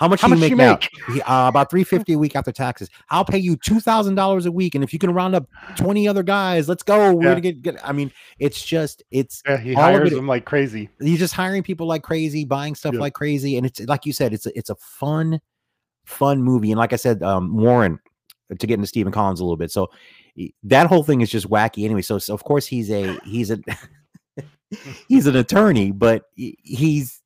How 0.00 0.08
much 0.08 0.22
How 0.22 0.28
do 0.28 0.34
much 0.34 0.40
you 0.44 0.48
you 0.48 0.56
make? 0.56 0.88
He, 1.08 1.20
uh, 1.20 1.48
about 1.48 1.68
three 1.70 1.84
fifty 1.84 2.14
a 2.14 2.18
week 2.18 2.34
after 2.34 2.50
taxes. 2.52 2.88
I'll 3.10 3.24
pay 3.24 3.36
you 3.36 3.54
two 3.56 3.80
thousand 3.80 4.14
dollars 4.14 4.46
a 4.46 4.50
week, 4.50 4.74
and 4.74 4.82
if 4.82 4.94
you 4.94 4.98
can 4.98 5.12
round 5.12 5.34
up 5.34 5.46
twenty 5.76 6.08
other 6.08 6.22
guys, 6.22 6.70
let's 6.70 6.82
go. 6.82 7.12
We're 7.12 7.24
Yeah. 7.24 7.28
gonna 7.32 7.40
get, 7.42 7.60
get. 7.60 7.86
I 7.86 7.92
mean, 7.92 8.10
it's 8.38 8.64
just 8.64 9.02
it's 9.10 9.42
Yeah, 9.46 9.58
he 9.58 9.74
hires 9.74 10.10
them 10.10 10.26
like 10.26 10.46
crazy. 10.46 10.88
he's 11.00 11.18
just 11.18 11.34
hiring 11.34 11.62
people 11.62 11.86
like 11.86 12.02
crazy, 12.02 12.46
buying 12.46 12.74
stuff 12.74 12.94
Yeah. 12.94 13.00
like 13.00 13.12
crazy, 13.12 13.58
and 13.58 13.66
it's 13.66 13.78
like 13.80 14.06
you 14.06 14.14
said, 14.14 14.32
it's 14.32 14.46
a, 14.46 14.56
it's 14.58 14.70
a 14.70 14.74
fun, 14.76 15.38
fun 16.06 16.42
movie. 16.42 16.72
And 16.72 16.78
like 16.78 16.94
I 16.94 16.96
said, 16.96 17.22
um, 17.22 17.54
Warren 17.54 17.98
to 18.58 18.66
get 18.66 18.76
into 18.76 18.86
Stephen 18.86 19.12
Collins 19.12 19.40
a 19.40 19.44
little 19.44 19.58
bit, 19.58 19.70
so 19.70 19.88
that 20.62 20.86
whole 20.86 21.02
thing 21.04 21.20
is 21.20 21.28
just 21.28 21.50
wacky 21.50 21.84
anyway. 21.84 22.00
So, 22.00 22.18
so 22.18 22.32
of 22.32 22.42
course 22.42 22.66
he's 22.66 22.90
a 22.90 23.18
he's 23.26 23.50
a 23.50 23.58
he's 25.08 25.26
an 25.26 25.36
attorney, 25.36 25.90
but 25.90 26.22
he's 26.36 27.20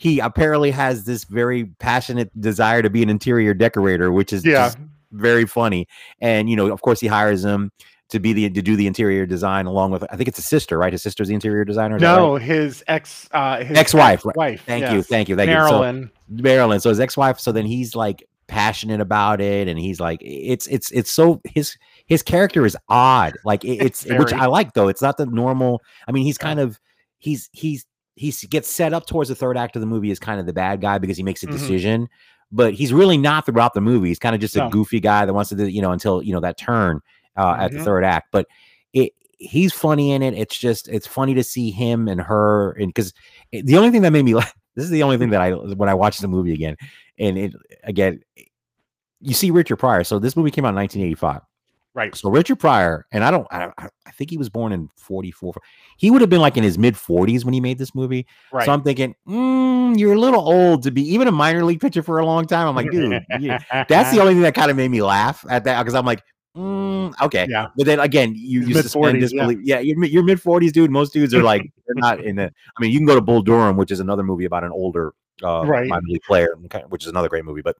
he 0.00 0.18
apparently 0.18 0.70
has 0.70 1.04
this 1.04 1.24
very 1.24 1.66
passionate 1.78 2.30
desire 2.40 2.80
to 2.80 2.88
be 2.88 3.02
an 3.02 3.10
interior 3.10 3.52
decorator, 3.52 4.10
which 4.10 4.32
is 4.32 4.46
Yeah. 4.46 4.68
just 4.68 4.78
very 5.12 5.44
funny. 5.44 5.86
And 6.22 6.48
you 6.48 6.56
know, 6.56 6.72
of 6.72 6.80
course, 6.80 7.00
he 7.00 7.06
hires 7.06 7.44
him 7.44 7.70
to 8.08 8.18
be 8.18 8.32
the 8.32 8.48
to 8.48 8.62
do 8.62 8.76
the 8.76 8.86
interior 8.86 9.26
design 9.26 9.66
along 9.66 9.90
with 9.90 10.02
I 10.10 10.16
think 10.16 10.26
it's 10.26 10.38
his 10.38 10.46
sister, 10.46 10.78
right? 10.78 10.90
His 10.90 11.02
sister's 11.02 11.28
the 11.28 11.34
interior 11.34 11.66
designer. 11.66 11.98
that 11.98 12.06
right? 12.12 12.16
No, 12.16 12.36
his 12.36 12.82
ex, 12.88 13.28
uh, 13.32 13.62
his 13.62 13.76
Ex-wife, 13.76 14.24
right. 14.24 14.36
wife. 14.36 14.62
Thank 14.64 14.90
you, 14.90 15.02
thank 15.02 15.28
you, 15.28 15.36
thank 15.36 15.50
you. 15.50 15.68
So- 15.68 16.08
Marilyn. 16.30 16.80
So 16.80 16.88
his 16.88 16.98
ex-wife. 16.98 17.38
So 17.38 17.52
then 17.52 17.66
he's 17.66 17.94
like 17.94 18.24
passionate 18.46 19.00
about 19.02 19.42
it, 19.42 19.68
and 19.68 19.78
he's 19.78 20.00
like, 20.00 20.20
it's 20.22 20.66
it's 20.68 20.90
it's 20.92 21.10
so 21.10 21.42
his 21.44 21.76
his 22.06 22.22
character 22.22 22.64
is 22.64 22.74
odd. 22.88 23.34
Like 23.44 23.66
it- 23.66 23.82
it's 23.84 24.04
which 24.06 24.30
Very. 24.30 24.40
I 24.40 24.46
like 24.46 24.72
though. 24.72 24.88
It's 24.88 25.02
not 25.02 25.18
the 25.18 25.26
normal. 25.26 25.82
I 26.08 26.12
mean, 26.12 26.24
he's 26.24 26.38
kind 26.38 26.58
of 26.58 26.80
he's 27.18 27.50
he's 27.52 27.84
he 28.20 28.30
gets 28.48 28.68
set 28.68 28.92
up 28.92 29.06
towards 29.06 29.30
the 29.30 29.34
third 29.34 29.56
act 29.56 29.76
of 29.76 29.80
the 29.80 29.86
movie 29.86 30.10
as 30.10 30.18
kind 30.18 30.38
of 30.38 30.44
the 30.44 30.52
bad 30.52 30.80
guy 30.82 30.98
because 30.98 31.16
he 31.16 31.22
makes 31.22 31.42
a 31.42 31.46
Mhm. 31.46 31.52
decision. 31.52 32.08
But 32.52 32.74
he's 32.74 32.92
really 32.92 33.16
not 33.16 33.46
throughout 33.46 33.72
the 33.72 33.80
movie. 33.80 34.08
He's 34.08 34.18
kind 34.18 34.34
of 34.34 34.40
just 34.40 34.56
a 34.56 34.58
No. 34.60 34.68
goofy 34.70 35.00
guy 35.00 35.24
that 35.24 35.32
wants 35.32 35.48
to 35.50 35.56
do, 35.56 35.66
you 35.66 35.80
know, 35.80 35.92
until 35.92 36.22
you 36.22 36.32
know 36.34 36.40
that 36.40 36.58
turn 36.58 37.00
uh, 37.36 37.56
at 37.58 37.72
the 37.72 37.78
Mhm. 37.78 37.84
third 37.84 38.04
act. 38.04 38.28
But 38.32 38.46
it 38.92 39.12
he's 39.38 39.72
funny 39.72 40.10
in 40.12 40.22
it. 40.22 40.34
It's 40.34 40.58
just 40.58 40.86
it's 40.88 41.06
funny 41.06 41.32
to 41.34 41.42
see 41.42 41.70
him 41.70 42.08
and 42.08 42.20
her, 42.20 42.72
and 42.72 42.88
because 42.88 43.14
the 43.52 43.78
only 43.78 43.90
thing 43.90 44.02
that 44.02 44.12
made 44.12 44.24
me 44.26 44.34
laugh. 44.40 44.52
This 44.76 44.84
is 44.84 44.90
the 44.90 45.02
only 45.02 45.16
thing 45.16 45.30
that 45.30 45.40
I 45.40 45.52
when 45.52 45.88
I 45.88 45.94
watched 45.94 46.20
the 46.20 46.28
movie 46.28 46.52
again, 46.52 46.76
and 47.18 47.38
it 47.38 47.54
again, 47.84 48.20
you 49.20 49.32
see 49.34 49.50
Richard 49.50 49.76
Pryor. 49.76 50.04
So 50.04 50.18
this 50.18 50.36
movie 50.36 50.50
came 50.50 50.64
out 50.66 50.70
in 50.70 50.74
1985. 50.74 51.40
Right. 51.94 52.14
So 52.14 52.30
Richard 52.30 52.56
Pryor, 52.56 53.06
and 53.12 53.24
I 53.24 53.30
don't, 53.30 53.46
I, 53.50 53.70
I- 53.78 53.88
think 54.20 54.28
he 54.30 54.36
was 54.36 54.50
born 54.50 54.70
in 54.72 54.90
44. 54.98 55.54
He 55.96 56.10
would 56.10 56.20
have 56.20 56.28
been 56.28 56.42
like 56.42 56.58
in 56.58 56.62
his 56.62 56.76
mid 56.76 56.94
40s 56.94 57.42
when 57.42 57.54
he 57.54 57.60
made 57.60 57.78
this 57.78 57.94
movie. 57.94 58.26
Right. 58.52 58.66
So 58.66 58.72
I'm 58.72 58.82
thinking, 58.82 59.14
mm, 59.26 59.98
you're 59.98 60.12
a 60.12 60.18
little 60.18 60.40
old 60.46 60.82
to 60.82 60.90
be 60.90 61.00
even 61.14 61.26
a 61.26 61.32
minor 61.32 61.64
league 61.64 61.80
pitcher 61.80 62.02
for 62.02 62.18
a 62.18 62.26
long 62.26 62.46
time. 62.46 62.68
I'm 62.68 62.76
like, 62.76 62.90
dude, 62.92 63.24
you- 63.40 63.56
that's 63.88 64.10
the 64.10 64.20
only 64.20 64.34
thing 64.34 64.42
that 64.42 64.54
kind 64.54 64.70
of 64.70 64.76
made 64.76 64.90
me 64.90 65.00
laugh 65.00 65.42
at 65.48 65.64
that 65.64 65.80
because 65.82 65.94
I'm 65.94 66.04
like, 66.04 66.22
mm, 66.54 67.14
okay. 67.22 67.46
Yeah. 67.48 67.68
But 67.78 67.86
then 67.86 67.98
again, 68.00 68.34
you, 68.36 68.60
you 68.60 68.74
suspend 68.74 69.18
mid-forties, 69.20 69.32
yeah. 69.32 69.46
disbelief. 69.46 69.58
Yeah, 69.62 69.78
you're, 69.80 69.98
mid- 69.98 70.10
you're 70.10 70.22
mid 70.22 70.38
40s, 70.38 70.72
dude. 70.72 70.90
Most 70.90 71.14
dudes 71.14 71.32
are 71.32 71.42
like, 71.42 71.62
they're 71.86 71.94
not 71.96 72.20
in 72.24 72.36
the. 72.36 72.44
I 72.76 72.80
mean, 72.82 72.90
you 72.92 72.98
can 72.98 73.06
go 73.06 73.14
to 73.14 73.22
Bull 73.22 73.40
Durham, 73.40 73.78
which 73.78 73.90
is 73.90 74.00
another 74.00 74.22
movie 74.22 74.44
about 74.44 74.64
an 74.64 74.70
older 74.72 75.14
uh, 75.42 75.64
Right. 75.64 75.88
minor 75.88 76.02
league 76.06 76.22
player, 76.26 76.54
which 76.88 77.04
is 77.04 77.08
another 77.10 77.30
great 77.30 77.46
movie. 77.46 77.62
But 77.62 77.78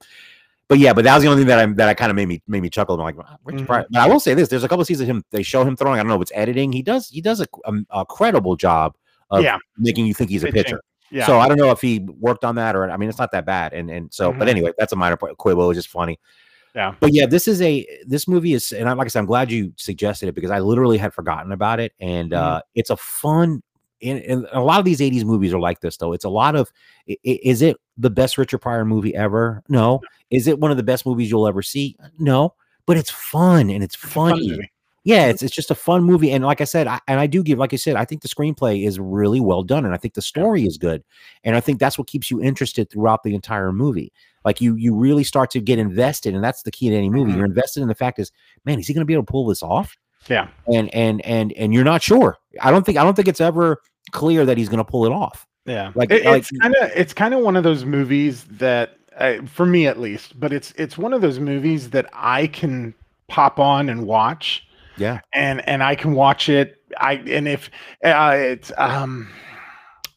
but 0.71 0.79
yeah, 0.79 0.93
but 0.93 1.03
that 1.05 1.15
was 1.15 1.23
the 1.25 1.29
only 1.29 1.41
thing 1.43 1.49
that 1.49 1.59
I 1.59 1.67
that 1.67 1.89
I 1.89 1.95
kind 1.95 2.11
of 2.11 2.17
made 2.17 2.29
me 2.29 2.41
made 2.47 2.63
me 2.63 2.71
chuckle. 2.71 2.95
I'm 2.95 3.03
like, 3.17 3.17
Mhm. 3.17 3.67
But 3.67 3.89
I 3.95 4.07
will 4.09 4.21
say 4.21 4.35
this: 4.35 4.49
there's 4.49 4.63
a 4.63 4.69
couple 4.69 4.81
of 4.83 4.87
scenes 4.87 5.01
of 5.01 5.09
him. 5.09 5.25
They 5.33 5.43
show 5.43 5.65
him 5.65 5.77
throwing. 5.77 5.99
I 5.99 6.03
don't 6.03 6.09
know 6.09 6.15
if 6.15 6.23
it's 6.23 6.33
editing. 6.33 6.73
He 6.73 6.81
does 6.81 7.09
he 7.09 7.21
does 7.21 7.41
a, 7.41 7.47
a, 7.65 7.73
a 7.91 8.07
credible 8.07 8.55
job 8.55 8.95
of 9.31 9.43
Yeah. 9.43 9.59
making 9.77 10.07
you 10.07 10.15
think 10.15 10.31
he's 10.31 10.45
a 10.45 10.53
pitcher. 10.53 10.81
Yeah. 11.11 11.27
So 11.27 11.41
I 11.41 11.49
don't 11.49 11.59
know 11.59 11.73
if 11.73 11.81
he 11.81 11.99
worked 12.21 12.45
on 12.45 12.55
that 12.55 12.77
or 12.77 12.89
I 12.89 12.97
mean 12.97 13.09
it's 13.09 13.19
not 13.19 13.33
that 13.33 13.45
bad. 13.45 13.73
And 13.73 13.91
and 13.91 14.15
so 14.15 14.33
but 14.33 14.47
Mhm. 14.47 14.51
anyway, 14.53 14.73
that's 14.79 14.93
a 14.93 14.97
minor 14.97 15.17
point. 15.17 15.37
Quibble 15.39 15.69
is 15.73 15.77
just 15.77 15.89
funny. 15.89 16.21
Yeah. 16.73 16.95
But 17.01 17.13
yeah, 17.13 17.27
this 17.27 17.49
is 17.49 17.61
a 17.63 17.85
this 18.07 18.29
movie 18.29 18.53
is 18.53 18.71
and 18.71 18.89
I, 18.89 18.93
like 18.93 19.07
I 19.07 19.09
said, 19.09 19.19
I'm 19.19 19.27
glad 19.27 19.51
you 19.51 19.73
suggested 19.77 20.29
it 20.29 20.37
because 20.37 20.53
I 20.53 20.61
literally 20.61 20.99
had 20.99 21.13
forgotten 21.13 21.51
about 21.51 21.81
it. 21.81 21.93
And 21.99 22.31
Mhm. 22.31 22.37
uh 22.37 22.63
it's 22.77 22.91
a 22.91 22.97
fun 22.97 23.61
and, 24.03 24.21
and 24.21 24.47
a 24.53 24.61
lot 24.61 24.79
of 24.79 24.85
these 24.85 25.01
80s 25.01 25.25
movies 25.25 25.53
are 25.53 25.61
like 25.61 25.81
this 25.81 25.97
though. 25.97 26.13
It's 26.13 26.25
a 26.25 26.31
lot 26.31 26.57
of 26.57 26.73
is 27.07 27.63
it 27.63 27.77
the 27.99 28.11
best 28.11 28.39
Richard 28.39 28.59
Pryor 28.59 28.85
movie 28.85 29.15
ever? 29.15 29.63
No. 29.69 30.01
Is 30.31 30.47
it 30.47 30.59
one 30.59 30.71
of 30.71 30.77
the 30.77 30.83
best 30.83 31.07
movies 31.07 31.31
you'll 31.31 31.49
ever 31.49 31.63
see? 31.63 31.97
No. 32.19 32.55
But 32.87 32.97
it's 32.97 33.11
fun 33.11 33.71
and 33.71 33.85
it's 33.85 33.97
a 33.97 33.99
fun 33.99 34.31
funny. 34.33 34.71
Yeah, 35.03 35.27
it's 35.27 35.43
it's 35.43 35.55
just 35.55 35.71
a 35.71 35.75
fun 35.75 36.05
movie, 36.05 36.31
and 36.31 36.45
like 36.45 36.61
I 36.61 36.65
said, 36.65 36.87
I, 36.87 37.01
and 37.09 37.19
I 37.19 37.27
do 37.27 37.43
give, 37.43 37.59
like 37.59 37.73
I 37.73 37.77
said, 37.77 37.97
I 37.97 38.05
think 38.05 38.21
the 38.21 38.29
screenplay 38.29 38.87
is 38.87 39.01
really 39.01 39.41
well 39.41 39.63
done, 39.63 39.87
and 39.87 39.95
I 39.95 39.97
think 39.97 40.13
the 40.13 40.21
story 40.21 40.67
is 40.67 40.77
good, 40.77 41.03
and 41.43 41.57
I 41.57 41.61
think 41.61 41.81
that's 41.81 41.97
what 41.97 42.07
keeps 42.07 42.31
you 42.31 42.43
interested 42.43 42.91
throughout 42.91 43.23
the 43.23 43.35
entire 43.35 43.73
movie. 43.73 44.13
Like 44.45 44.61
you, 44.61 44.75
you 44.77 44.95
really 44.95 45.25
start 45.25 45.51
to 45.53 45.61
get 45.61 45.79
invested, 45.79 46.35
and 46.35 46.45
that's 46.45 46.63
the 46.65 46.71
key 46.71 46.91
to 46.91 46.95
any 46.97 47.09
movie. 47.09 47.33
Mhm. 47.33 47.37
You're 47.37 47.47
invested 47.47 47.81
in 47.81 47.89
the 47.89 47.95
fact 47.95 48.19
is, 48.19 48.31
man, 48.67 48.79
is 48.79 48.87
he 48.87 48.93
going 48.93 49.01
to 49.01 49.07
be 49.07 49.15
able 49.15 49.25
to 49.25 49.31
pull 49.31 49.47
this 49.47 49.63
off? 49.63 49.97
Yeah. 50.29 50.49
And 50.67 50.95
and 50.95 51.25
and 51.25 51.53
and 51.55 51.73
you're 51.73 51.85
not 51.85 52.03
sure. 52.03 52.37
I 52.61 52.71
don't 52.71 52.85
think 52.85 52.99
I 52.99 53.03
don't 53.03 53.15
think 53.15 53.29
it's 53.29 53.41
ever 53.41 53.81
clear 54.13 54.45
that 54.47 54.57
he's 54.59 54.69
going 54.69 54.79
to 54.79 54.85
pull 54.85 55.05
it 55.07 55.13
off. 55.13 55.47
Yeah, 55.67 55.93
Like- 55.95 56.11
It- 56.11 56.25
like- 56.25 56.39
it's 56.41 56.51
kind 56.59 56.75
of 56.81 56.91
it's 56.95 57.13
kind 57.15 57.35
of 57.35 57.41
one 57.41 57.57
of 57.57 57.63
those 57.65 57.85
movies 57.85 58.45
that, 58.53 58.97
uh, 59.19 59.35
for 59.47 59.67
me 59.67 59.87
at 59.87 60.01
least, 60.01 60.39
but 60.41 60.53
it's 60.53 60.73
it's 60.77 60.97
one 60.99 61.13
of 61.13 61.21
those 61.21 61.39
movies 61.39 61.91
that 61.91 62.07
I 62.13 62.47
can 62.47 62.95
pop 63.29 63.59
on 63.61 63.89
and 63.89 64.07
watch, 64.07 64.67
Yeah, 64.97 65.21
and 65.35 65.67
and 65.69 65.83
I 65.83 65.95
can 65.95 66.13
watch 66.15 66.49
it. 66.49 66.83
I 66.99 67.15
and 67.27 67.47
if 67.47 67.71
uh, 68.05 68.33
it's 68.37 68.73
um, 68.79 69.29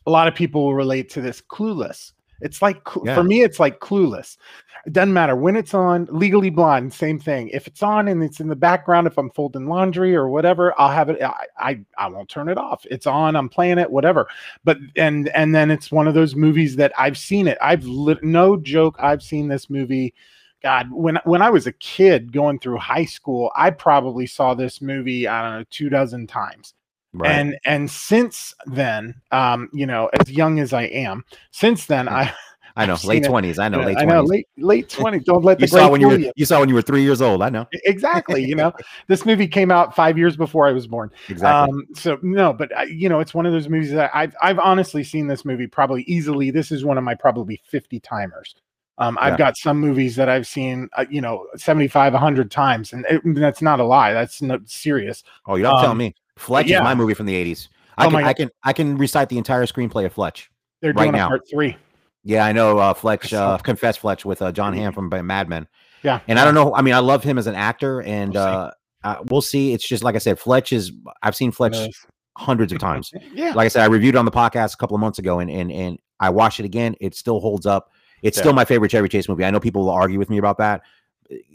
a 0.08 0.12
lot 0.12 0.28
of 0.28 0.34
people 0.34 0.64
will 0.64 0.76
relate 0.76 1.10
to 1.12 1.22
this. 1.22 1.42
Clueless. 1.42 2.14
It's 2.44 2.62
like 2.62 2.82
Yeah. 3.04 3.16
for 3.16 3.24
me, 3.24 3.42
it's 3.42 3.60
like 3.60 3.80
Clueless. 3.80 4.38
It 4.86 4.92
doesn't 4.92 5.14
matter 5.14 5.36
when 5.36 5.56
it's 5.56 5.74
on. 5.74 6.10
Legally 6.12 6.50
Blonde, 6.50 6.94
same 6.94 7.18
thing. 7.18 7.48
If 7.50 7.68
it's 7.68 7.82
on 7.82 8.10
and 8.10 8.22
it's 8.22 8.42
in 8.42 8.50
the 8.50 8.56
background, 8.56 9.08
if 9.08 9.18
I'm 9.18 9.30
folding 9.30 9.68
laundry 9.68 10.14
or 10.14 10.28
whatever, 10.28 10.74
I'll 10.78 10.92
have 10.92 11.10
it. 11.10 11.22
I 11.22 11.46
I, 11.58 11.80
I 11.98 12.08
won't 12.10 12.28
turn 12.28 12.50
it 12.50 12.58
off. 12.58 12.86
It's 12.92 13.08
on. 13.08 13.36
I'm 13.38 13.48
playing 13.48 13.78
it. 13.78 13.90
Whatever 13.90 14.28
but 14.64 14.78
and 14.96 15.30
and 15.30 15.54
then 15.54 15.72
it's 15.72 15.92
one 15.92 16.08
of 16.08 16.14
those 16.14 16.36
movies 16.36 16.76
that 16.78 16.92
I've 16.98 17.18
seen 17.18 17.48
it. 17.48 17.58
I've 17.62 17.86
lit 17.86 18.24
no 18.24 18.58
joke. 18.58 18.96
I've 19.00 19.24
seen 19.24 19.48
this 19.48 19.70
movie. 19.70 20.14
God, 20.62 20.90
when 20.92 21.20
when 21.26 21.42
I 21.42 21.50
was 21.50 21.68
a 21.68 21.74
kid 21.74 22.32
going 22.32 22.60
through 22.60 22.78
high 22.78 23.06
school, 23.06 23.52
I 23.56 23.70
probably 23.70 24.26
saw 24.26 24.54
this 24.54 24.82
movie. 24.82 25.28
I 25.28 25.42
don't 25.42 25.60
know 25.60 25.66
two 25.70 25.90
dozen 25.90 26.28
times. 26.28 26.74
Right. 27.14 27.32
And 27.32 27.58
and 27.66 27.90
since 27.90 28.54
then, 28.66 29.16
um, 29.32 29.70
you 29.74 29.86
know, 29.86 30.10
as 30.20 30.32
young 30.32 30.60
as 30.60 30.74
I 30.74 30.84
am, 30.84 31.24
since 31.52 31.86
then 31.86 32.08
I 32.10 32.34
I 32.76 32.86
know, 32.88 32.98
late 33.04 33.24
twenties. 33.24 33.60
I 33.60 33.70
know, 33.70 33.82
late 33.82 33.98
I 33.98 34.06
know 34.06 34.24
late 34.24 34.48
late 34.58 34.90
twenties. 34.90 35.24
Don't 35.24 35.44
let 35.44 35.60
the 35.60 35.64
You 35.64 35.68
saw 35.68 35.90
when 35.90 36.02
you 36.02 36.08
were 36.08 36.18
you. 36.18 36.32
you 36.36 36.46
saw 36.46 36.60
when 36.60 36.70
you 36.70 36.76
were 36.76 36.82
three 36.82 37.04
years 37.04 37.22
old. 37.22 37.44
I 37.44 37.50
know 37.50 37.68
exactly. 37.72 38.44
You 38.44 38.56
know, 38.56 38.74
this 39.08 39.26
movie 39.26 39.48
came 39.48 39.70
out 39.70 39.96
five 39.96 40.18
years 40.18 40.36
before 40.36 40.68
I 40.68 40.72
was 40.72 40.88
born. 40.88 41.12
exactly. 41.30 41.72
Um, 41.72 41.86
so 41.94 42.18
no, 42.24 42.52
but 42.52 42.76
I, 42.76 42.84
you 42.84 43.10
know, 43.10 43.20
it's 43.20 43.34
one 43.34 43.46
of 43.46 43.54
those 43.54 43.70
movies 43.70 43.92
that 43.92 44.10
I've 44.14 44.36
I've 44.42 44.60
honestly 44.60 45.04
seen 45.04 45.28
this 45.28 45.46
movie 45.46 45.68
probably 45.68 46.04
easily. 46.04 46.50
This 46.50 46.72
is 46.72 46.84
one 46.84 46.98
of 46.98 47.04
my 47.04 47.14
probably 47.14 47.62
50 47.66 48.00
timers. 48.00 48.56
Um, 49.00 49.18
I've 49.20 49.40
got 49.40 49.58
some 49.58 49.80
movies 49.80 50.16
that 50.18 50.30
I've 50.30 50.46
seen, 50.46 50.88
uh, 50.96 51.06
you 51.10 51.20
know, 51.20 51.48
75, 51.56 52.14
100 52.14 52.52
times, 52.52 52.94
and 52.94 53.06
it, 53.10 53.22
that's 53.26 53.60
not 53.60 53.80
a 53.80 53.84
lie. 53.84 54.14
That's 54.14 54.40
not 54.40 54.70
serious. 54.70 55.24
oh, 55.48 55.56
you 55.56 55.64
don't 55.64 55.82
tell 55.82 55.92
um, 55.92 55.98
me. 55.98 56.14
Fletch 56.38 56.68
yeah. 56.68 56.78
is 56.78 56.84
my 56.84 56.96
movie 56.96 57.14
from 57.14 57.26
the 57.26 57.36
eighties. 57.36 57.70
I 57.98 58.06
Oh 58.08 58.10
can 58.10 58.24
I 58.24 58.34
can 58.34 58.50
I 58.64 58.74
can 58.74 58.98
recite 58.98 59.30
the 59.30 59.38
entire 59.38 59.66
screenplay 59.66 60.06
of 60.06 60.14
Fletch. 60.14 60.50
They're 60.82 60.94
Right 60.94 61.04
doing 61.06 61.12
now. 61.14 61.28
part 61.28 61.42
three. 61.50 61.78
Yeah, 62.24 62.46
I 62.46 62.52
know 62.54 62.78
uh, 62.78 62.94
Fletch, 62.94 63.34
uh, 63.34 63.58
Confess 63.58 63.98
Fletch 63.98 64.24
with 64.26 64.42
uh, 64.42 64.52
John 64.52 64.74
Hamm 64.74 64.94
from 64.94 65.10
Mad 65.28 65.50
Men. 65.50 65.68
Yeah, 66.04 66.22
And 66.28 66.40
I 66.40 66.46
don't 66.46 66.54
know. 66.56 66.74
I 66.74 66.82
mean, 66.82 66.94
I 66.94 67.00
love 67.00 67.22
him 67.24 67.38
as 67.38 67.48
an 67.48 67.56
actor, 67.56 68.02
and 68.02 68.34
We'll 68.34 68.46
see. 68.70 68.72
uh, 69.04 69.16
we'll 69.30 69.42
see. 69.42 69.74
It's 69.74 69.86
just 69.88 70.04
like 70.04 70.16
I 70.16 70.20
said, 70.20 70.40
Fletch 70.40 70.72
is. 70.74 70.92
I've 71.22 71.36
seen 71.36 71.52
Fletch 71.52 71.76
hundreds 72.38 72.72
of 72.74 72.80
times. 72.80 73.12
yeah, 73.34 73.54
Like 73.54 73.66
I 73.66 73.68
said, 73.68 73.84
I 73.84 73.86
reviewed 73.88 74.16
it 74.16 74.18
on 74.18 74.26
the 74.26 74.32
podcast 74.32 74.74
a 74.74 74.78
couple 74.78 74.96
of 74.96 75.02
months 75.02 75.20
ago, 75.20 75.40
and 75.40 75.50
and 75.52 75.72
and 75.72 76.00
I 76.20 76.30
watched 76.30 76.60
it 76.60 76.66
again. 76.66 76.96
It 77.02 77.16
still 77.16 77.40
holds 77.42 77.66
up. 77.66 77.92
It's 78.22 78.38
Yeah. 78.38 78.44
still 78.44 78.54
my 78.54 78.64
favorite 78.66 78.92
Chevy 78.92 79.10
Chase 79.10 79.28
movie. 79.30 79.44
I 79.46 79.52
know 79.52 79.60
people 79.60 79.82
will 79.84 79.90
argue 79.92 80.18
with 80.20 80.30
me 80.30 80.38
about 80.38 80.58
that, 80.60 80.82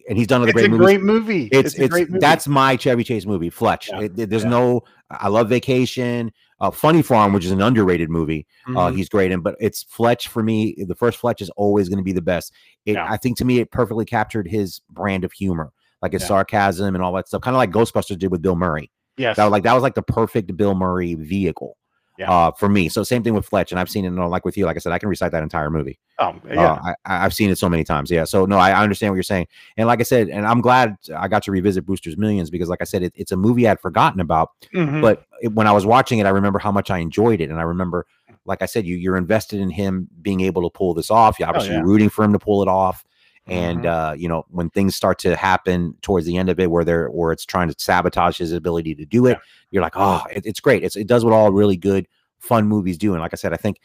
and 0.09 0.16
he's 0.18 0.26
done 0.26 0.40
other 0.42 0.50
it's 0.50 0.54
great 0.57 0.66
a 0.66 0.68
movies. 0.70 0.85
great 0.85 1.00
movie. 1.02 1.48
it's 1.52 1.78
a 1.78 1.83
it's 1.85 1.90
great 1.92 2.09
movie. 2.09 2.20
that's 2.20 2.46
my 2.48 2.76
Chevy 2.76 3.04
Chase 3.04 3.26
movie, 3.26 3.50
Fletch. 3.50 3.88
Yeah. 3.88 4.00
It- 4.02 4.18
it- 4.18 4.31
there's 4.31 4.44
Yeah. 4.44 4.50
no. 4.50 4.83
I 5.11 5.28
love 5.28 5.48
Vacation, 5.48 6.31
uh, 6.61 6.70
Funny 6.70 7.00
Farm, 7.00 7.33
which 7.33 7.44
is 7.46 7.50
an 7.50 7.62
underrated 7.62 8.11
movie. 8.11 8.46
Uh, 8.66 8.90
Mhm. 8.90 8.96
he's 8.96 9.09
great 9.09 9.33
in, 9.33 9.40
but 9.40 9.54
it's 9.59 9.85
Fletch 9.85 10.28
for 10.28 10.42
me. 10.42 10.74
The 10.87 10.94
first 10.94 11.18
Fletch 11.18 11.40
is 11.40 11.48
always 11.57 11.88
going 11.88 11.96
to 11.98 12.04
be 12.04 12.12
the 12.12 12.20
best. 12.20 12.52
It, 12.85 12.92
Yeah. 12.94 13.07
I 13.11 13.16
think 13.16 13.38
to 13.38 13.44
me, 13.46 13.59
it 13.61 13.70
perfectly 13.70 14.04
captured 14.04 14.46
his 14.48 14.83
brand 14.90 15.24
of 15.24 15.33
humor, 15.33 15.72
like 16.02 16.12
his 16.12 16.26
sarcasm 16.26 16.94
and 16.94 17.02
all 17.02 17.12
that 17.14 17.26
stuff, 17.26 17.40
kind 17.40 17.54
of 17.57 17.59
like 17.59 17.70
Ghostbusters 17.70 18.18
did 18.18 18.31
with 18.31 18.42
Bill 18.42 18.57
Murray. 18.57 18.90
yes, 19.16 19.37
That 19.37 19.44
was 19.44 19.52
like 19.52 19.62
that 19.62 19.72
was 19.72 19.83
like 19.83 19.94
the 19.94 20.02
perfect 20.02 20.54
Bill 20.59 20.74
Murray 20.74 21.14
vehicle. 21.14 21.77
Yeah. 22.18 22.31
Uh, 22.31 22.50
for 22.50 22.68
me. 22.68 22.88
So 22.88 23.04
same 23.04 23.22
thing 23.22 23.35
with 23.35 23.46
Fletch, 23.46 23.70
and 23.70 23.78
I've 23.78 23.88
seen 23.88 24.04
it. 24.04 24.09
You 24.09 24.14
know, 24.16 24.28
like 24.28 24.44
with 24.44 24.57
you, 24.57 24.66
like 24.66 24.76
I 24.76 24.81
said, 24.81 24.92
I 24.92 24.98
can 24.98 25.09
recite 25.09 25.31
that 25.33 25.42
entire 25.42 25.70
movie. 25.70 25.98
oh 26.18 26.35
yeah, 26.50 26.72
Uh, 26.72 26.94
I, 27.04 27.24
I've 27.24 27.33
seen 27.33 27.48
it 27.48 27.59
so 27.59 27.68
many 27.68 27.85
times. 27.85 28.11
Yeah. 28.11 28.24
So 28.24 28.44
no, 28.44 28.59
I, 28.59 28.70
I 28.70 28.83
understand 28.83 29.12
what 29.12 29.16
you're 29.16 29.22
saying. 29.22 29.46
And 29.76 29.87
like 29.87 30.00
I 30.00 30.02
said, 30.02 30.28
and 30.28 30.44
I'm 30.44 30.61
glad 30.61 30.96
I 31.16 31.28
got 31.28 31.44
to 31.44 31.52
revisit 31.52 31.87
Brewster's 31.87 32.16
Millions 32.16 32.50
because, 32.50 32.68
like 32.68 32.81
I 32.81 32.85
said, 32.85 33.04
it, 33.04 33.12
it's 33.14 33.31
a 33.31 33.37
movie 33.37 33.68
I'd 33.68 33.81
forgotten 33.81 34.20
about 34.20 34.50
Mhm. 34.74 35.00
but 35.00 35.24
it, 35.40 35.52
when 35.52 35.68
I 35.68 35.72
was 35.72 35.87
watching 35.87 36.18
it, 36.18 36.26
I 36.26 36.31
remember 36.31 36.59
how 36.59 36.72
much 36.72 36.90
I 36.90 36.98
enjoyed 36.98 37.40
it, 37.40 37.50
and 37.50 37.59
I 37.61 37.62
remember 37.62 38.04
like 38.44 38.62
I 38.62 38.66
said, 38.66 38.87
you 38.87 38.96
you're 38.96 39.16
invested 39.18 39.61
in 39.61 39.70
him 39.70 40.09
being 40.22 40.40
able 40.40 40.62
to 40.62 40.70
pull 40.70 40.94
this 40.94 41.11
off. 41.11 41.38
You're 41.38 41.48
obviously 41.48 41.74
yeah. 41.74 41.83
rooting 41.83 42.09
for 42.09 42.24
him 42.24 42.33
to 42.33 42.38
pull 42.38 42.62
it 42.62 42.68
off. 42.68 43.04
And 43.48 43.80
Mhm. 43.84 43.87
uh, 43.87 44.14
you 44.14 44.28
know, 44.28 44.44
when 44.50 44.68
things 44.70 44.94
start 44.94 45.18
to 45.20 45.34
happen 45.37 45.94
towards 46.02 46.26
the 46.26 46.37
end 46.37 46.48
of 46.50 46.61
it, 46.61 46.70
where 46.70 46.84
they're 46.84 47.08
where 47.08 47.32
it's 47.32 47.46
trying 47.46 47.68
to 47.68 47.74
sabotage 47.78 48.38
his 48.38 48.52
ability 48.52 48.94
to 48.96 49.04
do 49.06 49.26
it, 49.26 49.30
Yeah. 49.38 49.38
you're 49.70 49.82
like, 49.82 49.94
oh, 49.96 50.22
it, 50.30 50.44
it's 50.44 50.61
great. 50.61 50.84
It's 50.84 50.96
it 50.96 51.06
does 51.06 51.24
what 51.24 51.32
all 51.32 51.50
really 51.50 51.76
good, 51.76 52.06
fun 52.38 52.66
movies 52.68 52.98
do. 52.98 53.12
And 53.14 53.22
like 53.22 53.32
I 53.32 53.37
said, 53.37 53.52
I 53.52 53.56
think 53.56 53.80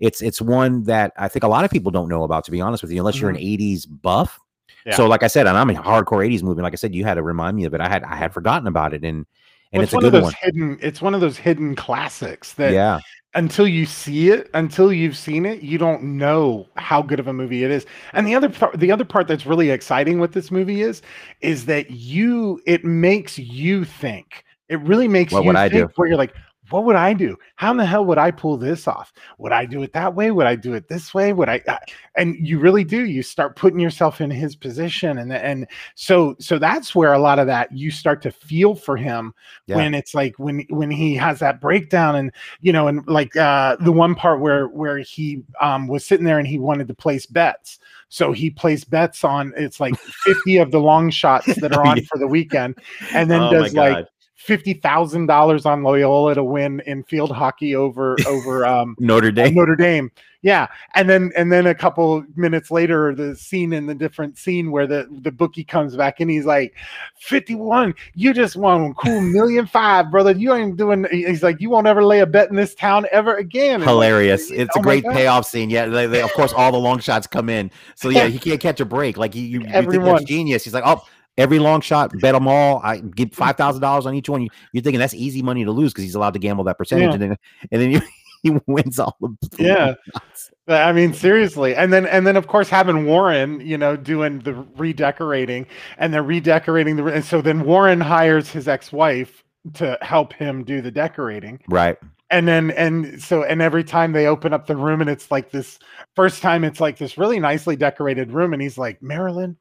it's 0.00 0.22
it's 0.22 0.40
one 0.40 0.84
that 0.84 1.12
I 1.16 1.26
think 1.28 1.42
a 1.42 1.48
lot 1.48 1.64
of 1.64 1.70
people 1.70 1.90
don't 1.90 2.08
know 2.08 2.22
about, 2.22 2.44
to 2.44 2.50
be 2.52 2.60
honest 2.60 2.82
with 2.82 2.92
you, 2.92 2.98
unless 2.98 3.20
you're 3.20 3.30
an 3.30 3.36
'80s 3.36 3.86
buff. 3.86 4.38
Yeah. 4.86 4.94
So, 4.94 5.06
like 5.08 5.24
I 5.24 5.26
said, 5.26 5.46
and 5.48 5.58
I'm 5.58 5.68
a 5.70 5.74
hardcore 5.74 6.24
'80s 6.24 6.42
movie. 6.44 6.62
Like 6.62 6.72
I 6.72 6.76
said, 6.76 6.94
you 6.94 7.04
had 7.04 7.14
to 7.14 7.22
remind 7.22 7.56
me 7.56 7.64
of 7.64 7.74
it. 7.74 7.80
I 7.80 7.88
had 7.88 8.04
I 8.04 8.14
had 8.14 8.32
forgotten 8.32 8.68
about 8.68 8.94
it, 8.94 9.02
and 9.04 9.26
and 9.72 9.80
Well, 9.80 9.82
it's, 9.82 9.92
a 9.92 9.96
one 9.96 10.04
of 10.04 10.12
those 10.12 10.22
one. 10.22 10.32
hidden. 10.40 10.78
It's 10.80 11.02
one 11.02 11.14
of 11.14 11.20
those 11.20 11.36
hidden 11.36 11.74
classics 11.74 12.52
that 12.54 12.72
Yeah, 12.72 13.00
until 13.34 13.68
you 13.68 13.86
see 13.86 14.30
it, 14.30 14.50
until 14.54 14.92
you've 14.92 15.16
seen 15.16 15.44
it, 15.44 15.62
you 15.62 15.78
don't 15.78 16.02
know 16.02 16.66
how 16.76 17.02
good 17.02 17.20
of 17.20 17.28
a 17.28 17.32
movie 17.32 17.64
it 17.64 17.70
is. 17.70 17.86
And 18.12 18.26
the 18.26 18.34
other 18.34 18.48
part, 18.48 18.78
the 18.78 18.90
other 18.90 19.04
part 19.04 19.28
that's 19.28 19.46
really 19.46 19.70
exciting 19.70 20.18
with 20.18 20.32
this 20.32 20.50
movie 20.50 20.82
is, 20.82 21.02
is 21.40 21.66
that 21.66 21.90
you, 21.90 22.60
it 22.66 22.84
makes 22.84 23.38
you 23.38 23.84
think. 23.84 24.44
It 24.68 24.80
really 24.80 25.08
makes 25.08 25.32
What 25.32 25.44
you 25.44 25.46
would 25.48 25.56
I 25.56 25.68
do? 25.68 25.88
where 25.96 26.08
you're 26.08 26.18
like, 26.18 26.34
what 26.70 26.84
would 26.84 26.96
I 26.96 27.12
do? 27.14 27.36
How 27.56 27.70
in 27.70 27.76
the 27.76 27.86
hell 27.86 28.04
would 28.04 28.18
I 28.18 28.30
pull 28.30 28.56
this 28.56 28.86
off? 28.88 29.12
Would 29.38 29.52
I 29.52 29.64
do 29.66 29.82
it 29.82 29.92
that 29.92 30.14
way? 30.14 30.30
Would 30.30 30.46
I 30.46 30.54
do 30.56 30.74
it 30.74 30.88
this 30.88 31.12
way? 31.14 31.32
Would 31.32 31.48
I? 31.48 31.62
uh, 31.68 31.78
And 32.16 32.36
you 32.36 32.58
really 32.58 32.84
do. 32.84 33.04
You 33.04 33.22
start 33.22 33.56
putting 33.56 33.80
yourself 33.80 34.20
in 34.20 34.30
his 34.30 34.54
position, 34.56 35.18
and 35.18 35.32
and 35.32 35.66
so 35.94 36.36
so 36.38 36.58
that's 36.58 36.94
where 36.94 37.12
a 37.12 37.18
lot 37.18 37.38
of 37.38 37.46
that 37.46 37.72
you 37.72 37.90
start 37.90 38.22
to 38.22 38.30
feel 38.30 38.74
for 38.74 38.96
him 38.96 39.34
Yeah. 39.66 39.76
when 39.76 39.94
it's 39.94 40.14
like 40.14 40.38
when 40.38 40.66
when 40.70 40.90
he 40.90 41.14
has 41.16 41.38
that 41.40 41.60
breakdown 41.60 42.16
and 42.16 42.32
you 42.60 42.72
know 42.72 42.88
and 42.88 43.06
like 43.06 43.34
uh 43.36 43.76
the 43.80 43.92
one 43.92 44.14
part 44.14 44.40
where 44.40 44.68
where 44.68 44.98
he 44.98 45.42
um 45.60 45.86
was 45.88 46.04
sitting 46.04 46.24
there 46.24 46.38
and 46.38 46.46
he 46.48 46.58
wanted 46.58 46.88
to 46.88 46.94
place 46.94 47.26
bets 47.26 47.78
so 48.10 48.32
he 48.32 48.48
placed 48.50 48.88
bets 48.90 49.22
on 49.24 49.52
it's 49.56 49.80
like 49.80 49.94
50 49.98 50.58
of 50.58 50.70
the 50.70 50.80
long 50.80 51.10
shots 51.10 51.54
that 51.60 51.74
are 51.74 51.86
on 51.86 51.96
Yeah. 51.98 52.02
for 52.10 52.18
the 52.18 52.26
weekend 52.26 52.76
and 53.12 53.30
then 53.30 53.42
Oh 53.42 53.50
does 53.52 53.74
like. 53.74 54.06
Fifty 54.48 54.72
thousand 54.72 55.26
dollars 55.26 55.66
on 55.66 55.82
Loyola 55.82 56.34
to 56.34 56.42
win 56.42 56.80
in 56.86 57.04
field 57.04 57.30
hockey 57.30 57.76
over 57.76 58.16
over 58.26 58.64
um 58.64 58.96
Notre 58.98 59.30
Dame. 59.30 59.54
Notre 59.54 59.76
Dame. 59.76 60.10
Yeah, 60.40 60.68
and 60.94 61.10
then 61.10 61.32
and 61.36 61.50
then 61.52 61.66
a 61.66 61.74
couple 61.74 62.24
minutes 62.36 62.70
later, 62.70 63.12
the 63.12 63.34
scene 63.34 63.72
in 63.72 63.86
the 63.86 63.94
different 63.94 64.38
scene 64.38 64.70
where 64.70 64.86
the 64.86 65.08
the 65.20 65.32
bookie 65.32 65.64
comes 65.64 65.96
back 65.96 66.20
and 66.20 66.30
he's 66.30 66.46
like, 66.46 66.74
fifty 67.18 67.56
one, 67.56 67.92
you 68.14 68.32
just 68.32 68.54
won 68.56 68.94
cool 68.94 69.20
million 69.36 69.66
five, 69.66 70.10
brother. 70.12 70.30
You 70.30 70.54
ain't 70.54 70.76
doing. 70.76 71.06
He's 71.10 71.42
like, 71.42 71.60
you 71.60 71.68
won't 71.70 71.88
ever 71.88 72.04
lay 72.04 72.20
a 72.20 72.26
bet 72.26 72.50
in 72.50 72.56
this 72.56 72.74
town 72.74 73.06
ever 73.10 73.36
again. 73.36 73.74
And 73.74 73.82
like, 73.82 73.90
Hilarious! 73.90 74.50
It's 74.52 74.74
a 74.76 74.78
oh 74.78 74.82
my 74.82 75.00
great 75.00 75.04
payoff 75.12 75.44
scene. 75.44 75.70
Yeah, 75.70 75.86
they, 75.86 76.06
they- 76.06 76.22
of 76.22 76.32
course, 76.32 76.52
all 76.52 76.70
the 76.72 76.78
long 76.78 77.00
shots 77.00 77.26
come 77.26 77.48
in. 77.48 77.70
So 77.96 78.08
yeah, 78.08 78.26
he 78.28 78.38
can't 78.38 78.60
catch 78.60 78.78
a 78.80 78.84
break. 78.86 79.16
Like 79.18 79.34
you, 79.34 79.42
you, 79.42 79.48
you 79.58 79.64
think 79.64 79.74
Everyone. 79.74 80.14
that's 80.14 80.24
genius. 80.24 80.62
He's 80.62 80.72
like, 80.72 80.84
oh, 80.86 81.02
every 81.38 81.58
long 81.58 81.80
shot, 81.80 82.12
bet 82.20 82.34
them 82.34 82.46
all. 82.46 82.80
I 82.84 82.98
give 82.98 83.32
five 83.32 83.56
thousand 83.56 83.80
dollars 83.80 84.04
on 84.04 84.14
each 84.14 84.28
one. 84.28 84.42
You, 84.42 84.48
you're 84.72 84.82
thinking 84.82 85.00
that's 85.00 85.14
easy 85.14 85.40
money 85.40 85.64
to 85.64 85.72
lose 85.72 85.92
because 85.94 86.04
he's 86.04 86.14
allowed 86.14 86.34
to 86.34 86.38
gamble 86.38 86.64
that 86.64 86.76
percentage, 86.76 87.06
Yeah. 87.08 87.12
and 87.14 87.22
then 87.22 87.36
and 87.72 87.80
then 87.82 87.90
you, 87.92 88.00
he 88.42 88.50
wins 88.66 88.98
all 88.98 89.16
the 89.20 89.34
the 89.56 89.62
Yeah. 89.64 89.94
shots. 90.12 90.50
I 90.68 90.92
mean, 90.92 91.14
seriously, 91.14 91.74
and 91.74 91.90
then 91.92 92.04
and 92.04 92.26
then 92.26 92.36
of 92.36 92.46
course 92.46 92.68
having 92.68 93.06
Warren, 93.06 93.60
you 93.60 93.78
know, 93.78 93.96
doing 93.96 94.40
the 94.40 94.52
redecorating, 94.76 95.66
and 95.96 96.12
they're 96.12 96.22
redecorating 96.22 96.96
the, 96.96 97.06
and 97.06 97.24
so 97.24 97.40
then 97.40 97.64
Warren 97.64 98.00
hires 98.02 98.50
his 98.50 98.68
ex-wife 98.68 99.42
to 99.74 99.96
help 100.02 100.32
him 100.34 100.64
do 100.64 100.80
the 100.82 100.90
decorating. 100.90 101.60
Right. 101.68 101.96
and 102.30 102.46
then 102.46 102.70
and 102.72 103.20
so 103.22 103.42
and 103.44 103.62
every 103.62 103.82
time 103.82 104.12
they 104.12 104.26
open 104.26 104.52
up 104.52 104.66
the 104.66 104.76
room 104.76 105.00
and 105.00 105.08
it's 105.08 105.30
like 105.30 105.50
this 105.50 105.78
first 106.14 106.42
time 106.42 106.62
it's 106.64 106.80
like 106.80 106.98
this 106.98 107.16
really 107.16 107.40
nicely 107.40 107.74
decorated 107.76 108.30
room 108.32 108.52
and 108.52 108.60
he's 108.60 108.76
like 108.76 109.02
marilyn 109.02 109.56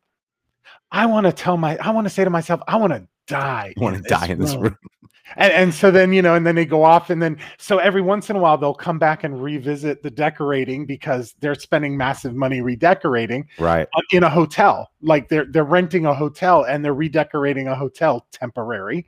i 0.92 1.06
want 1.06 1.26
to 1.26 1.32
tell 1.32 1.58
my 1.58 1.78
i 1.78 1.90
want 1.90 2.06
to 2.06 2.10
say 2.10 2.24
to 2.24 2.30
myself 2.30 2.62
i 2.68 2.76
want 2.76 2.94
to 2.94 3.08
die 3.28 3.74
I 3.78 3.80
want 3.82 3.98
to 3.98 4.02
die 4.04 4.28
in 4.28 4.40
this 4.40 4.56
room. 4.56 4.78
and, 5.36 5.52
and 5.52 5.74
so 5.74 5.92
then 5.92 6.14
you 6.14 6.22
know 6.22 6.36
and 6.36 6.48
then 6.48 6.56
they 6.56 6.66
go 6.66 6.84
off 6.84 7.10
and 7.10 7.22
then 7.22 7.38
so 7.58 7.78
every 7.78 8.02
once 8.02 8.30
in 8.30 8.38
a 8.38 8.40
while 8.40 8.58
they'll 8.58 8.74
come 8.74 8.98
back 8.98 9.26
and 9.26 9.44
revisit 9.44 10.02
the 10.02 10.10
decorating 10.10 10.86
because 10.86 11.36
they're 11.42 11.54
spending 11.54 11.98
massive 11.98 12.34
money 12.34 12.62
redecorating 12.62 13.46
Right. 13.60 13.88
uh, 13.94 14.02
in 14.14 14.24
a 14.24 14.30
hotel 14.30 14.92
like 15.02 15.28
they're 15.28 15.46
they're 15.46 15.66
renting 15.66 16.06
a 16.06 16.14
hotel 16.14 16.64
and 16.64 16.84
they're 16.86 16.94
redecorating 16.94 17.68
a 17.68 17.76
hotel 17.76 18.26
temporary 18.32 19.06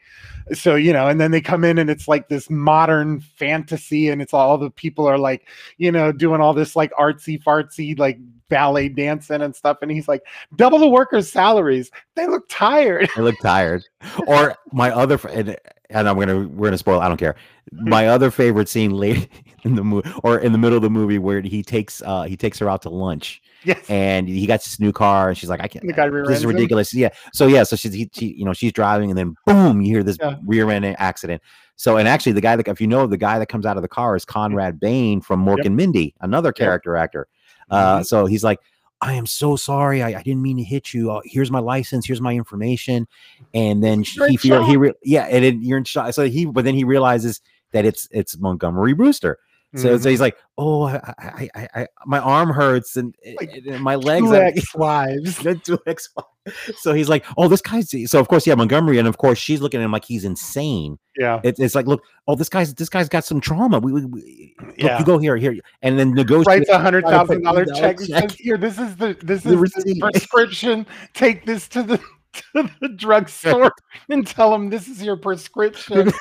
so 0.52 0.76
you 0.76 0.92
know 0.92 1.08
and 1.08 1.20
then 1.22 1.32
they 1.32 1.42
come 1.42 1.64
in 1.64 1.78
and 1.78 1.90
it's 1.90 2.10
like 2.10 2.28
this 2.28 2.50
modern 2.50 3.22
fantasy 3.22 4.10
and 4.10 4.22
it's 4.22 4.34
all 4.34 4.58
the 4.58 4.70
people 4.70 5.08
are 5.08 5.18
like 5.18 5.48
you 5.78 5.92
know 5.94 6.12
doing 6.12 6.42
all 6.42 6.54
this 6.54 6.76
like 6.76 6.92
artsy 7.00 7.42
fartsy 7.42 7.98
like 7.98 8.20
ballet 8.50 8.90
dancing 8.90 9.42
and 9.42 9.56
stuff 9.56 9.78
and 9.82 9.92
he's 9.92 10.08
like 10.08 10.22
double 10.56 10.80
the 10.80 10.88
workers 10.88 11.32
salaries 11.32 11.90
they 12.16 12.28
look 12.28 12.44
tired 12.50 13.10
I 13.16 13.22
look 13.22 13.36
tired. 13.42 13.84
Or 14.28 14.56
my 14.74 14.92
other 14.92 15.20
and, 15.30 15.56
and 15.90 16.08
I'm 16.10 16.18
gonna 16.20 16.48
we're 16.48 16.68
gonna 16.68 16.78
spoil. 16.78 17.00
I 17.00 17.08
don't 17.08 17.18
care. 17.18 17.36
Hmm. 17.72 17.90
My 17.90 18.08
other 18.08 18.30
favorite 18.32 18.70
scene 18.70 18.92
late 18.92 19.30
in 19.64 19.76
the 19.76 19.84
movie 19.84 20.10
or 20.24 20.40
in 20.40 20.52
the 20.52 20.58
middle 20.58 20.76
of 20.78 20.82
the 20.84 20.90
movie 20.90 21.18
where 21.20 21.42
he 21.42 21.64
takes 21.64 22.02
uh 22.04 22.24
he 22.24 22.36
takes 22.38 22.60
her 22.60 22.70
out 22.70 22.82
to 22.84 22.90
lunch 22.90 23.42
yes 23.64 23.90
and 23.90 24.28
he 24.30 24.46
got 24.48 24.60
this 24.64 24.80
new 24.80 24.92
car 24.92 25.30
and 25.30 25.38
she's 25.38 25.50
like 25.50 25.62
I 25.62 25.68
can't 25.68 25.86
The 25.86 25.94
guy 25.94 26.10
this 26.10 26.38
is 26.38 26.44
him? 26.44 26.50
ridiculous. 26.52 26.94
Yeah. 26.94 27.10
So 27.34 27.48
yeah, 27.48 27.64
so 27.64 27.76
she's 27.76 27.94
he, 27.94 28.10
she, 28.14 28.28
you 28.34 28.46
know 28.46 28.54
she's 28.54 28.72
driving 28.74 29.10
and 29.12 29.18
then 29.18 29.36
boom 29.46 29.82
you 29.82 29.92
hear 29.94 30.04
this 30.04 30.18
Yeah. 30.20 30.36
rear 30.46 30.70
end 30.72 30.86
accident. 31.00 31.42
So 31.76 31.98
and 31.98 32.08
actually 32.08 32.34
the 32.34 32.42
guy 32.42 32.56
that 32.56 32.68
if 32.68 32.80
you 32.82 32.88
know 32.88 33.08
the 33.08 33.18
guy 33.18 33.40
that 33.40 33.48
comes 33.48 33.66
out 33.66 33.78
of 33.78 33.82
the 33.84 33.88
car 33.90 34.16
is 34.16 34.26
Conrad 34.26 34.80
Bain 34.80 35.22
from 35.22 35.44
Mork 35.46 35.58
Yep. 35.58 35.66
and 35.68 35.76
Mindy, 35.78 36.14
another 36.22 36.52
character 36.52 36.96
actor. 36.96 37.28
Uh, 37.70 38.00
Mhm. 38.00 38.06
so 38.06 38.26
he's 38.26 38.44
like, 38.44 38.60
I 39.02 39.14
am 39.14 39.26
so 39.26 39.56
sorry. 39.56 40.04
I, 40.04 40.20
I 40.20 40.24
didn't 40.24 40.42
mean 40.42 40.58
to 40.58 40.64
hit 40.64 40.94
you. 40.94 41.12
Uh, 41.12 41.22
here's 41.24 41.52
my 41.52 41.60
license. 41.60 42.06
Here's 42.06 42.20
my 42.20 42.34
information. 42.34 43.08
And 43.54 43.82
then 43.84 44.04
You're 44.16 44.28
he 44.28 44.52
in 44.52 44.64
he 44.66 44.78
re- 44.78 44.94
yeah, 45.04 45.24
and 45.24 45.46
then 45.46 45.62
you're 45.64 45.78
in 45.78 45.86
shock. 45.86 46.14
So 46.14 46.28
he 46.28 46.46
but 46.46 46.66
then 46.66 46.76
he 46.76 46.84
realizes 46.84 47.40
that 47.72 47.86
it's 47.86 48.08
it's 48.12 48.38
Montgomery 48.38 48.94
Brewster. 48.94 49.40
So, 49.76 49.90
Mhm. 49.98 50.02
so 50.02 50.10
he's 50.10 50.20
like, 50.20 50.36
oh, 50.58 50.88
I, 50.88 51.00
I, 51.20 51.50
I, 51.56 51.68
I 51.76 51.88
my 52.08 52.18
arm 52.20 52.50
hurts 52.50 52.96
and, 52.98 53.14
Like, 53.40 53.52
and- 53.54 53.82
my 53.82 53.96
legs. 53.96 54.32
Ex-wives 54.32 55.44
two 55.64 55.78
ex- 55.86 56.10
So 56.78 56.94
he's 56.96 57.08
like, 57.08 57.24
oh, 57.38 57.48
this 57.48 57.62
guy's. 57.62 57.94
So 58.10 58.20
of 58.20 58.28
course, 58.28 58.48
yeah, 58.48 58.56
Montgomery, 58.56 58.98
and 58.98 59.08
of 59.08 59.18
course, 59.20 59.38
she's 59.38 59.62
looking 59.62 59.80
at 59.80 59.84
him 59.84 59.92
like 59.92 60.06
he's 60.06 60.26
insane. 60.26 60.98
yeah 61.20 61.40
It, 61.44 61.60
it's 61.60 61.76
like, 61.76 61.86
look, 61.86 62.02
oh, 62.28 62.34
this 62.34 62.50
guy's 62.50 62.74
this 62.74 62.90
guy's 62.90 63.08
got 63.10 63.26
some 63.26 63.40
trauma. 63.40 63.78
We, 63.78 63.92
we, 63.92 64.06
we 64.06 64.56
look, 64.60 64.76
Yeah. 64.80 64.98
you 64.98 65.06
go 65.06 65.20
here, 65.20 65.38
here, 65.38 65.56
and 65.84 66.00
then 66.00 66.14
negotiate. 66.16 66.48
writes 66.48 66.70
a 66.70 66.80
hundred 66.80 67.04
thousand 67.06 67.44
dollar 67.44 67.66
check. 67.66 68.00
check. 68.08 68.32
Here, 68.32 68.58
this 68.58 68.80
is 68.80 68.96
the 68.96 69.16
this 69.22 69.46
is 69.46 69.52
the 69.84 70.00
prescription. 70.12 70.88
Take 71.14 71.46
this 71.46 71.68
to 71.68 71.84
the 71.84 71.98
to 72.56 72.70
the 72.82 72.90
drugstore 72.90 73.72
and 74.10 74.26
tell 74.26 74.50
them 74.52 74.70
this 74.72 74.88
is 74.88 75.04
your 75.04 75.18
prescription. 75.18 76.12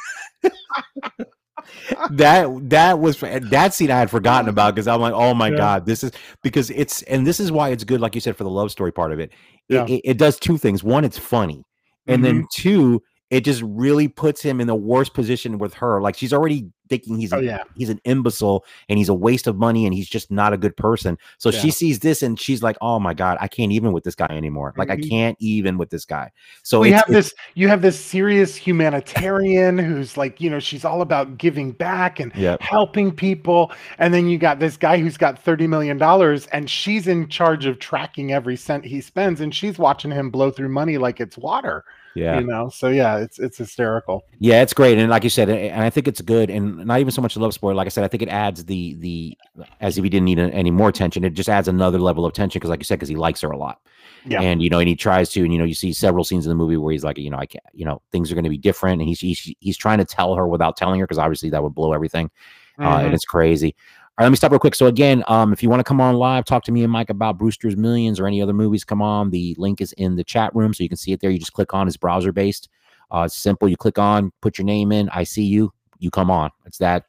That 2.11 2.49
that 2.71 2.99
was 2.99 3.21
that 3.21 3.75
scene 3.75 3.91
I 3.91 3.99
had 3.99 4.11
forgotten 4.11 4.49
about 4.49 4.75
because 4.75 4.87
I'm 4.89 5.01
like, 5.01 5.15
oh 5.15 5.35
my 5.35 5.51
Yeah. 5.51 5.57
god, 5.57 5.87
this 5.87 6.03
is 6.05 6.13
because 6.43 6.71
it's 6.71 7.03
and 7.03 7.27
this 7.27 7.41
is 7.41 7.51
why 7.53 7.71
it's 7.71 7.85
good, 7.85 8.01
like 8.01 8.15
you 8.15 8.21
said, 8.21 8.37
for 8.37 8.45
the 8.45 8.51
love 8.51 8.71
story 8.71 8.93
part 8.93 9.13
of 9.13 9.19
it. 9.21 9.33
It, 9.69 9.75
Yeah. 9.75 9.85
it, 9.87 10.01
it 10.05 10.19
does 10.19 10.39
two 10.39 10.59
things. 10.59 10.83
One, 10.85 11.05
it's 11.05 11.19
funny, 11.19 11.63
and 12.07 12.25
then 12.25 12.43
Mm-hmm. 12.43 12.47
two, 12.55 13.03
it 13.31 13.43
just 13.43 13.63
really 13.63 14.09
puts 14.09 14.43
him 14.43 14.61
in 14.61 14.67
the 14.67 14.75
worst 14.75 15.15
position 15.15 15.59
with 15.59 15.75
her. 15.75 16.01
Like 16.01 16.17
she's 16.17 16.33
already 16.33 16.71
thinking 16.89 17.19
he's 17.19 17.33
Oh 17.33 17.39
an, 17.39 17.45
yeah, 17.45 17.63
he's 17.77 17.89
an 17.89 18.01
imbecile 18.05 18.65
and 18.89 18.99
he's 18.99 19.09
a 19.09 19.15
waste 19.15 19.47
of 19.47 19.57
money 19.57 19.87
and 19.87 19.95
he's 19.95 20.09
just 20.09 20.31
not 20.31 20.53
a 20.53 20.57
good 20.57 20.77
person. 20.77 21.19
So 21.39 21.51
she 21.51 21.71
sees 21.71 21.99
this 22.01 22.23
and 22.23 22.39
she's 22.39 22.63
like, 22.63 22.77
oh 22.81 22.99
my 22.99 23.15
god, 23.15 23.39
I 23.41 23.49
can't 23.49 23.73
even 23.73 23.93
with 23.93 24.05
this 24.05 24.15
guy 24.15 24.27
anymore. 24.31 24.75
Like 24.77 24.91
I 24.91 24.97
Mhm. 24.97 25.09
can't 25.09 25.37
even 25.41 25.79
with 25.79 25.91
this 25.91 26.05
guy. 26.05 26.33
So 26.63 26.81
we 26.81 26.89
it's, 26.91 27.01
have 27.01 27.09
this. 27.09 27.35
You 27.55 27.69
have 27.69 27.83
this 27.83 27.99
serious 27.99 28.57
humanitarian 28.57 29.79
who's 29.79 30.17
like, 30.17 30.41
you 30.41 30.51
know, 30.51 30.59
she's 30.59 30.85
all 30.85 31.03
about 31.03 31.39
giving 31.39 31.73
back 31.73 32.21
and 32.21 32.33
yeah, 32.35 32.57
helping 32.61 33.11
people, 33.13 33.73
and 33.99 34.13
then 34.13 34.29
you 34.29 34.39
got 34.39 34.59
this 34.59 34.77
guy 34.77 34.99
who's 34.99 35.17
got 35.17 35.39
thirty 35.39 35.67
million 35.67 35.99
dollars, 35.99 36.47
and 36.49 36.69
she's 36.71 37.07
in 37.07 37.29
charge 37.29 37.67
of 37.67 37.79
tracking 37.79 38.33
every 38.33 38.57
cent 38.57 38.85
he 38.85 39.01
spends, 39.01 39.41
and 39.41 39.55
she's 39.55 39.79
watching 39.79 40.11
him 40.11 40.31
blow 40.31 40.51
through 40.51 40.69
money 40.69 40.99
like 40.99 41.21
it's 41.21 41.39
water. 41.39 41.85
Yeah. 42.15 42.41
You 42.41 42.47
know, 42.47 42.69
so 42.69 42.89
yeah, 42.89 43.19
it's 43.19 43.39
it's 43.39 43.59
hysterical. 43.59 44.25
Yeah, 44.39 44.63
it's 44.63 44.73
great, 44.73 44.99
and 44.99 45.09
like 45.11 45.25
you 45.25 45.31
said, 45.31 45.49
and 45.49 45.83
I 45.83 45.91
think 45.91 46.09
it's 46.09 46.21
good, 46.21 46.51
and 46.51 46.85
not 46.87 47.01
even 47.01 47.13
so 47.13 47.23
much 47.23 47.37
a 47.37 47.39
love 47.39 47.55
spoiler. 47.55 47.75
Like 47.75 47.87
I 47.87 47.91
said, 47.91 48.05
I 48.05 48.09
think 48.09 48.23
it 48.23 48.29
adds 48.29 48.65
the 48.65 48.95
the 48.95 49.39
as 49.81 49.99
if 49.99 50.05
he 50.05 50.11
didn't 50.11 50.25
need 50.25 50.39
any 50.39 50.71
more 50.71 50.91
tension. 50.93 51.25
It 51.25 51.35
just 51.35 51.49
adds 51.49 51.69
another 51.69 51.99
level 51.99 52.25
of 52.27 52.33
tension 52.33 52.59
because, 52.59 52.71
like 52.71 52.81
you 52.81 52.85
said, 52.85 52.97
because 52.97 53.09
he 53.09 53.17
likes 53.17 53.41
her 53.43 53.51
a 53.51 53.57
lot, 53.59 53.81
Yeah. 54.25 54.41
and 54.43 54.63
you 54.63 54.71
know, 54.71 54.79
and 54.81 54.89
he 54.89 54.97
tries 54.97 55.31
to, 55.31 55.43
and 55.45 55.53
you 55.53 55.59
know, 55.59 55.65
you 55.65 55.75
see 55.75 55.93
several 55.93 56.25
scenes 56.25 56.45
in 56.47 56.51
the 56.51 56.57
movie 56.57 56.77
where 56.77 56.93
he's 56.93 57.05
like, 57.05 57.19
you 57.19 57.31
know, 57.31 57.39
I 57.39 57.47
can't, 57.47 57.65
you 57.73 57.85
know, 57.85 58.03
things 58.11 58.33
are 58.33 58.35
going 58.35 58.45
to 58.45 58.51
be 58.51 58.59
different, 58.59 59.01
and 59.01 59.09
he's 59.09 59.21
he's 59.21 59.55
he's 59.61 59.77
trying 59.77 59.99
to 59.99 60.05
tell 60.05 60.35
her 60.35 60.47
without 60.49 60.77
telling 60.77 60.99
her 61.01 61.07
because 61.07 61.19
obviously 61.19 61.51
that 61.51 61.63
would 61.63 61.75
blow 61.75 61.93
everything, 61.93 62.31
uh, 62.79 62.99
Mhm. 62.99 63.05
and 63.07 63.15
it's 63.15 63.25
crazy. 63.25 63.75
Let 64.19 64.31
me 64.31 64.37
stop 64.37 64.51
real 64.51 64.59
quick. 64.59 64.75
So 64.75 64.87
again, 64.87 65.23
um, 65.29 65.53
if 65.53 65.63
you 65.63 65.71
want 65.71 65.79
to 65.79 65.85
come 65.85 66.01
on 66.01 66.17
live, 66.17 66.45
talk 66.45 66.65
to 66.65 66.73
me 66.73 66.83
and 66.83 66.91
Mike 66.91 67.09
about 67.09 67.39
Brewster's 67.39 67.77
Millions 67.77 68.19
or 68.19 68.27
any 68.27 68.43
other 68.43 68.53
movies, 68.53 68.83
come 68.83 69.01
on. 69.01 69.31
The 69.31 69.55
link 69.59 69.81
is 69.81 69.93
in 69.93 70.17
the 70.17 70.25
chat 70.25 70.53
room, 70.57 70.75
so 70.75 70.83
you 70.83 70.89
can 70.89 70.99
see 70.99 71.13
it 71.13 71.21
there. 71.21 71.31
You 71.31 71.39
just 71.39 71.53
click 71.53 71.73
on. 71.73 71.87
It's 71.87 71.97
browser 71.97 72.33
based. 72.33 72.69
Uh, 73.13 73.23
it's 73.27 73.37
simple. 73.37 73.69
You 73.69 73.77
click 73.77 73.97
on, 73.97 74.33
put 74.41 74.59
your 74.59 74.65
name 74.65 74.91
in. 74.91 75.09
I 75.11 75.23
see 75.23 75.45
you. 75.45 75.73
You 76.01 76.11
come 76.11 76.33
on. 76.33 76.51
It's 76.67 76.79
that 76.79 77.05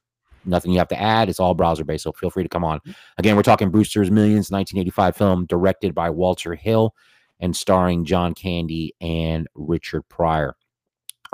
nothing 0.46 0.72
you 0.72 0.78
have 0.78 0.88
to 0.90 1.02
add. 1.02 1.30
It's 1.30 1.40
all 1.40 1.56
browser 1.56 1.84
based. 1.84 2.04
So 2.04 2.12
feel 2.12 2.30
free 2.30 2.44
to 2.44 2.50
come 2.50 2.64
on. 2.64 2.80
Again, 3.18 3.36
we're 3.36 3.44
talking 3.44 3.72
Brewster's 3.72 4.12
Millions, 4.12 4.52
1985 4.52 5.16
film 5.16 5.46
directed 5.48 5.96
by 5.96 6.12
Walter 6.12 6.54
Hill 6.54 6.94
and 7.40 7.56
starring 7.56 8.06
John 8.06 8.36
Candy 8.36 8.94
and 9.02 9.48
Richard 9.56 10.08
Pryor. 10.10 10.56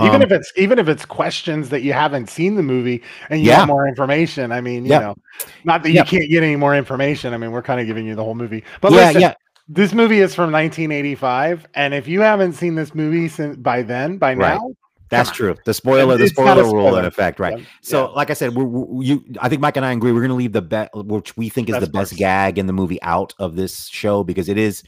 Even 0.01 0.15
Um, 0.15 0.21
if 0.23 0.31
it's 0.31 0.51
even 0.57 0.79
if 0.79 0.87
it's 0.89 1.05
questions 1.05 1.69
that 1.69 1.81
you 1.81 1.93
haven't 1.93 2.29
seen 2.29 2.55
the 2.55 2.63
movie 2.63 3.01
and 3.29 3.39
you 3.41 3.47
Yeah. 3.47 3.59
want 3.59 3.67
more 3.67 3.87
information. 3.87 4.51
I 4.51 4.61
mean, 4.61 4.85
you 4.85 4.91
know, 4.91 5.15
not 5.63 5.83
that 5.83 5.91
you 5.91 6.03
can't 6.03 6.29
get 6.29 6.43
any 6.43 6.55
more 6.55 6.75
information. 6.75 7.33
I 7.33 7.37
mean, 7.37 7.51
we're 7.51 7.61
kind 7.61 7.79
of 7.79 7.87
giving 7.87 8.05
you 8.05 8.15
the 8.15 8.23
whole 8.23 8.35
movie. 8.35 8.63
But 8.81 8.91
yeah, 8.91 9.05
listen, 9.07 9.21
yeah, 9.21 9.33
this 9.69 9.93
movie 9.93 10.19
is 10.19 10.35
from 10.35 10.51
1985, 10.51 11.65
and 11.75 11.93
if 11.93 12.07
you 12.07 12.21
haven't 12.21 12.53
seen 12.53 12.75
this 12.75 12.93
movie 12.93 13.27
since 13.29 13.55
by 13.57 13.81
then, 13.81 14.17
by 14.17 14.33
Right. 14.33 14.55
now, 14.55 14.71
that's 15.09 15.31
true. 15.31 15.55
The 15.65 15.73
spoiler, 15.73 16.17
the 16.17 16.25
a 16.25 16.27
spoiler 16.27 16.63
rule 16.63 16.97
in 16.97 17.05
effect, 17.05 17.39
right? 17.39 17.57
Yeah. 17.57 17.65
So, 17.81 18.11
like 18.13 18.29
I 18.29 18.33
said, 18.33 18.53
we 18.55 18.63
we 18.63 19.05
you, 19.05 19.23
I 19.39 19.49
think 19.49 19.61
Mike 19.61 19.77
and 19.77 19.85
I 19.85 19.91
agree. 19.93 20.11
We're 20.11 20.19
going 20.19 20.29
to 20.29 20.35
leave 20.35 20.51
the 20.51 20.61
bet, 20.61 20.89
which 20.93 21.37
we 21.37 21.47
think 21.49 21.69
is 21.69 21.75
the 21.75 21.81
Best 21.81 21.91
best 21.93 22.15
gag 22.17 22.57
in 22.57 22.67
the 22.67 22.73
movie, 22.73 23.01
out 23.01 23.33
of 23.39 23.55
this 23.55 23.87
show 23.87 24.23
because 24.23 24.49
it 24.49 24.57
is. 24.57 24.83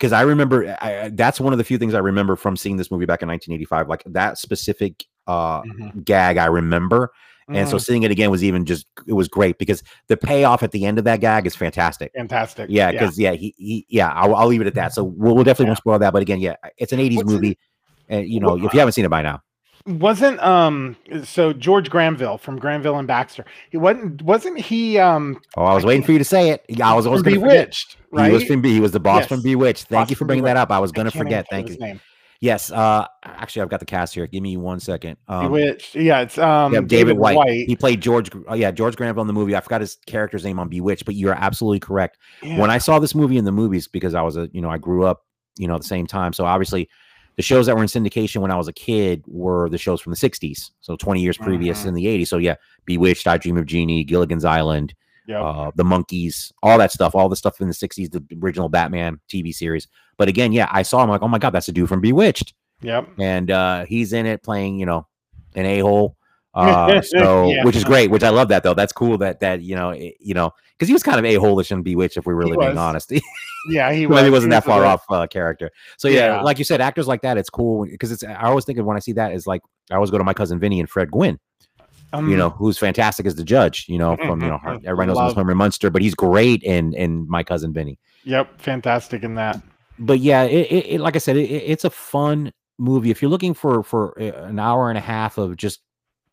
Because 0.00 0.12
I 0.12 0.22
remember, 0.22 0.74
I, 0.80 1.00
I- 1.02 1.08
that's 1.10 1.38
one 1.38 1.52
of 1.52 1.58
the 1.58 1.64
few 1.64 1.76
things 1.76 1.92
I 1.92 1.98
remember 1.98 2.34
from 2.34 2.56
seeing 2.56 2.78
this 2.78 2.90
movie 2.90 3.04
back 3.04 3.20
in 3.20 3.28
1985. 3.28 3.86
Like 3.88 4.02
that 4.06 4.38
specific 4.38 5.04
uh, 5.26 5.60
Mhm. 5.62 6.02
gag, 6.04 6.38
I 6.38 6.46
remember, 6.46 7.12
and 7.48 7.68
so 7.68 7.76
Mhm. 7.76 7.80
seeing 7.84 8.02
it 8.04 8.10
again 8.10 8.30
was 8.30 8.42
even 8.42 8.64
just 8.64 8.86
it 9.06 9.12
was 9.12 9.28
great 9.28 9.58
because 9.58 9.82
the 10.08 10.16
payoff 10.16 10.62
at 10.62 10.70
the 10.72 10.86
end 10.86 10.98
of 10.98 11.04
that 11.04 11.20
gag 11.20 11.46
is 11.46 11.54
fantastic. 11.54 12.10
fantastic. 12.16 12.66
Yeah, 12.70 12.90
because 12.90 13.18
yeah. 13.18 13.32
he, 13.32 13.54
he 13.58 13.86
yeah, 13.90 14.08
I'll, 14.08 14.34
I'll 14.34 14.46
leave 14.48 14.60
it 14.62 14.66
at 14.66 14.74
that. 14.74 14.92
So 14.94 15.04
we'll, 15.04 15.34
we'll 15.34 15.44
definitely 15.44 15.66
Yeah. 15.66 15.70
won't 15.70 15.78
spoil 15.78 15.98
that. 16.00 16.12
But 16.12 16.22
again, 16.22 16.40
yeah, 16.40 16.54
it's 16.78 16.92
an 16.92 16.98
80s 17.00 17.16
What's 17.18 17.28
movie, 17.30 17.58
and 18.08 18.26
you 18.28 18.40
know, 18.40 18.56
Wha- 18.56 18.64
if 18.66 18.72
you 18.72 18.78
haven't 18.80 18.92
seen 18.94 19.04
it 19.04 19.10
by 19.10 19.22
now, 19.22 19.42
wasn't 19.86 20.40
um 20.42 20.96
so 21.24 21.52
George 21.52 21.90
Granville 21.90 22.38
from 22.38 22.58
Granville 22.58 22.98
and 22.98 23.08
Baxter. 23.08 23.44
He 23.70 23.76
wasn't 23.76 24.22
wasn't 24.22 24.58
he 24.58 24.98
um 24.98 25.40
oh, 25.56 25.64
I 25.64 25.74
was 25.74 25.84
waiting 25.84 26.02
for 26.02 26.12
you 26.12 26.18
to 26.18 26.24
say 26.24 26.50
it. 26.50 26.64
Yeah, 26.68 26.90
I 26.90 26.94
was 26.94 27.06
always 27.06 27.22
from 27.22 27.32
going 27.32 27.40
to 27.40 27.46
forget. 27.46 27.66
Bewitched, 27.66 27.96
right? 28.10 28.26
He 28.26 28.32
was 28.32 28.44
from 28.44 28.60
B. 28.60 28.72
He 28.72 28.80
was 28.80 28.92
the 28.92 29.00
boss 29.00 29.26
from 29.26 29.42
Bewitched. 29.42 29.88
Thank 29.88 30.02
Boss 30.02 30.10
you 30.10 30.16
for 30.16 30.24
bringing 30.24 30.44
that 30.44 30.56
up. 30.56 30.70
I 30.70 30.78
was 30.78 30.92
going 30.92 31.10
to 31.10 31.16
forget. 31.16 31.46
Thank 31.50 31.70
you. 31.70 31.76
Name. 31.76 32.00
Yes. 32.40 32.72
Uh, 32.72 33.06
actually, 33.22 33.62
I've 33.62 33.68
got 33.68 33.80
the 33.80 33.86
cast 33.86 34.14
here. 34.14 34.26
Give 34.26 34.42
me 34.42 34.56
one 34.56 34.80
second. 34.80 35.18
Um, 35.28 35.46
Bewitched. 35.46 35.94
Yeah, 35.94 36.20
it's 36.20 36.38
um 36.38 36.72
yeah, 36.72 36.80
David, 36.80 37.18
White. 37.18 37.66
He 37.66 37.76
played 37.76 38.00
George. 38.00 38.30
Oh, 38.48 38.54
yeah, 38.54 38.70
George 38.70 38.96
Granville 38.96 39.22
in 39.22 39.26
the 39.26 39.34
movie. 39.34 39.54
I 39.54 39.60
forgot 39.60 39.82
his 39.82 39.96
character's 40.06 40.44
name 40.44 40.58
on 40.58 40.68
Bewitched, 40.68 41.04
but 41.04 41.14
you're 41.14 41.34
absolutely 41.34 41.80
correct. 41.80 42.18
Yeah. 42.42 42.58
When 42.58 42.70
I 42.70 42.78
saw 42.78 42.98
this 42.98 43.14
movie 43.14 43.36
in 43.36 43.44
the 43.44 43.52
movies, 43.52 43.88
because 43.88 44.14
I 44.14 44.22
was 44.22 44.36
a, 44.36 44.48
you 44.52 44.60
know, 44.62 44.70
I 44.70 44.78
grew 44.78 45.04
up, 45.04 45.26
you 45.58 45.68
know, 45.68 45.74
at 45.74 45.82
the 45.82 45.86
same 45.86 46.06
time. 46.06 46.32
So 46.32 46.44
obviously, 46.44 46.88
the 47.36 47.42
shows 47.42 47.66
that 47.66 47.74
were 47.76 47.82
in 47.82 47.88
syndication 47.88 48.40
when 48.42 48.50
I 48.50 48.56
was 48.56 48.68
a 48.68 48.72
kid 48.72 49.22
were 49.26 49.68
the 49.68 49.78
shows 49.78 50.00
from 50.00 50.10
the 50.12 50.16
'60s. 50.16 50.70
So 50.80 50.96
20 50.96 51.20
years 51.20 51.38
previous 51.38 51.82
Mhm. 51.84 51.86
in 51.88 51.94
the 51.94 52.06
'80s. 52.06 52.28
So 52.28 52.38
yeah, 52.38 52.56
Bewitched, 52.84 53.26
I 53.26 53.38
Dream 53.38 53.56
of 53.56 53.66
Jeannie, 53.66 54.04
Gilligan's 54.04 54.44
Island, 54.44 54.94
Yep. 55.26 55.40
uh, 55.42 55.70
the 55.76 55.84
Monkees, 55.84 56.50
all 56.62 56.76
that 56.78 56.92
stuff, 56.92 57.14
all 57.14 57.28
the 57.28 57.36
stuff 57.36 57.60
in 57.60 57.68
the 57.68 57.74
60s, 57.74 58.10
the 58.10 58.22
original 58.42 58.68
Batman 58.68 59.20
TV 59.28 59.52
series. 59.54 59.86
But 60.18 60.28
again, 60.28 60.52
yeah, 60.52 60.68
I 60.72 60.82
saw 60.82 61.02
him 61.04 61.10
like, 61.10 61.22
oh 61.22 61.28
my 61.28 61.38
God, 61.38 61.50
that's 61.50 61.68
a 61.68 61.72
dude 61.72 61.88
from 61.88 62.00
Bewitched. 62.00 62.52
yep. 62.82 63.08
And 63.18 63.50
uh, 63.50 63.84
he's 63.84 64.12
in 64.12 64.26
it 64.26 64.42
playing, 64.42 64.78
you 64.80 64.86
know, 64.86 65.06
an 65.54 65.66
a 65.66 65.78
hole. 65.80 66.16
Uh, 66.60 67.02
so, 67.02 67.50
Yeah. 67.50 67.64
which 67.64 67.76
is 67.76 67.84
great, 67.84 68.10
which 68.10 68.22
I 68.22 68.30
love 68.30 68.48
that 68.48 68.62
though. 68.62 68.74
That's 68.74 68.92
cool 68.92 69.18
that, 69.18 69.40
that, 69.40 69.62
you 69.62 69.74
know, 69.74 69.90
it- 69.90 70.14
you 70.20 70.34
know, 70.34 70.52
because 70.72 70.88
he 70.88 70.92
was 70.94 71.02
kind 71.02 71.18
of 71.18 71.24
a 71.24 71.34
holish 71.36 71.70
in 71.70 71.82
Bewitched, 71.82 72.16
if 72.16 72.24
we're 72.26 72.34
really 72.34 72.56
being 72.56 72.78
honest. 72.78 73.12
Yeah, 73.68 73.92
he 73.92 74.00
He 74.00 74.06
wasn't 74.06 74.32
he 74.32 74.48
that 74.48 74.64
was 74.64 74.64
far 74.64 74.86
off 74.86 75.04
uh, 75.10 75.26
character. 75.26 75.70
So 75.98 76.08
yeah, 76.08 76.36
Yeah. 76.36 76.40
like 76.40 76.58
you 76.58 76.64
said, 76.64 76.80
actors 76.80 77.06
like 77.06 77.20
that, 77.20 77.36
it's 77.36 77.50
cool 77.50 77.84
because 77.84 78.10
it's. 78.10 78.24
I 78.24 78.44
always 78.44 78.64
think 78.64 78.78
of 78.78 78.86
when 78.86 78.96
I 78.96 79.00
see 79.00 79.12
that 79.12 79.32
is 79.32 79.46
like 79.46 79.60
I 79.90 79.96
always 79.96 80.10
go 80.10 80.16
to 80.16 80.24
my 80.24 80.32
cousin 80.32 80.58
Vinny 80.58 80.80
and 80.80 80.88
Fred 80.88 81.10
Gwynne, 81.10 81.38
Um, 82.14 82.30
you 82.30 82.38
know, 82.38 82.48
who's 82.48 82.78
fantastic 82.78 83.26
as 83.26 83.34
the 83.34 83.44
judge. 83.44 83.84
You 83.86 83.98
know, 83.98 84.16
from 84.16 84.40
you 84.40 84.48
know, 84.48 84.58
everybody 84.86 85.12
knows 85.12 85.32
him 85.32 85.36
Herman 85.36 85.58
Munster, 85.58 85.90
but 85.90 86.00
he's 86.00 86.14
great 86.14 86.62
in 86.62 86.94
in 86.94 87.28
my 87.28 87.42
cousin 87.42 87.74
Vinny. 87.74 87.98
Yep, 88.24 88.62
fantastic 88.62 89.24
in 89.24 89.34
that. 89.34 89.60
But 89.98 90.20
yeah, 90.20 90.44
it, 90.44 90.66
it, 90.72 90.86
it 90.94 91.00
like 91.02 91.14
I 91.16 91.18
said, 91.18 91.36
it, 91.36 91.50
it- 91.50 91.64
it's 91.66 91.84
a 91.84 91.90
fun 91.90 92.52
movie. 92.78 93.10
If 93.10 93.20
you're 93.20 93.30
looking 93.30 93.52
for 93.52 93.82
for 93.82 94.18
uh, 94.18 94.46
an 94.46 94.58
hour 94.58 94.88
and 94.88 94.96
a 94.96 95.02
half 95.02 95.36
of 95.36 95.58
just 95.58 95.80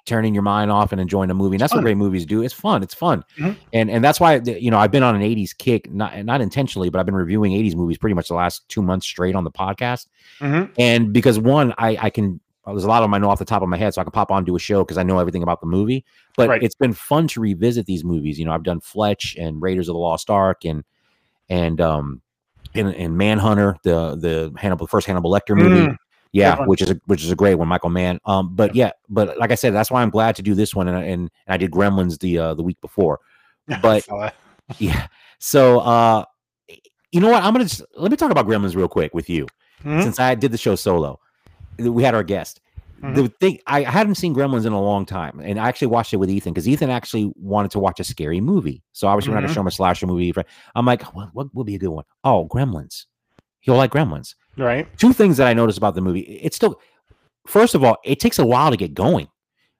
turning 0.07 0.33
your 0.33 0.43
mind 0.43 0.71
off 0.71 0.91
and 0.91 0.99
enjoying 0.99 1.29
a 1.29 1.33
movie, 1.35 1.55
and 1.55 1.61
that's 1.61 1.73
what 1.73 1.81
great 1.83 1.97
movies 1.97 2.25
do. 2.25 2.41
It's 2.41 2.53
fun. 2.53 2.81
It's 2.81 2.93
fun, 2.95 3.23
Mhm. 3.37 3.55
and 3.73 3.91
and 3.91 4.03
that's 4.03 4.19
why 4.19 4.37
you 4.43 4.71
know 4.71 4.77
I've 4.79 4.91
been 4.91 5.03
on 5.03 5.15
an 5.15 5.21
'80s 5.21 5.53
kick, 5.53 5.91
not 5.91 6.23
not 6.25 6.41
intentionally, 6.41 6.89
but 6.89 6.99
I've 6.99 7.05
been 7.05 7.15
reviewing 7.15 7.53
'80s 7.53 7.75
movies 7.75 7.97
pretty 7.99 8.13
much 8.15 8.27
the 8.29 8.33
last 8.35 8.67
two 8.69 8.81
months 8.81 9.05
straight 9.05 9.35
on 9.35 9.43
the 9.43 9.51
podcast. 9.51 10.07
Mhm. 10.39 10.69
and 10.79 11.13
because 11.13 11.37
one 11.39 11.73
i 11.77 11.97
i 12.01 12.09
can 12.09 12.39
there's 12.65 12.83
a 12.83 12.87
lot 12.87 13.01
of 13.01 13.05
them 13.05 13.13
i 13.13 13.17
know 13.17 13.29
off 13.29 13.39
the 13.39 13.45
top 13.45 13.61
of 13.61 13.69
my 13.69 13.77
head 13.77 13.93
so 13.93 14.01
i 14.01 14.03
can 14.03 14.11
pop 14.11 14.29
on 14.29 14.45
to 14.45 14.55
a 14.55 14.59
show 14.59 14.83
because 14.83 14.97
i 14.97 15.03
know 15.03 15.17
everything 15.19 15.41
about 15.41 15.61
the 15.61 15.65
movie 15.67 16.03
but 16.35 16.49
Right. 16.49 16.61
it's 16.61 16.75
been 16.75 16.93
fun 16.93 17.27
to 17.29 17.39
revisit 17.41 17.85
these 17.85 18.03
movies 18.03 18.37
you 18.37 18.45
know 18.45 18.51
i've 18.51 18.63
done 18.63 18.79
fletch 18.81 19.35
and 19.39 19.61
raiders 19.61 19.87
of 19.89 19.93
the 19.93 19.99
lost 19.99 20.29
ark 20.29 20.63
and 20.65 20.83
and 21.49 21.79
um 21.81 22.21
and, 22.75 22.93
and 22.95 23.17
manhunter 23.17 23.77
the 23.83 24.15
the 24.15 24.53
hannibal 24.59 24.85
the 24.85 24.89
first 24.91 25.07
hannibal 25.07 25.31
lecter 25.31 25.55
movie 25.55 25.87
Mm, 25.87 25.95
yeah 26.33 26.63
which 26.65 26.81
is 26.81 26.89
a 26.91 26.99
which 27.05 27.23
is 27.23 27.31
a 27.31 27.35
great 27.35 27.55
one 27.55 27.67
michael 27.67 27.89
mann 27.89 28.19
um 28.25 28.53
but 28.55 28.75
yeah 28.75 28.91
but 29.09 29.37
like 29.37 29.51
i 29.51 29.55
said 29.55 29.73
that's 29.73 29.89
why 29.89 30.01
i'm 30.01 30.09
glad 30.09 30.35
to 30.35 30.41
do 30.41 30.53
this 30.55 30.75
one 30.75 30.87
and, 30.87 30.97
and, 30.97 31.07
and 31.07 31.29
i 31.47 31.57
did 31.57 31.71
gremlins 31.71 32.19
the 32.19 32.37
uh 32.37 32.53
the 32.53 32.63
week 32.63 32.79
before 32.81 33.19
But- 33.81 34.05
yeah 34.79 35.07
so 35.39 35.79
uh 35.79 36.25
you 37.11 37.21
know 37.21 37.29
what 37.31 37.43
i'm 37.43 37.53
gonna 37.53 37.65
just 37.65 37.81
let 37.95 38.11
me 38.11 38.17
talk 38.17 38.31
about 38.31 38.45
gremlins 38.47 38.75
real 38.75 38.87
quick 38.87 39.13
with 39.13 39.29
you 39.29 39.47
Mhm. 39.85 40.01
since 40.01 40.19
I 40.19 40.33
did 40.33 40.51
the 40.51 40.57
show 40.57 40.73
solo, 40.75 41.19
we 41.77 42.01
had 42.01 42.15
our 42.15 42.23
guest. 42.23 42.61
Mhm. 43.03 43.13
The 43.15 43.27
thing 43.39 43.59
I 43.67 43.83
hadn't 43.83 44.15
seen 44.15 44.33
Gremlins 44.33 44.65
in 44.65 44.73
a 44.73 44.81
long 44.81 45.05
time, 45.05 45.39
and 45.39 45.59
I 45.59 45.67
actually 45.67 45.89
watched 45.89 46.13
it 46.15 46.17
with 46.17 46.31
Ethan 46.31 46.51
because 46.51 46.67
Ethan 46.67 46.89
actually 46.89 47.31
wanted 47.35 47.69
to 47.71 47.79
watch 47.79 47.99
a 47.99 48.03
scary 48.03 48.41
movie. 48.41 48.81
So 48.93 49.07
obviously, 49.07 49.29
we're 49.29 49.35
not 49.35 49.41
gonna 49.41 49.53
show 49.53 49.61
him 49.61 49.67
a 49.67 49.71
slasher 49.71 50.07
movie. 50.07 50.33
I'm 50.73 50.87
like, 50.87 51.03
what, 51.13 51.29
what 51.33 51.53
would 51.53 51.67
be 51.67 51.75
a 51.75 51.77
good 51.77 51.89
one? 51.89 52.05
Oh, 52.23 52.47
Gremlins. 52.51 53.05
He'll 53.59 53.75
like 53.75 53.91
Gremlins. 53.91 54.33
Right. 54.57 54.87
Two 54.97 55.13
things 55.13 55.37
that 55.37 55.47
I 55.47 55.53
noticed 55.53 55.77
about 55.77 55.95
the 55.95 56.01
movie. 56.01 56.21
It's 56.21 56.55
still, 56.55 56.79
first 57.45 57.75
of 57.75 57.83
all, 57.83 57.97
it 58.03 58.19
takes 58.19 58.39
a 58.39 58.45
while 58.45 58.71
to 58.71 58.77
get 58.77 58.93
going. 58.93 59.27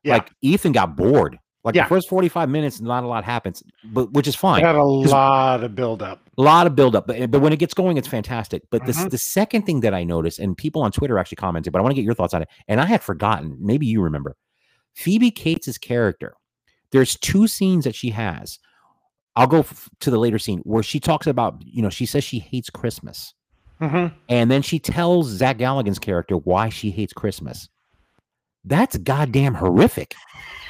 Yeah. 0.03 0.13
Like 0.13 0.31
Ethan 0.41 0.71
got 0.71 0.95
bored. 0.95 1.37
Like 1.63 1.75
Yeah. 1.75 1.83
the 1.83 1.89
first 1.89 2.07
45 2.07 2.49
minutes, 2.49 2.79
not 2.79 3.03
a 3.03 3.07
lot 3.07 3.25
happens, 3.25 3.61
but 3.83 4.13
which 4.13 4.25
is 4.27 4.35
fine 4.35 4.63
had 4.63 4.75
a 4.75 4.83
lot 4.83 5.63
of 5.65 5.75
buildup. 5.75 6.21
a 6.37 6.41
lot 6.41 6.65
of 6.65 6.75
buildup, 6.75 7.07
but 7.07 7.29
but 7.29 7.41
when 7.41 7.51
it 7.51 7.59
gets 7.59 7.73
going, 7.73 7.97
it's 7.97 8.07
fantastic. 8.07 8.61
But 8.71 8.85
the 8.85 8.93
Mhm. 8.93 9.09
the 9.09 9.17
second 9.17 9.63
thing 9.63 9.81
that 9.81 9.93
I 9.93 10.05
noticed, 10.05 10.39
and 10.39 10.55
people 10.57 10.81
on 10.81 10.91
Twitter 10.93 11.17
actually 11.19 11.35
commented, 11.37 11.73
but 11.73 11.79
I 11.79 11.81
want 11.81 11.91
to 11.91 11.95
get 11.95 12.05
your 12.05 12.13
thoughts 12.13 12.33
on 12.33 12.43
it. 12.43 12.47
And 12.69 12.79
I 12.79 12.85
had 12.85 13.03
forgotten. 13.03 13.57
Maybe 13.59 13.85
you 13.85 14.01
remember 14.01 14.37
Phoebe 14.93 15.29
Cates' 15.29 15.77
character. 15.77 16.35
There's 16.91 17.17
two 17.17 17.47
scenes 17.47 17.83
that 17.83 17.95
she 17.95 18.11
has. 18.11 18.59
I'll 19.35 19.45
go 19.47 19.59
f- 19.59 19.89
to 19.99 20.09
the 20.09 20.17
later 20.17 20.39
scene 20.39 20.59
where 20.63 20.81
she 20.83 20.99
talks 21.01 21.27
about, 21.27 21.61
you 21.65 21.81
know, 21.81 21.89
she 21.89 22.05
says 22.05 22.23
she 22.23 22.39
hates 22.39 22.69
Christmas, 22.69 23.33
Mhm. 23.81 24.13
and 24.29 24.49
then 24.51 24.61
she 24.61 24.79
tells 24.79 25.27
Zach 25.27 25.57
Galligan's 25.57 25.99
character 25.99 26.35
why 26.35 26.69
she 26.69 26.89
hates 26.91 27.13
Christmas. 27.13 27.69
That's 28.65 28.97
goddamn 28.97 29.53
horrific. 29.53 30.15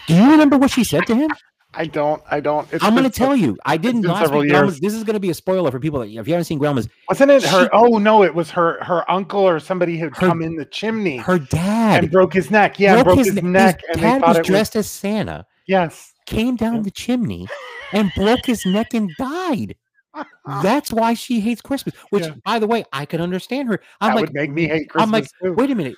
Do 0.07 0.15
you 0.15 0.31
remember 0.31 0.57
what 0.57 0.71
she 0.71 0.83
said 0.83 1.05
to 1.07 1.15
him? 1.15 1.29
I 1.73 1.85
don't. 1.85 2.21
I 2.31 2.39
don't. 2.39 2.67
It's 2.71 2.83
I'm 2.83 2.93
going 2.93 3.03
to 3.03 3.09
tell 3.09 3.35
you. 3.35 3.57
I 3.65 3.77
didn't 3.77 4.01
last 4.03 4.21
several 4.21 4.41
week. 4.41 4.51
This 4.81 4.93
is 4.93 5.03
going 5.03 5.13
to 5.15 5.19
be 5.19 5.29
a 5.29 5.33
spoiler 5.33 5.69
for 5.69 5.79
people 5.79 5.99
that 5.99 6.07
if 6.07 6.27
you 6.27 6.33
haven't 6.33 6.45
seen 6.45 6.59
Gremlins. 6.59 6.89
Wasn't 7.09 7.29
it 7.29 7.43
her? 7.43 7.69
Oh 7.73 7.97
no, 7.97 8.23
it 8.23 8.33
was 8.33 8.49
her. 8.51 8.81
Her 8.83 9.09
uncle 9.11 9.41
or 9.41 9.59
somebody 9.59 9.97
had 9.97 10.15
Her- 10.15 10.27
come 10.27 10.41
in 10.41 10.55
the 10.55 10.65
chimney 10.65 11.17
Her 11.17 11.37
dad 11.37 12.03
and 12.03 12.11
broke 12.11 12.33
his 12.33 12.49
neck. 12.49 12.79
Yeah, 12.79 13.03
broke, 13.03 13.19
his, 13.19 13.33
ne- 13.33 13.41
neck, 13.41 13.81
and 13.89 13.99
dad 14.01 14.21
was 14.21 14.37
it 14.37 14.39
was 14.39 14.47
dressed 14.47 14.75
as 14.75 14.89
Santa, 14.89 15.45
yes. 15.67 16.13
came 16.25 16.55
down 16.55 16.75
Yep. 16.75 16.83
the 16.85 16.91
chimney, 16.91 17.47
and 17.91 18.11
broke 18.15 18.45
his 18.45 18.65
neck 18.65 18.93
and 18.93 19.11
died. 19.19 19.75
That's 20.63 20.91
why 20.91 21.13
she 21.13 21.39
hates 21.39 21.61
Christmas. 21.61 21.95
Which, 22.09 22.25
Yeah. 22.25 22.33
by 22.45 22.59
the 22.59 22.67
way, 22.67 22.83
I 22.93 23.05
could 23.05 23.21
understand 23.21 23.69
her. 23.69 23.79
I'm 24.01 24.09
that 24.09 24.15
like, 24.15 24.21
would 24.25 24.33
make 24.33 24.51
me 24.51 24.67
hate 24.67 24.89
Christmas 24.89 25.03
I'm 25.03 25.11
like, 25.11 25.27
too. 25.43 25.53
wait 25.53 25.71
a 25.71 25.75
minute, 25.75 25.95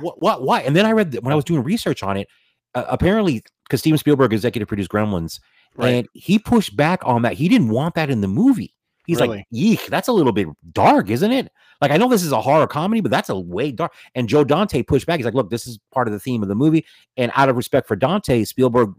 what, 0.00 0.20
what, 0.22 0.42
why? 0.42 0.60
And 0.62 0.74
then 0.76 0.86
I 0.86 0.92
read 0.92 1.12
that 1.12 1.22
when 1.22 1.32
I 1.32 1.36
was 1.36 1.44
doing 1.44 1.62
research 1.62 2.02
on 2.02 2.16
it. 2.16 2.28
Uh, 2.74 2.84
apparently, 2.88 3.42
because 3.64 3.80
Steven 3.80 3.96
Spielberg 3.98 4.32
executive 4.34 4.68
produced 4.68 4.90
Gremlins, 4.90 5.40
Right. 5.76 5.88
and 5.94 6.08
he 6.12 6.38
pushed 6.38 6.76
back 6.76 7.00
on 7.04 7.22
that. 7.22 7.32
He 7.34 7.48
didn't 7.48 7.68
want 7.70 7.94
that 7.94 8.10
in 8.10 8.20
the 8.20 8.28
movie. 8.28 8.74
He's 9.06 9.20
like, 9.20 9.30
Really? 9.30 9.46
"Yeek, 9.50 9.86
that's 9.86 10.08
a 10.08 10.12
little 10.12 10.32
bit 10.32 10.48
dark, 10.72 11.08
isn't 11.10 11.30
it?" 11.32 11.50
Like, 11.80 11.90
I 11.90 11.96
know 11.96 12.08
this 12.08 12.22
is 12.24 12.32
a 12.32 12.40
horror 12.40 12.66
comedy, 12.66 13.00
but 13.00 13.10
that's 13.10 13.28
a 13.30 13.38
way 13.38 13.70
dark. 13.72 13.92
And 14.14 14.28
Joe 14.28 14.42
Dante 14.44 14.82
pushed 14.82 15.06
back. 15.06 15.18
He's 15.18 15.24
like, 15.24 15.34
"Look, 15.34 15.48
this 15.48 15.66
is 15.66 15.78
part 15.92 16.06
of 16.08 16.12
the 16.12 16.18
theme 16.20 16.42
of 16.42 16.48
the 16.48 16.54
movie." 16.54 16.84
And 17.16 17.30
out 17.34 17.48
of 17.48 17.56
respect 17.56 17.86
for 17.88 17.94
Dante, 17.96 18.44
Spielberg 18.44 18.92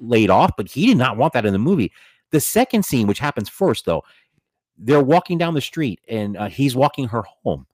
laid 0.00 0.28
off, 0.30 0.50
but 0.56 0.68
he 0.68 0.86
did 0.86 0.96
not 0.98 1.16
want 1.16 1.32
that 1.32 1.46
in 1.46 1.52
the 1.52 1.58
movie. 1.58 1.90
The 2.34 2.40
second 2.40 2.84
scene, 2.84 3.06
which 3.06 3.20
happens 3.20 3.48
first, 3.48 3.84
though, 3.86 4.02
they're 4.76 5.02
walking 5.02 5.38
down 5.38 5.54
the 5.54 5.60
street, 5.60 6.00
and 6.08 6.36
uh, 6.36 6.48
he's 6.48 6.74
walking 6.74 7.06
her 7.08 7.22
home, 7.22 7.64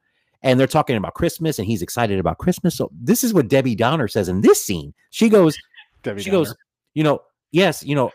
and 0.42 0.60
they're 0.60 0.66
talking 0.66 0.96
about 0.96 1.14
Christmas, 1.14 1.58
and 1.58 1.66
he's 1.66 1.80
excited 1.80 2.18
about 2.18 2.36
Christmas. 2.36 2.76
So 2.76 2.90
this 2.92 3.24
is 3.24 3.32
what 3.32 3.48
Debbie 3.48 3.74
Downer 3.74 4.06
says 4.06 4.28
in 4.28 4.42
this 4.42 4.62
scene. 4.62 4.92
She 5.08 5.30
goes, 5.30 5.56
Debbie 6.02 6.20
she 6.22 6.28
goes, 6.30 6.54
you 6.92 7.02
know, 7.02 7.20
yes, 7.52 7.82
you 7.82 7.94
know, 7.94 8.10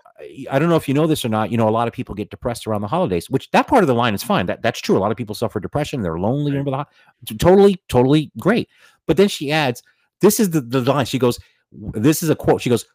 I- 0.51 0.59
don't 0.59 0.69
know 0.69 0.75
if 0.75 0.87
you 0.87 0.93
know 0.93 1.07
this 1.07 1.25
or 1.25 1.29
not. 1.29 1.49
You 1.51 1.57
know, 1.57 1.67
a 1.67 1.71
lot 1.71 1.87
of 1.87 1.93
people 1.95 2.13
get 2.13 2.29
depressed 2.29 2.67
around 2.67 2.81
the 2.81 2.87
holidays, 2.87 3.27
which 3.29 3.49
that 3.51 3.65
part 3.67 3.83
of 3.83 3.87
the 3.87 3.95
line 3.95 4.13
is 4.13 4.21
fine. 4.23 4.45
That 4.45 4.61
that's 4.61 4.79
true. 4.79 4.97
A 4.97 5.01
lot 5.03 5.09
of 5.11 5.17
people 5.17 5.33
suffer 5.33 5.59
depression. 5.59 6.01
They're 6.01 6.19
lonely 6.19 6.51
Right. 6.51 6.59
over 6.67 6.85
the 7.27 7.35
totally, 7.35 7.81
totally 7.89 8.31
great. 8.39 8.69
But 9.07 9.17
then 9.17 9.27
she 9.29 9.51
adds, 9.51 9.81
this 10.21 10.39
is 10.39 10.51
the, 10.51 10.61
the 10.61 10.81
line. 10.81 11.05
She 11.07 11.17
goes, 11.19 11.39
this 11.71 12.21
is 12.23 12.29
a 12.29 12.35
quote. 12.35 12.61
She 12.61 12.69
goes, 12.69 12.85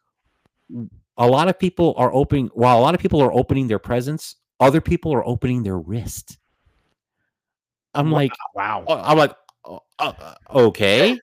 a 1.16 1.26
lot 1.26 1.48
of 1.48 1.58
people 1.58 1.94
are 1.96 2.12
opening 2.12 2.48
while 2.54 2.78
a 2.78 2.82
lot 2.82 2.94
of 2.94 3.00
people 3.00 3.20
are 3.22 3.32
opening 3.32 3.68
their 3.68 3.78
presents, 3.78 4.36
other 4.58 4.80
people 4.80 5.12
are 5.12 5.26
opening 5.26 5.62
their 5.62 5.78
wrist. 5.78 6.38
I'm 7.94 8.10
Wow. 8.10 8.16
like, 8.16 8.32
Wow. 8.54 8.84
oh, 8.86 8.94
I'm 8.98 9.18
like, 9.18 9.34
oh, 9.64 9.80
uh, 9.98 10.12
uh, 10.20 10.34
okay. 10.54 11.18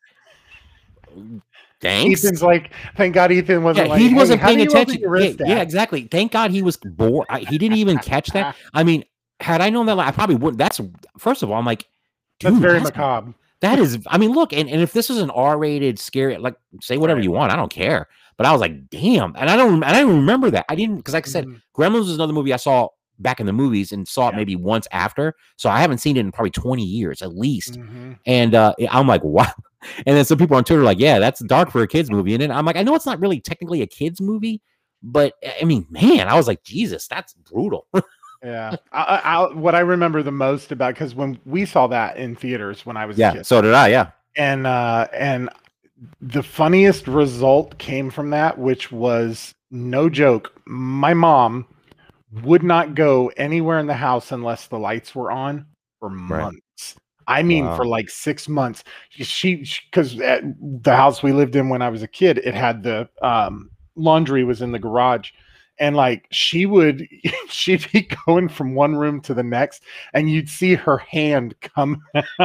Thanks. 1.80 2.24
Ethan's 2.24 2.42
like, 2.42 2.72
thank 2.96 3.14
God 3.14 3.32
Ethan 3.32 3.62
wasn't 3.64 3.88
Yeah, 3.88 3.92
like, 3.94 4.02
he 4.02 4.10
"Hey, 4.10 4.16
wasn't 4.16 4.42
do 4.42 4.48
paying 4.48 4.62
attention. 4.62 5.00
your 5.00 5.18
Yeah, 5.20 5.62
exactly. 5.62 6.08
Thank 6.10 6.32
God 6.32 6.50
he 6.52 6.62
was 6.64 6.78
bored. 6.78 7.28
I, 7.30 7.40
he 7.42 7.58
didn't 7.60 7.78
even 7.78 8.00
catch 8.00 8.30
that. 8.32 8.56
I 8.74 8.84
mean, 8.84 9.04
had 9.40 9.62
I 9.62 9.70
known 9.70 9.86
that, 9.86 10.00
I 10.00 10.12
probably 10.12 10.36
wouldn't. 10.36 10.58
That's 10.58 10.82
first 11.20 11.44
of 11.44 11.52
all, 11.52 11.58
I'm 11.58 11.66
like, 11.66 11.86
dude, 12.40 12.54
That's 12.54 12.62
very 12.62 12.74
that's- 12.80 12.92
macabre. 12.96 13.34
that 13.62 13.78
is. 13.78 14.00
I 14.08 14.18
mean, 14.18 14.32
look, 14.32 14.54
and, 14.54 14.68
and 14.68 14.82
if 14.82 14.92
this 14.94 15.08
was 15.10 15.20
an 15.20 15.30
R-rated 15.30 16.00
scary, 16.00 16.38
like 16.38 16.56
say 16.82 16.98
whatever 16.98 17.22
you 17.22 17.32
want, 17.32 17.52
I 17.54 17.56
don't 17.56 17.72
care. 17.72 18.08
But 18.38 18.46
I 18.46 18.52
was 18.52 18.62
like, 18.62 18.90
damn, 18.90 19.34
and 19.36 19.50
I 19.50 19.56
don't, 19.56 19.76
and 19.76 19.84
I 19.86 20.02
don't 20.02 20.16
remember 20.18 20.50
that. 20.52 20.66
I 20.70 20.76
didn't 20.76 20.98
because, 20.98 21.14
like 21.14 21.28
I 21.28 21.30
said, 21.32 21.46
Mhm. 21.46 21.62
Gremlins 21.76 22.00
was 22.00 22.16
another 22.16 22.34
movie 22.34 22.54
I 22.54 22.58
saw 22.58 22.90
back 23.20 23.40
in 23.40 23.48
the 23.48 23.54
movies 23.54 23.92
and 23.92 24.08
saw 24.08 24.30
it 24.30 24.36
maybe 24.36 24.56
once 24.56 24.88
after. 24.92 25.34
So 25.56 25.70
I 25.72 25.80
haven't 25.80 25.98
seen 25.98 26.18
it 26.18 26.20
in 26.20 26.32
probably 26.32 26.52
20 26.52 26.84
years 26.84 27.24
at 27.24 27.36
least. 27.36 27.80
Mhm. 27.80 28.20
And 28.28 28.54
uh, 28.54 28.74
I'm 28.92 29.08
like, 29.08 29.24
wow. 29.24 29.48
And 30.06 30.18
then 30.18 30.26
some 30.26 30.38
people 30.38 30.58
on 30.58 30.64
Twitter 30.64 30.82
are 30.82 30.86
like, 30.86 31.00
yeah, 31.00 31.18
that's 31.20 31.40
dark 31.46 31.72
for 31.72 31.82
a 31.82 31.88
kids 31.88 32.10
movie. 32.12 32.34
And 32.34 32.42
then 32.42 32.52
I'm 32.52 32.66
like, 32.66 32.76
I 32.76 32.84
know 32.84 32.94
it's 32.96 33.06
not 33.06 33.20
really 33.20 33.40
technically 33.40 33.82
a 33.84 33.88
kids 33.88 34.20
movie, 34.20 34.62
but 35.04 35.34
I 35.62 35.64
mean, 35.66 35.86
man, 35.90 36.28
I 36.28 36.36
was 36.36 36.48
like, 36.48 36.64
Jesus, 36.64 37.08
that's 37.08 37.34
brutal. 37.34 37.88
Yeah. 38.44 38.76
I, 38.92 39.20
I, 39.24 39.54
what 39.56 39.74
I 39.74 39.80
remember 39.80 40.22
the 40.22 40.32
most 40.32 40.72
about 40.72 40.94
because 40.94 41.16
when 41.16 41.40
we 41.46 41.66
saw 41.66 41.88
that 41.88 42.18
in 42.18 42.36
theaters 42.36 42.86
when 42.86 42.96
I 42.96 43.08
was 43.08 43.18
a 43.18 43.20
yeah. 43.20 43.34
kid, 43.34 43.46
So 43.48 43.64
did 43.64 43.74
I. 43.74 43.88
Yeah. 43.88 44.12
and 44.36 44.68
uh, 44.68 45.08
and 45.12 45.50
the 46.22 46.44
funniest 46.44 47.08
result 47.08 47.78
came 47.78 48.10
from 48.10 48.30
that, 48.32 48.58
which 48.58 48.92
was 48.92 49.54
no 49.72 50.10
joke. 50.10 50.54
My 50.66 51.14
mom 51.14 51.66
would 52.44 52.64
not 52.64 52.96
go 52.96 53.32
anywhere 53.38 53.80
in 53.80 53.88
the 53.88 53.94
house 53.94 54.32
unless 54.32 54.68
the 54.68 54.78
lights 54.80 55.16
were 55.16 55.32
on 55.32 55.66
for 56.00 56.10
months. 56.10 56.96
I 57.28 57.44
mean, 57.44 57.66
Wow. 57.66 57.76
for 57.76 57.86
like 57.86 58.10
six 58.10 58.48
months. 58.48 58.84
She 59.10 59.66
because 59.92 60.16
the 60.16 60.56
house 60.96 61.22
we 61.22 61.34
lived 61.34 61.56
in 61.56 61.70
when 61.70 61.82
I 61.82 61.90
was 61.90 62.04
a 62.04 62.08
kid, 62.08 62.38
it 62.38 62.54
had 62.54 62.84
the 62.84 63.10
um, 63.22 63.70
laundry 63.96 64.44
was 64.44 64.62
in 64.62 64.72
the 64.72 64.80
garage, 64.80 65.32
and 65.80 65.96
like 65.96 66.28
she 66.32 66.66
would, 66.66 67.08
she'd 67.50 67.86
be 67.92 68.08
going 68.26 68.50
from 68.50 68.76
one 68.76 68.96
room 68.96 69.22
to 69.22 69.34
the 69.34 69.44
next, 69.44 69.84
and 70.14 70.30
you'd 70.30 70.50
see 70.50 70.76
her 70.76 70.98
hand 70.98 71.56
come 71.62 72.02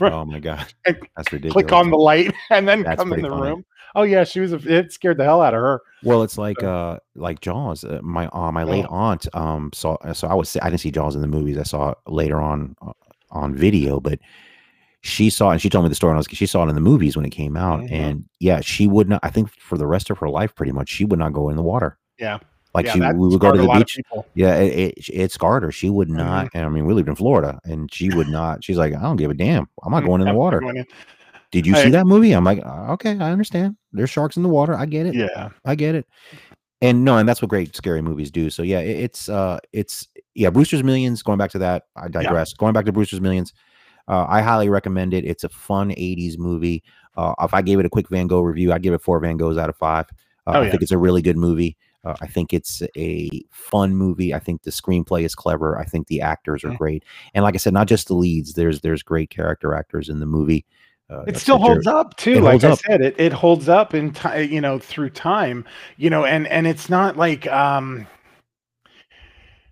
Oh 0.00 0.24
my 0.24 0.38
God. 0.40 0.66
That's 0.84 1.32
ridiculous. 1.32 1.52
click 1.52 1.72
on 1.72 1.90
the 1.90 1.96
light 1.96 2.32
and 2.50 2.66
then 2.68 2.82
That's 2.82 2.98
come 2.98 3.12
in 3.12 3.22
the 3.22 3.28
funny. 3.30 3.42
room. 3.50 3.64
Oh 3.96 4.02
yeah, 4.02 4.24
she 4.24 4.40
was. 4.40 4.52
A, 4.52 4.56
it 4.56 4.92
scared 4.92 5.18
the 5.18 5.24
hell 5.24 5.40
out 5.40 5.54
of 5.54 5.60
her. 5.60 5.80
Well, 6.02 6.22
it's 6.24 6.36
like 6.36 6.62
uh 6.62 6.98
like 7.14 7.40
Jaws. 7.40 7.84
Uh, 7.84 8.00
my 8.02 8.26
uh, 8.28 8.50
my 8.50 8.64
late 8.64 8.86
Oh. 8.88 8.94
aunt 8.94 9.26
um 9.34 9.70
saw 9.72 9.96
so 10.12 10.26
I 10.26 10.34
was 10.34 10.56
I 10.60 10.68
didn't 10.68 10.80
see 10.80 10.90
Jaws 10.90 11.14
in 11.14 11.20
the 11.20 11.28
movies. 11.28 11.56
I 11.58 11.62
saw 11.62 11.90
it 11.90 11.98
later 12.08 12.40
on 12.40 12.74
uh, 12.82 12.92
on 13.30 13.54
video, 13.54 14.00
but 14.00 14.18
she 15.02 15.30
saw 15.30 15.50
and 15.50 15.60
she 15.62 15.68
told 15.70 15.84
me 15.84 15.90
the 15.90 15.94
story. 15.94 16.10
And 16.10 16.16
I 16.16 16.18
was 16.18 16.26
she 16.30 16.46
saw 16.46 16.64
it 16.64 16.68
in 16.70 16.74
the 16.74 16.80
movies 16.80 17.16
when 17.16 17.24
it 17.24 17.30
came 17.30 17.56
out, 17.56 17.80
Mhm. 17.82 17.92
and 17.92 18.24
yeah, 18.40 18.60
she 18.60 18.88
would 18.88 19.08
not. 19.08 19.20
I 19.22 19.30
think 19.30 19.50
for 19.60 19.78
the 19.78 19.86
rest 19.86 20.10
of 20.10 20.18
her 20.18 20.28
life, 20.28 20.54
pretty 20.56 20.72
much, 20.72 20.88
she 20.88 21.04
would 21.04 21.18
not 21.20 21.32
go 21.32 21.48
in 21.48 21.56
the 21.56 21.62
water. 21.62 21.96
Yeah, 22.18 22.38
Like 22.74 22.86
yeah, 22.86 22.92
she, 22.92 23.00
we 23.00 23.28
would 23.28 23.40
go 23.40 23.52
to 23.52 23.58
the 23.58 23.68
beach. 23.68 23.98
Yeah, 24.34 24.56
it, 24.56 24.94
it 24.98 25.08
it 25.08 25.32
scarred 25.32 25.62
her. 25.62 25.70
She 25.70 25.90
would 25.90 26.08
Mhm. 26.08 26.16
not. 26.16 26.48
And 26.54 26.64
I 26.64 26.68
mean, 26.68 26.86
we 26.86 26.94
lived 26.94 27.08
in 27.08 27.14
Florida, 27.14 27.60
and 27.64 27.92
she 27.92 28.10
would 28.10 28.28
not. 28.28 28.64
She's 28.64 28.76
like, 28.78 28.94
I 28.94 29.00
don't 29.02 29.16
give 29.16 29.30
a 29.30 29.34
damn. 29.34 29.68
I'm 29.84 29.92
not 29.92 30.04
going 30.04 30.20
in 30.20 30.26
the 30.28 30.34
water. 30.34 30.60
in. 30.62 30.84
Did 31.52 31.66
you 31.66 31.74
see 31.76 31.90
that 31.90 32.04
movie? 32.06 32.32
I'm 32.32 32.42
like, 32.42 32.58
"Uh, 32.66 32.92
okay, 32.94 33.16
I 33.20 33.30
understand. 33.30 33.76
There's 33.92 34.10
sharks 34.10 34.36
in 34.36 34.42
the 34.42 34.48
water. 34.48 34.74
I 34.74 34.86
get 34.86 35.06
it. 35.06 35.14
Yeah, 35.14 35.50
I 35.64 35.76
get 35.76 35.94
it. 35.94 36.04
And 36.82 37.04
no, 37.04 37.16
and 37.16 37.28
that's 37.28 37.40
what 37.40 37.48
great 37.48 37.76
scary 37.76 38.02
movies 38.02 38.32
do. 38.32 38.50
So 38.50 38.62
yeah, 38.64 38.80
it, 38.80 38.96
it's 39.04 39.28
uh 39.28 39.60
it's 39.72 40.08
yeah, 40.34 40.50
Brewster's 40.50 40.82
Millions, 40.82 41.22
going 41.22 41.38
back 41.38 41.50
to 41.52 41.58
that, 41.58 41.84
I 41.96 42.08
digress. 42.08 42.52
Going 42.54 42.72
back 42.72 42.86
to 42.86 42.92
Brewster's 42.92 43.20
Millions, 43.20 43.52
uh, 44.08 44.26
I 44.28 44.42
highly 44.42 44.68
recommend 44.68 45.14
it. 45.14 45.24
It's 45.24 45.44
a 45.44 45.48
fun 45.48 45.90
80s 45.90 46.36
movie. 46.38 46.82
Uh, 47.16 47.34
if 47.40 47.54
I 47.54 47.62
gave 47.62 47.78
it 47.78 47.86
a 47.86 47.88
quick 47.88 48.08
Van 48.08 48.26
Gogh 48.26 48.40
review, 48.40 48.72
I'd 48.72 48.82
give 48.82 48.92
it 48.92 49.00
four 49.00 49.20
Van 49.20 49.38
Goghs 49.38 49.56
out 49.56 49.70
of 49.70 49.76
five. 49.76 50.06
Uh, 50.46 50.52
Oh, 50.56 50.60
I 50.60 50.64
yeah. 50.64 50.70
think 50.72 50.82
it's 50.82 50.90
a 50.90 50.98
really 50.98 51.22
good 51.22 51.36
movie. 51.38 51.76
Uh, 52.04 52.14
I 52.20 52.26
think 52.26 52.52
it's 52.52 52.82
a 52.96 53.30
fun 53.50 53.94
movie. 53.96 54.34
I 54.34 54.38
think 54.38 54.62
the 54.62 54.70
screenplay 54.70 55.24
is 55.24 55.34
clever. 55.34 55.78
I 55.78 55.84
think 55.84 56.06
the 56.08 56.20
actors 56.20 56.62
are 56.64 56.70
Mhm. 56.70 56.78
great. 56.78 57.04
And 57.34 57.42
like 57.42 57.54
I 57.54 57.58
said, 57.58 57.72
not 57.72 57.88
just 57.88 58.08
the 58.08 58.14
leads. 58.14 58.52
There's 58.54 58.80
there's 58.80 59.02
great 59.02 59.30
character 59.30 59.74
actors 59.74 60.08
in 60.08 60.20
the 60.20 60.26
movie. 60.26 60.64
Uh, 61.10 61.22
it 61.26 61.36
still 61.36 61.58
holds 61.58 61.86
up 61.86 62.16
too. 62.16 62.40
Like 62.40 62.62
holds 62.62 62.64
I 62.64 62.70
up. 62.72 62.78
said, 62.80 63.00
it 63.00 63.14
it 63.18 63.32
holds 63.32 63.68
up 63.68 63.94
in 63.94 64.10
time. 64.12 64.50
You 64.50 64.60
know, 64.60 64.78
through 64.78 65.10
time. 65.10 65.64
You 65.96 66.10
know, 66.10 66.24
and 66.24 66.46
and 66.48 66.66
it's 66.66 66.88
not 66.88 67.16
like 67.16 67.46
um 67.48 68.06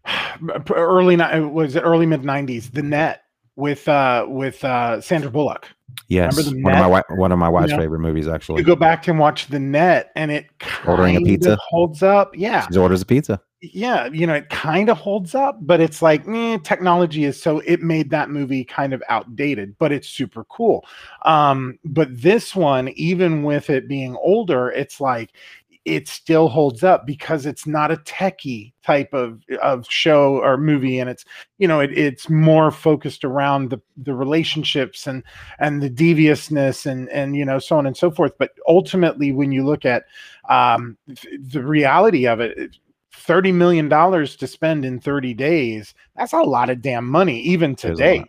early 0.74 1.16
was 1.16 1.76
it 1.76 1.80
early 1.80 2.07
mid 2.07 2.22
'90s. 2.22 2.72
The 2.72 2.83
Net 2.83 3.22
with 3.57 3.86
uh 3.88 4.26
with 4.28 4.64
uh 4.64 5.00
Sandra 5.00 5.30
Bullock. 5.30 5.68
Yes, 6.09 6.36
the 6.36 6.61
one 6.62 6.74
of 6.74 6.90
my 6.90 7.03
one 7.16 7.32
of 7.32 7.38
my 7.38 7.48
wife's 7.48 7.70
know, 7.72 7.78
favorite 7.78 8.00
movies 8.00 8.28
actually. 8.28 8.61
You 8.61 8.64
go 8.66 8.76
back 8.76 9.09
and 9.09 9.18
watch 9.18 9.48
The 9.48 9.59
Net, 9.59 10.11
and 10.16 10.30
it 10.30 10.46
Ordering 10.86 11.16
a 11.16 11.20
pizza? 11.20 11.59
holds 11.68 12.03
up. 12.03 12.30
Yeah, 12.34 12.66
She 12.70 12.78
orders 12.78 13.03
a 13.03 13.07
pizza. 13.07 13.40
yeah, 13.61 14.07
you 14.07 14.26
know, 14.26 14.34
it 14.34 14.48
kind 14.48 14.88
of 14.88 14.96
holds 14.96 15.34
up, 15.34 15.59
but 15.61 15.80
it's 15.80 16.00
like, 16.03 16.26
eh, 16.26 16.59
technology 16.64 17.24
is 17.24 17.40
so 17.40 17.59
it 17.61 17.80
made 17.82 18.09
that 18.11 18.30
movie 18.30 18.64
kind 18.64 18.92
of 18.94 19.03
outdated, 19.11 19.76
but 19.78 19.92
it's 19.92 20.09
super 20.09 20.44
cool. 20.44 20.84
Um, 21.26 21.78
but 21.84 22.09
this 22.11 22.57
one, 22.57 22.88
even 22.90 23.42
with 23.42 23.68
it 23.70 23.86
being 23.86 24.16
older, 24.16 24.70
it's 24.70 24.98
like 25.00 25.32
it 25.85 26.07
still 26.07 26.49
holds 26.49 26.85
up 26.85 27.07
because 27.07 27.45
it's 27.45 27.66
not 27.66 27.91
a 27.91 27.97
techie 27.97 28.72
type 28.85 29.12
of 29.12 29.43
of 29.61 29.87
show 29.89 30.37
or 30.39 30.57
movie, 30.57 30.99
and 30.99 31.11
it's 31.11 31.24
you 31.59 31.66
know, 31.66 31.80
it, 31.80 31.97
it's 31.97 32.30
more 32.30 32.70
focused 32.70 33.24
around 33.24 33.70
the 33.70 33.80
the 33.97 34.14
relationships 34.14 35.07
and 35.07 35.22
and 35.59 35.83
the 35.83 35.91
deviousness 35.91 36.87
and 36.87 37.09
and 37.11 37.37
you 37.37 37.45
know 37.45 37.59
so 37.59 37.76
on 37.76 37.87
and 37.87 37.97
so 37.97 38.11
forth. 38.11 38.33
But 38.39 38.53
ultimately, 38.68 39.33
when 39.33 39.51
you 39.51 39.64
look 39.64 39.85
at 39.85 40.05
um, 40.49 40.97
the 41.07 41.62
reality 41.62 42.26
of 42.26 42.41
it, 42.41 42.57
it- 42.59 42.76
$30 43.14 43.55
million 43.55 43.89
to 43.91 44.47
spend 44.47 44.85
in 44.87 44.99
30 44.99 45.35
days 45.35 45.95
that's 46.16 46.33
a 46.33 46.39
lot 46.41 46.70
of 46.70 46.80
damn 46.80 47.07
money 47.07 47.41
even 47.43 47.76
today. 47.76 48.24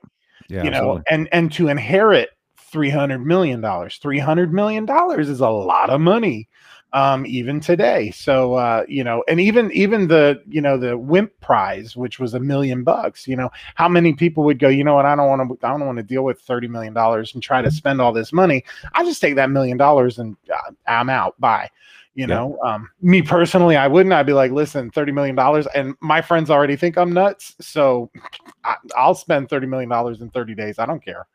Yeah, 0.49 0.63
you 0.63 0.69
know 0.69 0.77
absolutely. 0.77 1.03
and 1.09 1.29
and 1.31 1.51
to 1.53 1.69
inherit 1.69 2.29
300 2.57 3.25
million 3.25 3.61
dollars 3.61 3.97
300 4.01 4.53
million 4.53 4.85
dollars 4.85 5.29
is 5.29 5.39
a 5.39 5.49
lot 5.49 5.89
of 5.89 6.01
money 6.01 6.49
um 6.93 7.25
even 7.25 7.59
today. 7.59 8.11
So 8.11 8.53
uh 8.53 8.85
you 8.87 9.03
know 9.03 9.23
and 9.27 9.39
even 9.39 9.71
even 9.71 10.07
the 10.07 10.41
you 10.47 10.61
know 10.61 10.77
the 10.77 10.97
wimp 10.97 11.31
prize 11.41 11.95
which 11.95 12.19
was 12.19 12.33
a 12.33 12.39
million 12.39 12.83
bucks 12.83 13.27
you 13.27 13.35
know 13.35 13.49
how 13.75 13.89
many 13.89 14.13
people 14.13 14.43
would 14.43 14.59
go 14.59 14.69
you 14.69 14.83
know 14.83 14.95
what? 14.95 15.05
I 15.05 15.15
don't 15.15 15.27
want 15.27 15.59
to 15.59 15.67
i 15.67 15.71
don't 15.71 15.85
want 15.85 15.97
to 15.97 16.03
deal 16.03 16.23
with 16.23 16.39
30 16.39 16.67
million 16.67 16.93
dollars 16.93 17.33
and 17.33 17.43
try 17.43 17.61
to 17.61 17.71
spend 17.71 17.99
all 17.99 18.13
this 18.13 18.31
money. 18.31 18.63
I 18.93 19.03
just 19.03 19.21
take 19.21 19.35
that 19.35 19.49
million 19.49 19.77
dollars 19.77 20.19
and 20.19 20.37
uh, 20.53 20.71
i'm 20.87 21.09
out. 21.09 21.39
Bye 21.39 21.69
you 22.15 22.27
Yeah. 22.27 22.35
know 22.35 22.57
um 22.63 22.89
me 23.01 23.21
personally 23.21 23.75
i 23.75 23.87
wouldn't 23.87 24.13
i'd 24.13 24.25
be 24.25 24.33
like 24.33 24.51
listen 24.51 24.89
30 24.91 25.11
million 25.11 25.35
dollars 25.35 25.67
and 25.75 25.95
my 26.01 26.21
friends 26.21 26.49
already 26.49 26.75
think 26.75 26.97
i'm 26.97 27.11
nuts 27.13 27.55
so 27.59 28.09
I, 28.63 28.75
i'll 28.97 29.15
spend 29.15 29.49
30 29.49 29.67
million 29.67 29.89
dollars 29.89 30.21
in 30.21 30.29
30 30.29 30.55
days 30.55 30.79
i 30.79 30.85
don't 30.85 31.03
care 31.03 31.27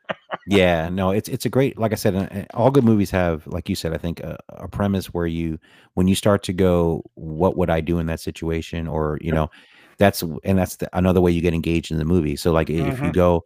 yeah, 0.45 0.89
no, 0.89 1.11
it's 1.11 1.29
it's 1.29 1.45
a 1.45 1.49
great. 1.49 1.77
Like 1.77 1.91
I 1.91 1.95
said, 1.95 2.15
uh, 2.15 2.27
uh, 2.31 2.45
all 2.55 2.71
good 2.71 2.83
movies 2.83 3.11
have, 3.11 3.45
like 3.45 3.69
you 3.69 3.75
said, 3.75 3.93
I 3.93 3.97
think 3.97 4.19
a, 4.21 4.37
a 4.49 4.67
premise 4.67 5.13
where 5.13 5.27
you, 5.27 5.59
when 5.93 6.07
you 6.07 6.15
start 6.15 6.41
to 6.43 6.53
go, 6.53 7.03
what 7.13 7.55
would 7.55 7.69
I 7.69 7.81
do 7.81 7.99
in 7.99 8.07
that 8.07 8.19
situation, 8.19 8.87
or 8.87 9.19
you 9.21 9.31
know, 9.31 9.51
that's 9.99 10.23
and 10.23 10.57
that's 10.57 10.77
the, 10.77 10.89
another 10.97 11.21
way 11.21 11.31
you 11.31 11.41
get 11.41 11.53
engaged 11.53 11.91
in 11.91 11.99
the 11.99 12.05
movie. 12.05 12.35
So 12.35 12.51
like, 12.51 12.69
i- 12.69 12.73
if 12.73 13.03
you 13.03 13.11
Mhm. 13.11 13.13
go, 13.13 13.45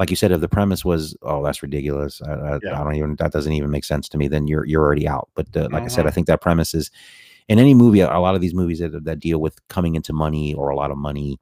like 0.00 0.10
you 0.10 0.16
said, 0.16 0.32
if 0.32 0.40
the 0.40 0.48
premise 0.48 0.84
was, 0.84 1.14
oh, 1.22 1.44
that's 1.44 1.62
ridiculous, 1.62 2.20
I, 2.22 2.32
I, 2.32 2.58
Yeah. 2.62 2.80
I 2.80 2.84
don't 2.84 2.96
even 2.96 3.16
that 3.16 3.30
doesn't 3.32 3.52
even 3.52 3.70
make 3.70 3.84
sense 3.84 4.08
to 4.08 4.18
me, 4.18 4.26
then 4.28 4.48
you're 4.48 4.66
you're 4.66 4.82
already 4.82 5.06
out. 5.06 5.28
But 5.36 5.46
uh, 5.56 5.68
like 5.70 5.84
I 5.84 5.88
said. 5.88 6.06
I 6.06 6.10
think 6.10 6.26
that 6.26 6.40
premise 6.40 6.74
is 6.74 6.90
in 7.48 7.58
any 7.60 7.74
movie. 7.74 8.00
A 8.00 8.18
lot 8.18 8.34
of 8.34 8.40
these 8.40 8.54
movies 8.54 8.78
that 8.80 9.04
that 9.04 9.20
deal 9.20 9.40
with 9.40 9.56
coming 9.68 9.94
into 9.94 10.12
money 10.12 10.54
or 10.54 10.70
a 10.70 10.76
lot 10.76 10.90
of 10.90 10.98
money. 10.98 11.38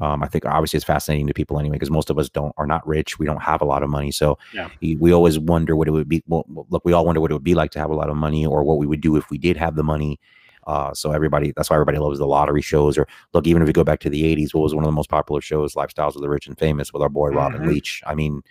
Um, 0.00 0.22
I 0.22 0.28
think 0.28 0.46
obviously 0.46 0.76
it's 0.78 0.86
fascinating 0.86 1.26
to 1.26 1.34
people 1.34 1.58
anyway 1.58 1.74
because 1.74 1.90
most 1.90 2.08
of 2.08 2.18
us 2.18 2.28
don't 2.30 2.54
are 2.56 2.68
not 2.68 2.86
rich. 2.86 3.18
We 3.18 3.26
don't 3.26 3.42
have 3.42 3.60
a 3.60 3.64
lot 3.64 3.82
of 3.82 3.90
money, 3.90 4.10
so 4.12 4.38
Yeah. 4.54 4.68
we 4.80 5.12
always 5.12 5.38
wonder 5.38 5.74
what 5.76 5.88
it 5.88 5.90
would 5.90 6.08
be. 6.08 6.22
Well, 6.28 6.44
look, 6.70 6.84
we 6.84 6.92
all 6.92 7.04
wonder 7.04 7.20
what 7.20 7.30
it 7.32 7.34
would 7.34 7.44
be 7.52 7.56
like 7.56 7.72
to 7.72 7.80
have 7.80 7.90
a 7.90 7.94
lot 7.96 8.08
of 8.08 8.16
money, 8.16 8.46
or 8.46 8.62
what 8.64 8.78
we 8.78 8.86
would 8.86 9.00
do 9.00 9.16
if 9.16 9.28
we 9.28 9.38
did 9.38 9.56
have 9.56 9.74
the 9.74 9.82
money. 9.82 10.18
Uh, 10.68 10.94
so 10.94 11.10
everybody, 11.12 11.52
that's 11.56 11.70
why 11.70 11.76
everybody 11.76 11.98
loves 11.98 12.18
the 12.20 12.26
lottery 12.26 12.62
shows. 12.62 12.96
Or 12.98 13.08
look, 13.34 13.46
even 13.48 13.62
if 13.62 13.66
we 13.66 13.72
go 13.72 13.84
back 13.84 14.00
to 14.00 14.10
the 14.10 14.24
'80s, 14.24 14.54
what 14.54 14.62
was 14.62 14.74
one 14.74 14.84
of 14.84 14.88
the 14.88 14.92
most 14.92 15.10
popular 15.10 15.40
shows? 15.40 15.74
Lifestyles 15.74 16.14
of 16.14 16.22
the 16.22 16.28
Rich 16.28 16.46
and 16.46 16.58
Famous 16.58 16.92
with 16.92 17.02
our 17.02 17.08
boy 17.08 17.30
Robin 17.30 17.62
Mhm. 17.62 17.66
Leach. 17.66 18.02
I 18.06 18.14
mean, 18.14 18.42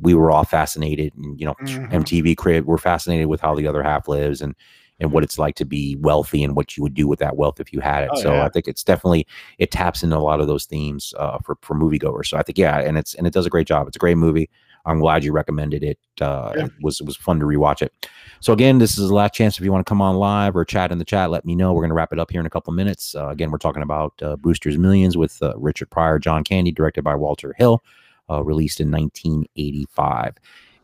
we 0.00 0.14
were 0.14 0.30
all 0.30 0.44
fascinated. 0.44 1.12
And, 1.16 1.38
you 1.40 1.46
know, 1.46 1.56
Mhm. 1.62 1.92
MTV 1.92 2.34
crib. 2.36 2.64
We're 2.66 2.78
fascinated 2.78 3.26
with 3.28 3.40
how 3.40 3.54
the 3.54 3.66
other 3.68 3.82
half 3.82 4.08
lives 4.08 4.40
and 4.42 4.54
and 5.00 5.12
what 5.12 5.22
it's 5.24 5.38
like 5.38 5.54
to 5.56 5.64
be 5.64 5.96
wealthy 6.00 6.42
and 6.42 6.56
what 6.56 6.76
you 6.76 6.82
would 6.82 6.94
do 6.94 7.06
with 7.08 7.20
that 7.20 7.36
wealth 7.36 7.60
if 7.60 7.72
you 7.72 7.80
had 7.80 8.04
it. 8.04 8.10
Oh, 8.14 8.20
so 8.20 8.32
yeah. 8.34 8.44
I 8.46 8.48
think 8.48 8.66
it's 8.68 8.82
definitely 8.82 9.26
it 9.58 9.70
taps 9.70 10.02
into 10.02 10.16
a 10.16 10.18
lot 10.18 10.40
of 10.40 10.48
those 10.48 10.64
themes 10.66 11.14
uh, 11.18 11.38
for 11.44 11.56
for 11.62 11.76
moviegoers. 11.76 12.26
So 12.26 12.36
I 12.38 12.42
think 12.42 12.58
yeah, 12.58 12.80
and 12.80 12.98
it's 12.98 13.14
and 13.14 13.26
it 13.26 13.32
does 13.32 13.46
a 13.46 13.50
great 13.50 13.66
job. 13.68 13.86
It's 13.88 13.96
a 13.96 14.00
great 14.00 14.16
movie. 14.18 14.50
I'm 14.88 15.00
glad 15.00 15.22
you 15.22 15.32
recommended 15.32 15.84
it. 15.84 15.98
Uh, 16.20 16.52
Yeah. 16.56 16.64
It 16.64 16.72
was 16.82 17.00
it 17.00 17.06
was 17.06 17.16
fun 17.16 17.38
to 17.40 17.46
rewatch 17.46 17.82
it. 17.82 17.92
So 18.40 18.52
again, 18.52 18.78
this 18.78 18.98
is 18.98 19.08
the 19.08 19.14
last 19.14 19.34
chance 19.34 19.58
if 19.58 19.64
you 19.64 19.72
want 19.72 19.84
to 19.84 19.88
come 19.88 20.00
on 20.00 20.16
live 20.16 20.56
or 20.56 20.64
chat 20.64 20.90
in 20.90 20.98
the 20.98 21.04
chat. 21.04 21.30
Let 21.30 21.44
me 21.44 21.54
know. 21.54 21.72
We're 21.72 21.82
going 21.82 21.90
to 21.90 21.94
wrap 21.94 22.12
it 22.12 22.18
up 22.18 22.30
here 22.30 22.40
in 22.40 22.46
a 22.46 22.50
couple 22.50 22.72
minutes. 22.72 23.14
Uh, 23.14 23.28
again, 23.28 23.50
we're 23.50 23.58
talking 23.58 23.82
about 23.82 24.14
uh, 24.22 24.36
Brewster's 24.36 24.78
Millions 24.78 25.16
with 25.16 25.42
uh, 25.42 25.54
Richard 25.56 25.90
Pryor, 25.90 26.18
John 26.18 26.44
Candy, 26.44 26.72
directed 26.72 27.02
by 27.02 27.14
Walter 27.14 27.54
Hill, 27.58 27.82
uh, 28.30 28.42
released 28.42 28.80
in 28.80 28.90
1985. 28.90 30.36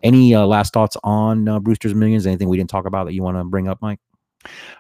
Any 0.03 0.35
uh, 0.35 0.45
last 0.47 0.73
thoughts 0.73 0.97
on 1.03 1.49
uh, 1.49 1.61
Brewster's 1.61 1.95
Millions? 1.95 2.27
Anything 2.27 2.49
we 2.49 2.57
didn't 2.57 2.71
talk 2.71 2.87
about 2.87 3.05
that 3.07 3.15
you 3.15 3.23
want 3.23 3.39
to 3.39 3.45
bring 3.45 3.69
up, 3.69 3.81
Mike? 3.81 4.01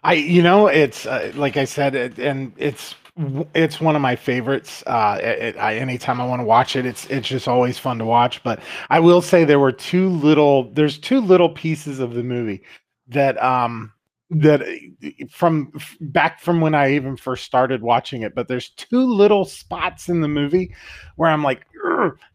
I, 0.03 0.15
you 0.15 0.43
know, 0.43 0.67
it's 0.67 1.07
uh, 1.07 1.33
like 1.35 1.57
I 1.57 1.65
said, 1.65 1.95
it, 1.95 2.19
and 2.19 2.53
it's 2.59 2.95
it's 3.17 3.81
one 3.81 3.95
of 3.95 4.03
my 4.03 4.17
favorites. 4.17 4.83
Uh, 4.87 5.19
it, 5.23 5.57
I, 5.57 5.77
anytime 5.77 6.21
I 6.21 6.27
want 6.27 6.41
to 6.41 6.45
watch 6.45 6.77
it, 6.77 6.85
it's 6.85 7.07
it's 7.07 7.29
just 7.29 7.47
always 7.49 7.79
fun 7.79 7.99
to 7.99 8.05
watch. 8.05 8.43
But 8.43 8.61
I 8.91 9.01
will 9.01 9.23
say 9.23 9.45
there 9.45 9.61
were 9.61 9.73
two 9.73 10.09
little, 10.11 10.71
there's 10.73 10.99
two 10.99 11.21
little 11.21 11.49
pieces 11.49 12.01
of 12.01 12.15
the 12.15 12.25
movie 12.25 12.63
that 13.09 13.43
um 13.43 13.93
that 14.31 14.63
uh, 14.63 15.11
from 15.31 15.73
back 16.01 16.41
from 16.41 16.61
when 16.61 16.75
I 16.75 16.95
even 16.95 17.17
first 17.17 17.45
started 17.45 17.83
watching 17.83 18.23
it. 18.23 18.35
But 18.35 18.49
there's 18.49 18.71
two 18.71 19.05
little 19.05 19.45
spots 19.45 20.09
in 20.09 20.21
the 20.21 20.29
movie 20.29 20.75
where 21.17 21.31
I'm 21.31 21.43
like, 21.43 21.67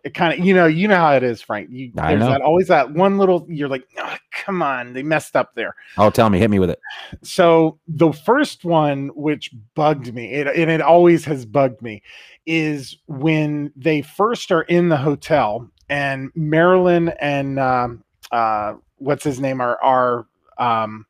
it 0.03 0.13
kind 0.13 0.39
of, 0.39 0.45
you 0.45 0.53
know, 0.53 0.67
you 0.67 0.87
know 0.87 0.95
how 0.95 1.13
it 1.15 1.23
is, 1.23 1.41
Frank. 1.41 1.69
You, 1.71 1.91
I 1.97 2.09
there's 2.11 2.21
know. 2.21 2.29
that 2.29 2.41
always 2.41 2.67
that 2.67 2.93
one 2.93 3.17
little, 3.17 3.45
you're 3.49 3.67
like, 3.67 3.87
"Ah, 3.97 4.17
come 4.31 4.61
on, 4.61 4.93
they 4.93 5.03
messed 5.03 5.35
up 5.35 5.55
there 5.55 5.75
Oh, 5.97 6.09
tell 6.09 6.29
me, 6.29 6.37
hit 6.39 6.49
me 6.49 6.59
with 6.59 6.69
it. 6.69 6.79
so 7.23 7.79
the 7.87 8.11
first 8.11 8.63
one 8.63 9.07
which 9.15 9.51
bugged 9.75 10.13
me 10.13 10.31
it, 10.33 10.47
and 10.47 10.69
it 10.69 10.81
always 10.81 11.25
has 11.25 11.45
bugged 11.45 11.81
me 11.81 12.01
is 12.45 12.95
when 13.07 13.71
they 13.75 14.01
first 14.01 14.51
are 14.51 14.61
in 14.63 14.89
the 14.89 14.97
hotel 14.97 15.69
and 15.89 16.31
marilyn 16.35 17.09
and 17.19 17.59
um, 17.59 18.03
uh, 18.31 18.73
what's 18.97 19.23
his 19.23 19.39
name 19.39 19.59
are 19.61 19.77
are 19.81 20.27
um, 20.57 21.05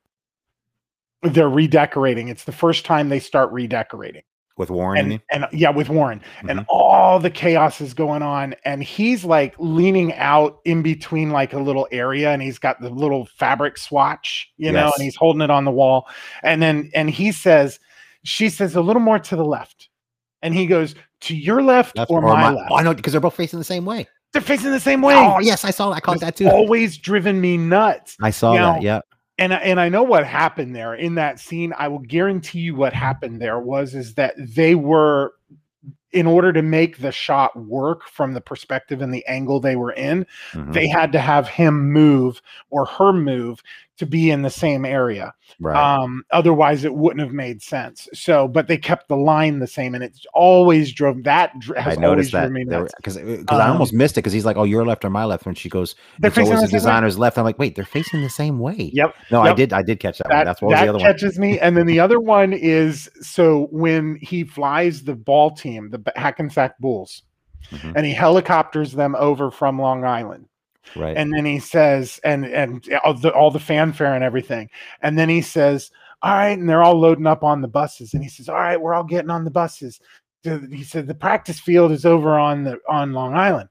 they're 1.22 1.50
redecorating 1.50 2.28
it's 2.30 2.44
the 2.46 2.52
first 2.52 2.86
time 2.86 3.10
they 3.10 3.20
start 3.20 3.52
redecorating 3.52 4.22
With 4.58 4.70
Warren, 4.70 5.12
and, 5.12 5.22
and 5.32 5.46
yeah 5.52 5.70
with 5.70 5.90
warren 5.90 6.22
and 6.48 6.60
Mhm. 6.60 6.66
all 6.70 7.20
the 7.20 7.30
chaos 7.30 7.82
is 7.82 7.94
going 7.94 8.22
on 8.22 8.56
and 8.66 8.84
he's 8.84 9.26
like 9.26 9.54
leaning 9.60 10.14
out 10.16 10.60
in 10.66 10.82
between 10.82 11.32
like 11.32 11.54
a 11.54 11.60
little 11.60 11.88
area 11.92 12.32
and 12.32 12.42
he's 12.42 12.58
got 12.60 12.80
the 12.82 12.90
little 12.90 13.26
fabric 13.38 13.78
swatch 13.78 14.50
you 14.58 14.72
know 14.72 14.92
and 14.96 15.04
he's 15.04 15.16
holding 15.16 15.42
it 15.42 15.50
on 15.52 15.66
the 15.66 15.72
wall 15.72 16.08
and 16.44 16.62
then 16.62 16.90
and 16.96 17.10
he 17.10 17.32
says 17.32 17.80
she 18.24 18.50
says 18.50 18.76
a 18.76 18.82
little 18.82 19.02
more 19.02 19.20
to 19.20 19.36
the 19.36 19.46
left 19.46 19.90
and 20.42 20.54
he 20.54 20.66
goes 20.66 20.96
to 21.22 21.36
your 21.36 21.62
left, 21.62 21.98
Left 21.98 22.10
or, 22.10 22.22
my, 22.22 22.30
my- 22.34 22.50
left 22.52 22.72
Oh, 22.72 22.76
I 22.78 22.84
know 22.84 22.94
because 22.94 23.12
they're 23.12 23.20
both 23.20 23.36
facing 23.36 23.60
the 23.60 23.66
same 23.66 23.84
way. 23.86 24.08
they're 24.32 24.42
facing 24.42 24.72
the 24.72 24.80
same 24.80 25.02
way 25.02 25.16
Oh, 25.16 25.40
yes, 25.40 25.66
I 25.66 25.72
saw 25.72 25.90
that. 25.90 25.96
I 25.98 26.00
caught 26.00 26.22
that 26.22 26.38
too. 26.38 26.48
always 26.50 26.98
driven 26.98 27.42
me 27.42 27.58
nuts 27.58 28.16
I 28.22 28.30
saw 28.32 28.54
Now, 28.54 28.74
that. 28.74 28.82
Yeah. 28.82 29.00
And 29.40 29.54
I- 29.54 29.58
and 29.58 29.80
I 29.80 29.90
know 29.90 30.04
what 30.04 30.26
happened 30.26 30.76
there 30.76 30.94
in 30.94 31.16
that 31.16 31.40
scene. 31.40 31.74
I 31.78 31.88
will 31.88 32.00
guarantee 32.00 32.60
you 32.60 32.76
what 32.76 32.94
happened 32.94 33.42
there 33.42 33.60
was 33.60 33.96
is 33.96 34.14
that 34.16 34.34
they 34.38 34.76
were 34.76 35.34
in 36.12 36.26
order 36.26 36.52
to 36.52 36.64
make 36.64 36.98
the 36.98 37.12
shot 37.12 37.56
work 37.56 38.08
from 38.08 38.34
the 38.34 38.42
perspective 38.42 39.02
and 39.02 39.14
the 39.14 39.26
angle 39.28 39.60
they 39.60 39.76
were 39.76 39.92
in, 39.92 40.26
Mhm. 40.54 40.74
they 40.74 40.88
had 40.88 41.12
to 41.12 41.20
have 41.20 41.48
him 41.48 41.92
move 41.92 42.42
or 42.72 42.86
her 42.86 43.14
move 43.14 43.62
to 44.00 44.06
be 44.06 44.32
in 44.32 44.42
the 44.42 44.50
same 44.50 44.86
area. 44.86 45.34
right. 45.60 45.76
Um, 45.78 46.24
otherwise, 46.32 46.84
it 46.86 46.94
wouldn't 46.96 47.20
have 47.22 47.34
made 47.34 47.62
sense. 47.62 48.08
So, 48.14 48.48
but 48.48 48.68
they 48.68 48.78
kept 48.78 49.08
the 49.10 49.16
line 49.18 49.60
the 49.60 49.68
same, 49.68 49.94
and 49.94 50.04
it 50.04 50.18
always 50.34 50.92
drove 50.92 51.24
that. 51.24 51.52
I 51.78 51.96
noticed 51.96 52.32
that 52.32 52.48
driven 52.50 52.54
me 52.54 52.64
nuts. 52.64 52.94
because 52.98 53.18
I 53.18 53.22
Um, 53.50 53.72
almost 53.74 53.94
missed 53.94 54.16
it 54.18 54.22
because 54.22 54.34
he's 54.34 54.46
like, 54.46 54.58
"Oh, 54.58 54.64
your 54.64 54.86
left 54.86 55.06
or 55.06 55.10
my 55.10 55.26
left?" 55.26 55.46
When 55.46 55.54
she 55.56 55.70
goes, 55.70 55.96
They're 56.20 56.30
"It's 56.30 56.36
facing 56.38 56.56
the 56.56 56.62
the 56.62 56.66
way. 56.68 56.72
designer's 56.72 57.20
left." 57.20 57.38
I'm 57.38 57.44
like, 57.44 57.60
"Wait, 57.60 57.76
they're 57.76 57.86
facing 57.86 58.22
the 58.22 58.30
same 58.30 58.58
way." 58.60 58.90
Yep. 58.94 59.14
No, 59.32 59.42
I 59.42 59.54
did. 59.54 59.74
I 59.74 59.82
did 59.84 60.00
catch 60.00 60.18
that, 60.20 60.28
one. 60.30 60.38
that, 60.38 60.44
That's 60.46 60.62
what 60.62 60.70
was 60.70 60.80
that 60.80 60.84
the 60.86 60.90
other 60.90 60.98
one. 61.00 61.06
catches 61.06 61.38
me. 61.38 61.60
And 61.60 61.76
then 61.78 61.86
the 61.86 62.00
other 62.00 62.20
one 62.20 62.54
is 62.54 63.10
so 63.22 63.68
when 63.72 64.18
he 64.22 64.44
flies 64.44 65.04
the 65.04 65.16
ball 65.16 65.52
team, 65.52 65.90
the 65.92 66.02
Hackensack 66.16 66.78
Bulls, 66.80 67.24
Mhm. 67.72 67.94
and 67.96 68.06
he 68.06 68.14
helicopters 68.14 68.94
them 68.94 69.16
over 69.20 69.52
from 69.52 69.80
Long 69.80 70.06
Island, 70.06 70.46
Right. 70.96 71.16
and 71.16 71.34
then 71.34 71.46
he 71.46 71.60
says, 71.60 72.20
and 72.24 72.46
and 72.46 72.88
all 73.04 73.14
the, 73.14 73.32
all 73.34 73.52
the 73.52 73.60
fanfare 73.60 74.14
and 74.14 74.24
everything, 74.24 74.70
and 75.02 75.18
then 75.18 75.30
he 75.30 75.42
says, 75.42 75.92
"All 76.22 76.34
right," 76.34 76.58
and 76.58 76.70
they're 76.70 76.84
all 76.84 77.00
loading 77.00 77.28
up 77.28 77.44
on 77.44 77.62
the 77.62 77.68
buses, 77.68 78.14
and 78.14 78.24
he 78.24 78.30
says, 78.30 78.50
"All 78.50 78.56
right, 78.56 78.80
we're 78.80 78.94
all 78.94 79.04
getting 79.04 79.30
on 79.30 79.44
the 79.46 79.52
buses." 79.52 80.00
He 80.44 80.84
said, 80.84 81.08
"The 81.08 81.16
practice 81.16 81.60
field 81.60 81.92
is 81.92 82.06
over 82.06 82.38
on 82.40 82.64
the 82.64 82.80
on 82.88 83.14
Long 83.14 83.36
Island." 83.36 83.70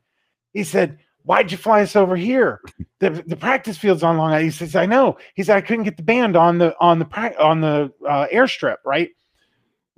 He 0.53 0.65
said. 0.65 0.99
Why'd 1.25 1.53
you 1.53 1.59
fly 1.59 1.83
us 1.83 1.95
over 1.95 2.17
here? 2.17 2.63
The, 3.01 3.11
the 3.27 3.37
practice 3.37 3.77
field's 3.77 4.03
on 4.03 4.17
Long 4.17 4.31
Island. 4.31 4.47
He 4.47 4.51
says, 4.51 4.75
"I 4.75 4.87
know." 4.87 5.19
He 5.35 5.43
said, 5.43 5.59
"I 5.59 5.61
couldn't 5.61 5.85
get 5.85 5.99
the 5.99 6.03
band 6.03 6.37
on 6.37 6.57
the 6.57 6.75
on 6.81 6.99
the 6.99 7.07
on 7.39 7.61
the 7.61 7.93
uh, 8.09 8.29
airstrip, 8.33 8.77
right?" 8.87 9.11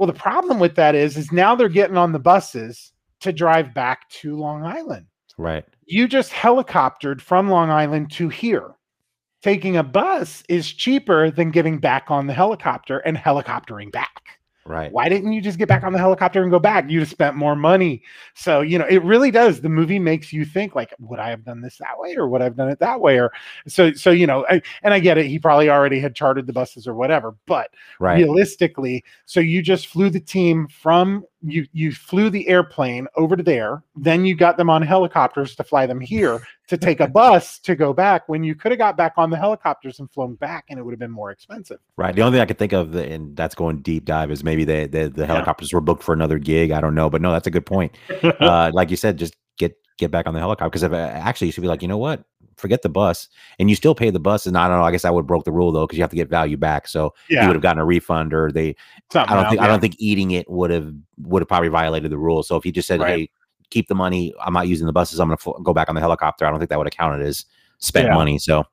Well, 0.01 0.07
the 0.07 0.15
problem 0.15 0.59
with 0.59 0.77
that 0.77 0.95
is, 0.95 1.19
is 1.19 1.31
now 1.31 1.55
they're 1.55 1.69
getting 1.69 1.99
on 1.99 2.13
the 2.13 2.19
buses 2.19 2.95
to 3.21 3.35
drive 3.35 3.75
back 3.75 4.09
to 4.09 4.35
Long 4.35 4.65
Island. 4.65 5.07
right. 5.37 5.65
You 5.91 6.07
just 6.07 6.31
helicoptered 6.31 7.21
from 7.21 7.51
Long 7.51 7.69
Island 7.69 8.13
to 8.13 8.29
here. 8.29 8.75
Taking 9.43 9.77
a 9.77 9.83
bus 9.83 10.45
is 10.49 10.73
cheaper 10.73 11.33
than 11.33 11.51
getting 11.51 11.79
back 11.79 12.11
on 12.13 12.29
the 12.29 12.33
helicopter 12.33 12.99
and 12.99 13.17
helicoptering 13.17 13.91
back 13.91 14.39
Right. 14.67 14.93
why 14.93 15.09
didn't 15.09 15.33
you 15.33 15.41
just 15.41 15.59
get 15.59 15.69
back 15.69 15.83
on 15.85 15.93
the 15.93 15.99
helicopter 15.99 16.43
and 16.43 16.51
go 16.51 16.59
back 16.59 16.89
you'd 16.89 17.01
have 17.01 17.09
spent 17.09 17.35
more 17.35 17.57
money 17.57 18.03
so 18.35 18.61
you 18.61 18.79
know 18.79 18.85
it 18.87 19.03
really 19.03 19.31
does 19.31 19.61
the 19.61 19.69
movie 19.69 19.99
makes 19.99 20.33
you 20.33 20.45
think 20.45 20.75
like 20.75 20.95
would 21.01 21.19
i 21.19 21.31
have 21.31 21.45
done 21.45 21.61
this 21.63 21.79
that 21.79 21.99
way 21.99 22.15
or 22.15 22.29
would 22.29 22.43
i 22.43 22.45
have 22.45 22.57
done 22.57 22.69
it 22.69 22.79
that 22.79 23.01
way 23.01 23.19
or 23.19 23.33
so 23.67 23.93
so 23.95 24.11
you 24.11 24.27
know 24.27 24.45
I, 24.51 24.61
and 24.83 24.93
i 24.93 25.01
get 25.01 25.19
it 25.19 25.27
he 25.27 25.39
probably 25.39 25.71
already 25.71 25.99
had 25.99 26.15
chartered 26.15 26.47
the 26.47 26.53
buses 26.53 26.87
or 26.87 26.95
whatever 26.95 27.35
but 27.47 27.71
Right. 27.99 28.17
realistically 28.17 29.03
so 29.25 29.41
you 29.41 29.63
just 29.63 29.87
flew 29.87 30.11
the 30.11 30.21
team 30.21 30.69
from 30.69 31.25
you 31.43 31.67
you 31.73 31.93
flew 31.93 32.31
the 32.31 32.47
airplane 32.49 33.07
over 33.17 33.37
to 33.37 33.43
there 33.43 33.83
then 33.97 34.25
you 34.25 34.35
got 34.35 34.57
them 34.57 34.69
on 34.69 34.83
helicopters 34.83 35.55
to 35.57 35.65
fly 35.65 35.87
them 35.87 36.01
here 36.01 36.43
to 36.69 36.77
take 36.77 37.01
a 37.01 37.09
bus 37.21 37.59
to 37.59 37.75
go 37.75 37.93
back 37.93 38.29
when 38.29 38.45
you 38.45 38.55
could 38.55 38.73
have 38.73 38.79
got 38.79 38.97
back 38.97 39.15
on 39.17 39.31
the 39.31 39.37
helicopters 39.37 39.99
and 40.01 40.11
flown 40.11 40.35
back 40.35 40.67
and 40.69 40.79
it 40.79 40.83
would 40.83 40.93
have 40.93 40.99
been 40.99 41.11
more 41.11 41.31
expensive 41.31 41.79
Right. 42.01 42.15
The 42.15 42.23
only 42.23 42.37
thing 42.37 42.41
I 42.41 42.47
could 42.47 42.59
think 42.59 42.73
of, 42.73 42.95
and 42.95 43.37
that's 43.37 43.55
going 43.55 43.83
deep 43.83 44.07
dive, 44.07 44.31
is 44.31 44.43
maybe 44.43 44.65
they, 44.65 44.87
they, 44.87 45.09
the 45.09 45.27
helicopters 45.27 45.71
were 45.71 45.83
booked 45.83 46.03
for 46.03 46.15
another 46.15 46.39
gig. 46.39 46.71
I 46.71 46.81
don't 46.81 46.95
know, 46.95 47.11
but 47.11 47.21
no, 47.21 47.31
that's 47.31 47.47
a 47.47 47.51
good 47.51 47.67
point. 47.67 47.95
Uh, 48.41 48.71
like 48.73 48.91
you 48.91 48.97
said, 48.97 49.19
just 49.19 49.37
get 49.59 49.77
get 49.99 50.11
back 50.11 50.27
on 50.27 50.33
the 50.33 50.41
helicopter 50.41 50.71
because 50.71 50.83
if 50.83 50.93
uh, 50.93 50.97
actually 50.97 51.49
you 51.49 51.53
should 51.53 51.61
be 51.61 51.69
like, 51.69 51.83
you 51.83 51.89
know 51.89 51.99
what, 51.99 52.25
forget 52.61 52.83
the 52.83 52.89
bus, 52.89 53.29
and 53.59 53.69
you 53.71 53.77
still 53.77 53.95
pay 53.95 54.11
the 54.11 54.21
bus. 54.21 54.47
And 54.47 54.57
I 54.57 54.69
don't 54.69 54.79
know. 54.79 54.85
I 54.85 54.91
guess 54.93 55.05
I 55.05 55.11
would 55.11 55.27
broke 55.27 55.45
the 55.45 55.53
rule 55.53 55.73
though 55.73 55.87
because 55.87 55.99
you 55.99 56.03
have 56.05 56.11
to 56.11 56.17
get 56.17 56.29
value 56.29 56.57
back. 56.57 56.87
So 56.87 57.15
you 57.29 57.39
would 57.39 57.55
have 57.57 57.63
gotten 57.63 57.81
a 57.81 57.85
refund, 57.85 58.33
or 58.35 58.53
they. 58.53 58.77
something 59.13 59.33
I 59.37 59.41
don't 59.43 59.51
think 59.51 59.63
I 59.63 59.67
don't 59.67 59.81
think 59.81 59.97
eating 59.99 60.31
it 60.33 60.49
would 60.51 60.71
have 60.71 60.93
would 61.23 61.43
have 61.43 61.49
probably 61.49 61.69
violated 61.69 62.11
the 62.13 62.19
rule. 62.19 62.43
So 62.43 62.57
if 62.57 62.65
he 62.65 62.71
just 62.73 62.87
said, 62.89 63.01
Right. 63.01 63.19
hey, 63.19 63.31
keep 63.71 63.89
the 63.89 63.95
money, 63.95 64.33
I'm 64.45 64.53
not 64.53 64.69
using 64.69 64.87
the 64.87 64.93
buses. 64.93 65.21
I'm 65.21 65.29
going 65.29 65.39
to 65.39 65.55
go 65.63 65.73
back 65.73 65.89
on 65.89 65.95
the 65.95 66.01
helicopter. 66.01 66.45
I 66.47 66.51
don't 66.51 66.59
think 66.59 66.71
that 66.71 66.79
would 66.79 66.87
have 66.87 66.97
counted 66.97 67.25
as 67.27 67.45
spent 67.79 68.07
Yeah. 68.09 68.15
money. 68.15 68.39
So 68.39 68.65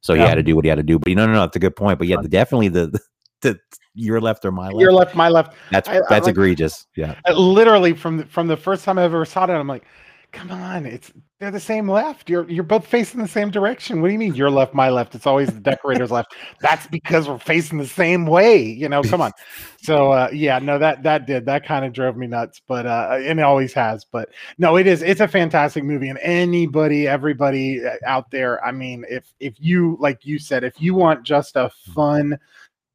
so 0.00 0.14
he 0.14 0.20
had 0.20 0.34
to 0.36 0.42
do 0.42 0.54
what 0.56 0.64
he 0.64 0.68
had 0.68 0.76
to 0.76 0.82
do. 0.82 0.98
But 0.98 1.08
you 1.08 1.14
know, 1.14 1.26
no, 1.26 1.32
no, 1.34 1.40
that's 1.40 1.56
a 1.56 1.60
good 1.60 1.76
point. 1.76 1.98
But 1.98 2.08
yeah, 2.08 2.16
definitely 2.28 2.68
the, 2.68 2.86
the 2.88 3.00
the 3.42 3.58
your 3.94 4.20
left 4.20 4.44
or 4.44 4.52
my 4.52 4.68
left. 4.68 4.78
your 4.78 4.92
left 4.92 5.14
my 5.14 5.28
left 5.28 5.54
That's 5.70 5.88
I- 5.88 5.96
I 5.98 6.00
that's 6.08 6.26
like- 6.26 6.32
egregious. 6.32 6.86
Yeah. 6.96 7.14
Literally 7.34 7.92
from 7.94 8.18
the, 8.18 8.26
from 8.26 8.46
the 8.46 8.56
first 8.56 8.84
time 8.84 8.98
I 8.98 9.04
ever 9.04 9.24
saw 9.24 9.44
it, 9.44 9.50
I'm 9.50 9.66
like, 9.68 9.84
come 10.32 10.50
on, 10.50 10.86
it's 10.86 11.12
they're 11.38 11.50
the 11.50 11.60
same 11.60 11.90
left. 11.90 12.30
You're 12.30 12.48
you're 12.48 12.64
both 12.64 12.86
facing 12.86 13.20
the 13.20 13.28
same 13.28 13.50
direction. 13.50 14.00
What 14.00 14.08
do 14.08 14.12
you 14.12 14.18
mean 14.18 14.34
your 14.34 14.50
left, 14.50 14.72
my 14.72 14.88
left? 14.88 15.14
It's 15.14 15.26
always 15.26 15.52
the 15.52 15.60
decorator's 15.60 16.10
left. 16.10 16.34
That's 16.60 16.86
because 16.86 17.28
we're 17.28 17.38
facing 17.38 17.76
the 17.76 17.86
same 17.86 18.24
way. 18.24 18.62
You 18.62 18.88
know, 18.88 19.02
come 19.02 19.20
on. 19.20 19.32
So 19.82 20.12
uh, 20.12 20.30
yeah, 20.32 20.58
no, 20.58 20.78
that 20.78 21.02
that 21.02 21.26
did 21.26 21.44
that 21.44 21.66
kind 21.66 21.84
of 21.84 21.92
drove 21.92 22.16
me 22.16 22.26
nuts, 22.26 22.62
but 22.66 22.86
uh, 22.86 23.18
and 23.20 23.38
it 23.38 23.42
always 23.42 23.74
has. 23.74 24.04
But 24.04 24.30
no, 24.56 24.76
it 24.76 24.86
is 24.86 25.02
it's 25.02 25.20
a 25.20 25.28
fantastic 25.28 25.84
movie, 25.84 26.08
and 26.08 26.18
anybody, 26.22 27.06
everybody 27.06 27.84
uh, 27.84 27.96
out 28.06 28.30
there, 28.30 28.64
I 28.64 28.72
mean, 28.72 29.04
if 29.10 29.34
if 29.38 29.54
you 29.58 29.98
like 30.00 30.24
you 30.24 30.38
said, 30.38 30.64
if 30.64 30.80
you 30.80 30.94
want 30.94 31.22
just 31.22 31.56
a 31.56 31.70
fun 31.94 32.38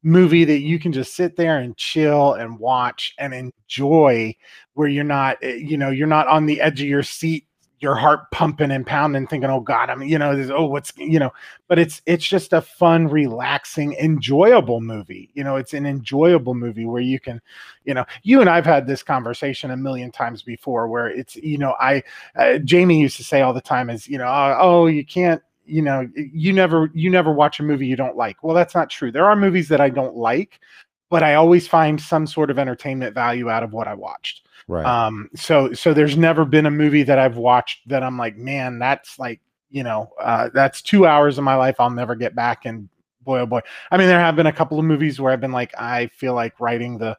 movie 0.02 0.44
that 0.44 0.58
you 0.58 0.80
can 0.80 0.92
just 0.92 1.14
sit 1.14 1.36
there 1.36 1.58
and 1.58 1.76
chill 1.76 2.34
and 2.34 2.58
watch 2.58 3.14
and 3.18 3.32
enjoy 3.32 4.34
where 4.74 4.88
you're 4.88 5.04
not 5.04 5.36
eh, 5.42 5.54
you 5.54 5.76
know 5.76 5.90
you're 5.90 6.08
not 6.08 6.26
on 6.26 6.44
the 6.44 6.60
edge 6.60 6.80
of 6.80 6.88
your 6.88 7.04
seat 7.04 7.46
your 7.82 7.96
heart 7.96 8.30
pumping 8.30 8.70
and 8.70 8.86
pounding 8.86 9.26
thinking 9.26 9.50
oh 9.50 9.60
god 9.60 9.90
i'm 9.90 10.02
you 10.02 10.18
know 10.18 10.36
this, 10.36 10.50
oh 10.50 10.64
what's 10.64 10.92
you 10.96 11.18
know 11.18 11.30
but 11.68 11.78
it's 11.78 12.00
it's 12.06 12.26
just 12.26 12.52
a 12.52 12.60
fun 12.60 13.08
relaxing 13.08 13.92
enjoyable 13.94 14.80
movie 14.80 15.30
you 15.34 15.42
know 15.42 15.56
it's 15.56 15.74
an 15.74 15.84
enjoyable 15.84 16.54
movie 16.54 16.86
where 16.86 17.02
you 17.02 17.18
can 17.18 17.40
you 17.84 17.92
know 17.92 18.04
you 18.22 18.40
and 18.40 18.48
i've 18.48 18.64
had 18.64 18.86
this 18.86 19.02
conversation 19.02 19.72
a 19.72 19.76
million 19.76 20.10
times 20.10 20.42
before 20.42 20.86
where 20.86 21.08
it's 21.08 21.36
you 21.36 21.58
know 21.58 21.74
i 21.80 22.02
uh, 22.36 22.58
jamie 22.58 23.00
used 23.00 23.16
to 23.16 23.24
say 23.24 23.42
all 23.42 23.52
the 23.52 23.60
time 23.60 23.90
is 23.90 24.08
you 24.08 24.16
know 24.16 24.26
oh, 24.26 24.56
oh 24.60 24.86
you 24.86 25.04
can't 25.04 25.42
you 25.64 25.82
know 25.82 26.08
you 26.14 26.52
never 26.52 26.90
you 26.94 27.10
never 27.10 27.32
watch 27.32 27.60
a 27.60 27.62
movie 27.62 27.86
you 27.86 27.94
don't 27.94 28.16
like. 28.16 28.42
Well 28.42 28.52
that's 28.52 28.74
not 28.74 28.90
true. 28.90 29.12
There 29.12 29.24
are 29.24 29.36
movies 29.36 29.68
that 29.68 29.80
i 29.80 29.88
don't 29.88 30.16
like 30.16 30.58
but 31.12 31.22
i 31.22 31.34
always 31.34 31.68
find 31.68 32.00
some 32.00 32.26
sort 32.26 32.50
of 32.50 32.58
entertainment 32.58 33.14
value 33.14 33.50
out 33.50 33.62
of 33.62 33.72
what 33.72 33.86
i 33.86 33.94
watched 33.94 34.48
Right. 34.68 34.86
um 34.86 35.28
so 35.34 35.72
so 35.72 35.92
there's 35.92 36.16
never 36.16 36.44
been 36.44 36.66
a 36.66 36.70
movie 36.70 37.02
that 37.02 37.18
i've 37.18 37.36
watched 37.36 37.88
that 37.88 38.02
i'm 38.02 38.16
like 38.16 38.36
man 38.36 38.78
that's 38.78 39.18
like 39.18 39.40
you 39.72 39.82
know, 39.82 40.12
uh, 40.20 40.50
that's 40.54 40.82
two 40.82 41.06
hours 41.06 41.38
of 41.38 41.44
my 41.44 41.56
life 41.56 41.76
I'll 41.80 41.90
never 41.90 42.14
get 42.14 42.36
back. 42.36 42.66
And 42.66 42.88
boy, 43.22 43.40
oh 43.40 43.46
boy. 43.46 43.62
I 43.90 43.96
mean, 43.96 44.06
there 44.06 44.20
have 44.20 44.36
been 44.36 44.46
a 44.46 44.52
couple 44.52 44.78
of 44.78 44.84
movies 44.84 45.18
where 45.18 45.32
I've 45.32 45.40
been 45.40 45.50
like, 45.50 45.72
I 45.78 46.08
feel 46.08 46.34
like 46.34 46.60
writing 46.60 46.98
the, 46.98 47.16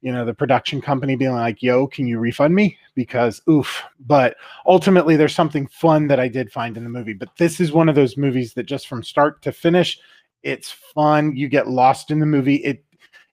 you 0.00 0.10
know, 0.10 0.24
the 0.24 0.34
production 0.34 0.80
company 0.80 1.14
being 1.14 1.34
like, 1.34 1.62
yo, 1.62 1.86
can 1.86 2.06
you 2.06 2.18
refund 2.18 2.54
me? 2.54 2.78
Because 2.94 3.42
oof. 3.48 3.82
But 4.00 4.36
ultimately, 4.66 5.14
there's 5.14 5.34
something 5.34 5.66
fun 5.66 6.08
that 6.08 6.18
I 6.18 6.26
did 6.26 6.50
find 6.50 6.76
in 6.78 6.84
the 6.84 6.90
movie. 6.90 7.12
But 7.12 7.36
this 7.36 7.60
is 7.60 7.70
one 7.70 7.90
of 7.90 7.94
those 7.94 8.16
movies 8.16 8.54
that 8.54 8.64
just 8.64 8.88
from 8.88 9.02
start 9.02 9.42
to 9.42 9.52
finish, 9.52 9.98
it's 10.42 10.70
fun. 10.70 11.36
You 11.36 11.48
get 11.48 11.68
lost 11.68 12.10
in 12.10 12.18
the 12.18 12.26
movie. 12.26 12.56
It 12.56 12.82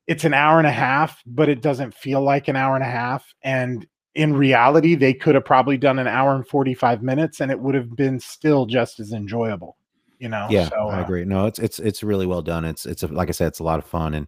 it's 0.07 0.23
an 0.23 0.33
hour 0.33 0.57
and 0.57 0.67
a 0.67 0.71
half, 0.71 1.21
but 1.25 1.49
it 1.49 1.61
doesn't 1.61 1.93
feel 1.93 2.21
like 2.21 2.47
an 2.47 2.55
hour 2.55 2.75
and 2.75 2.83
a 2.83 2.89
half. 2.89 3.25
And 3.43 3.85
in 4.15 4.33
reality, 4.33 4.95
they 4.95 5.13
could 5.13 5.35
have 5.35 5.45
probably 5.45 5.77
done 5.77 5.99
an 5.99 6.07
hour 6.07 6.33
and 6.33 6.47
45 6.47 7.03
minutes 7.03 7.39
and 7.39 7.51
it 7.51 7.59
would 7.59 7.75
have 7.75 7.95
been 7.95 8.19
still 8.19 8.65
just 8.65 8.99
as 8.99 9.11
enjoyable. 9.11 9.77
You 10.19 10.29
know, 10.29 10.47
yeah, 10.49 10.69
so, 10.69 10.75
I 10.75 10.99
uh, 10.99 11.03
agree. 11.03 11.25
No, 11.25 11.45
it's 11.45 11.59
it's 11.59 11.77
it's 11.77 12.01
really 12.01 12.25
well 12.25 12.41
done. 12.41 12.65
It's 12.65 12.87
it's 12.87 13.03
a, 13.03 13.07
like 13.07 13.29
I 13.29 13.31
said, 13.31 13.49
it's 13.49 13.59
a 13.59 13.63
lot 13.63 13.77
of 13.77 13.85
fun, 13.85 14.15
and 14.15 14.27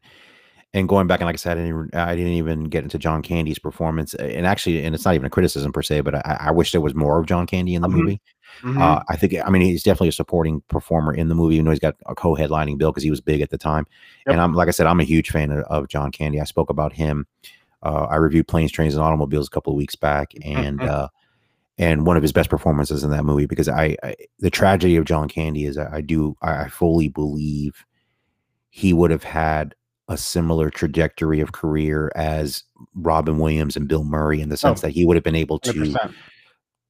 and 0.72 0.88
going 0.88 1.08
back 1.08 1.20
and 1.20 1.26
like 1.26 1.34
I 1.34 1.38
said, 1.38 1.58
I 1.58 1.62
didn't 1.62 1.70
even, 1.70 1.90
I 1.94 2.16
didn't 2.16 2.34
even 2.34 2.64
get 2.66 2.84
into 2.84 3.00
John 3.00 3.24
Candy's 3.24 3.58
performance, 3.58 4.14
and 4.14 4.46
actually, 4.46 4.86
and 4.86 4.94
it's 4.94 5.04
not 5.04 5.16
even 5.16 5.26
a 5.26 5.32
criticism 5.32 5.74
per 5.74 5.82
se, 5.82 6.02
but 6.02 6.14
I, 6.14 6.38
I 6.42 6.52
wish 6.52 6.74
there 6.74 6.82
was 6.82 6.94
more 6.94 7.20
of 7.20 7.26
John 7.26 7.48
Candy 7.48 7.74
in 7.74 7.82
the 7.82 7.88
mm-hmm. 7.88 7.98
movie. 7.98 8.22
Mm-hmm. 8.62 8.82
Uh, 8.82 9.02
I 9.08 9.16
think, 9.16 9.36
I 9.46 9.50
mean, 9.50 9.62
he's 9.62 9.84
definitely 9.84 10.10
a 10.10 10.14
supporting 10.14 10.62
performer 10.68 11.14
in 11.14 11.30
the 11.30 11.36
movie, 11.36 11.56
even 11.56 11.66
though 11.66 11.72
he's 11.72 11.80
got 11.80 11.96
a 12.06 12.16
co-headlining 12.16 12.78
bill 12.78 12.92
because 12.92 13.04
he 13.04 13.10
was 13.10 13.22
big 13.22 13.42
at 13.42 13.50
the 13.50 13.58
time. 13.58 13.86
Yep. 14.26 14.34
And 14.34 14.42
I'm, 14.42 14.54
like 14.54 14.68
I 14.68 14.72
said, 14.72 14.88
I'm 14.88 15.00
a 15.00 15.06
huge 15.06 15.32
fan 15.32 15.52
of, 15.52 15.64
of 15.66 15.88
John 15.88 16.12
Candy. 16.12 16.42
I 16.42 16.46
spoke 16.46 16.70
about 16.70 16.94
him. 16.94 17.28
Uh, 17.82 18.08
I 18.10 18.18
reviewed 18.18 18.48
Planes, 18.48 18.72
Trains, 18.72 18.96
and 18.96 19.04
Automobiles 19.04 19.48
a 19.48 19.52
couple 19.52 19.74
of 19.74 19.78
weeks 19.78 19.96
back, 19.96 20.34
and 20.44 20.80
mm-hmm. 20.80 20.90
uh, 20.90 21.08
and 21.78 22.06
one 22.06 22.18
of 22.18 22.22
his 22.22 22.34
best 22.34 22.50
performances 22.50 23.04
in 23.04 23.12
that 23.12 23.24
movie 23.24 23.46
because 23.46 23.70
I, 23.70 23.96
I 24.04 24.16
the 24.40 24.50
tragedy 24.50 24.98
of 24.98 25.06
John 25.06 25.30
Candy 25.30 25.66
is 25.66 25.78
I, 25.78 25.96
I 25.96 26.02
do 26.02 26.36
I, 26.42 26.64
I 26.64 26.68
fully 26.68 27.08
believe 27.08 27.86
he 28.70 28.94
would 28.94 29.12
have 29.12 29.24
had 29.24 29.76
a 30.10 30.18
similar 30.18 30.70
trajectory 30.70 31.40
of 31.40 31.52
career 31.52 32.12
as 32.16 32.64
Robin 32.96 33.38
Williams 33.38 33.78
and 33.78 33.88
Bill 33.88 34.04
Murray 34.04 34.42
in 34.42 34.50
the 34.50 34.58
sense 34.58 34.80
oh, 34.80 34.88
that 34.88 34.92
he 34.92 35.06
would 35.06 35.16
have 35.16 35.24
been 35.24 35.36
able 35.36 35.60
to 35.60 35.72
100% 35.72 36.14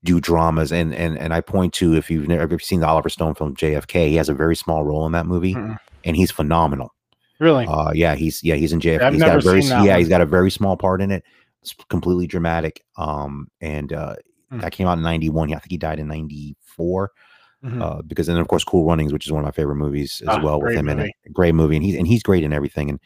do 0.04 0.20
dramas 0.20 0.72
and 0.72 0.93
and 0.93 1.18
and 1.18 1.34
I 1.34 1.41
point 1.41 1.74
to 1.76 1.95
if 1.95 2.10
you've 2.10 2.28
never 2.28 2.58
seen 2.60 2.80
the 2.80 2.88
Oliver 2.88 3.10
Stone 3.10 3.36
film 3.36 3.56
JFK, 3.56 4.08
he 4.08 4.16
has 4.16 4.30
a 4.30 4.34
very 4.34 4.56
small 4.56 4.84
role 4.84 5.06
in 5.06 5.12
that 5.12 5.26
movie, 5.26 5.56
mm-hmm. 5.56 5.74
and 6.06 6.16
he's 6.16 6.32
phenomenal. 6.32 6.93
Really? 7.39 7.66
Uh, 7.66 7.91
yeah, 7.93 8.16
he's 8.16 8.43
yeah 8.43 8.56
he's 8.56 8.74
in 8.74 8.80
JFK. 8.80 9.02
I've 9.02 9.14
he's 9.14 9.24
got 9.24 9.38
a 9.38 9.41
very 9.41 9.62
yeah 9.62 9.80
one. 9.82 10.00
he's 10.00 10.10
got 10.10 10.22
a 10.22 10.26
very 10.26 10.52
small 10.52 10.78
part 10.78 11.02
in 11.02 11.12
it. 11.12 11.24
It's 11.62 11.74
completely 11.89 12.28
dramatic. 12.28 12.84
Um, 12.97 13.50
and 13.60 13.91
uh, 13.91 14.16
mm-hmm. 14.52 14.60
that 14.60 14.72
came 14.72 14.88
out 14.88 14.97
in 14.97 15.04
'91. 15.04 15.50
Yeah, 15.50 15.58
I 15.58 15.60
think 15.60 15.72
he 15.72 15.78
died 15.78 16.00
in 16.00 16.08
'94. 16.08 17.12
Mm-hmm. 17.64 17.82
Uh, 17.82 18.02
because 18.04 18.28
then 18.28 18.38
of 18.38 18.47
course 18.47 18.64
Cool 18.64 18.86
Runnings, 18.86 19.12
which 19.12 19.26
is 19.26 19.34
one 19.34 19.43
of 19.43 19.45
my 19.45 19.52
favorite 19.52 19.76
movies 19.76 20.22
as 20.30 20.38
oh, 20.38 20.41
well 20.41 20.62
with 20.62 20.76
him 20.76 20.86
movie. 20.86 21.02
in 21.02 21.08
it. 21.08 21.34
Great 21.34 21.56
movie, 21.56 21.76
and 21.76 21.84
he's 21.84 21.95
and 21.95 22.08
he's 22.08 22.24
great 22.24 22.43
in 22.43 22.54
everything. 22.54 22.89
And 22.89 23.00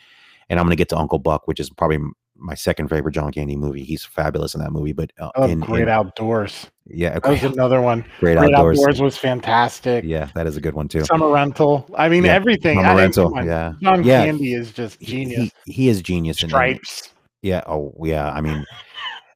and 0.50 0.60
I'm 0.60 0.66
gonna 0.68 0.76
get 0.76 0.90
to 0.90 0.98
Uncle 0.98 1.18
Buck, 1.18 1.48
which 1.48 1.60
is 1.60 1.72
probably 1.72 2.00
my 2.44 2.54
second 2.54 2.90
favorite 2.90 3.14
John 3.14 3.32
Candy 3.32 3.56
movie. 3.56 3.84
He's 3.84 4.04
fabulous 4.04 4.54
in 4.54 4.62
that 4.62 4.72
movie. 4.72 4.94
But 4.94 5.12
uh, 5.18 5.32
oh, 5.36 5.48
in, 5.48 5.62
Great 5.62 5.84
in, 5.84 5.90
Outdoors. 5.90 6.70
Yeah, 6.86 7.18
that 7.18 7.26
was 7.26 7.44
another 7.44 7.82
one. 7.82 8.02
Great, 8.20 8.38
great 8.38 8.54
outdoors. 8.54 8.80
outdoors. 8.80 9.02
was 9.02 9.18
fantastic. 9.18 10.04
Yeah, 10.04 10.30
that 10.36 10.46
is 10.46 10.58
a 10.58 10.62
good 10.62 10.74
one 10.74 10.90
too. 10.90 11.06
Summer 11.06 11.30
Rental. 11.30 11.90
I 11.98 12.10
mean, 12.10 12.26
yeah, 12.26 12.34
everything. 12.34 12.78
Summer 12.78 12.96
Rental. 12.96 13.46
yeah, 13.46 13.74
John 13.82 14.04
yeah. 14.04 14.26
Candy 14.26 14.54
is 14.54 14.72
just 14.72 15.00
genius. 15.00 15.52
He, 15.66 15.72
he 15.72 15.88
is 15.88 16.02
genius. 16.02 16.38
Stripes. 16.38 17.14
Yeah. 17.42 17.64
Oh, 17.66 17.94
yeah. 18.04 18.30
I 18.30 18.42
mean. 18.42 18.66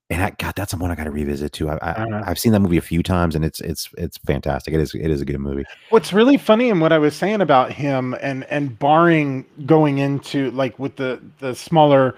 and 0.10 0.24
I, 0.24 0.32
God, 0.32 0.54
that's 0.56 0.74
one 0.74 0.92
I 0.92 0.96
got 0.96 1.06
to 1.06 1.12
revisit 1.12 1.54
too. 1.54 1.70
I, 1.70 1.78
I. 1.82 2.30
I've 2.30 2.40
seen 2.40 2.52
that 2.52 2.60
movie 2.60 2.78
a 2.78 2.82
few 2.82 3.02
times, 3.02 3.36
and 3.36 3.46
it's 3.46 3.62
it's 3.62 3.90
it's 3.98 4.18
fantastic. 4.20 4.74
It 4.74 4.82
is 4.82 4.94
it 4.94 5.10
is 5.10 5.22
a 5.22 5.26
good 5.26 5.40
movie. 5.40 5.64
What's 5.90 6.12
really 6.12 6.38
funny 6.38 6.70
and 6.70 6.82
what 6.82 6.92
I 6.92 6.98
was 6.98 7.16
saying 7.16 7.40
about 7.40 7.72
him, 7.72 8.14
and 8.22 8.44
and 8.46 8.78
barring 8.78 9.46
going 9.66 10.00
into 10.00 10.52
like 10.52 10.78
with 10.80 10.98
the 10.98 11.22
the 11.40 11.56
smaller 11.56 12.18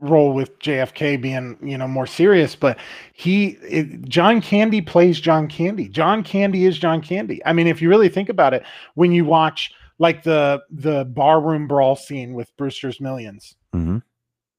role 0.00 0.32
with 0.32 0.58
JFK 0.58 1.20
being, 1.20 1.56
you 1.62 1.78
know, 1.78 1.86
more 1.86 2.06
serious, 2.06 2.56
but 2.56 2.78
he 3.12 3.58
it, 3.68 4.08
John 4.08 4.40
Candy 4.40 4.80
plays 4.80 5.20
John 5.20 5.46
Candy. 5.46 5.88
John 5.88 6.22
Candy 6.22 6.64
is 6.64 6.78
John 6.78 7.00
Candy. 7.00 7.44
I 7.44 7.52
mean, 7.52 7.66
if 7.66 7.80
you 7.80 7.88
really 7.88 8.08
think 8.08 8.28
about 8.28 8.54
it, 8.54 8.64
when 8.94 9.12
you 9.12 9.24
watch 9.24 9.72
like 9.98 10.22
the 10.22 10.62
the 10.70 11.04
barroom 11.04 11.68
brawl 11.68 11.94
scene 11.96 12.34
with 12.34 12.54
Brewster's 12.56 12.98
1000000s 12.98 13.54
mm-hmm. 13.74 13.98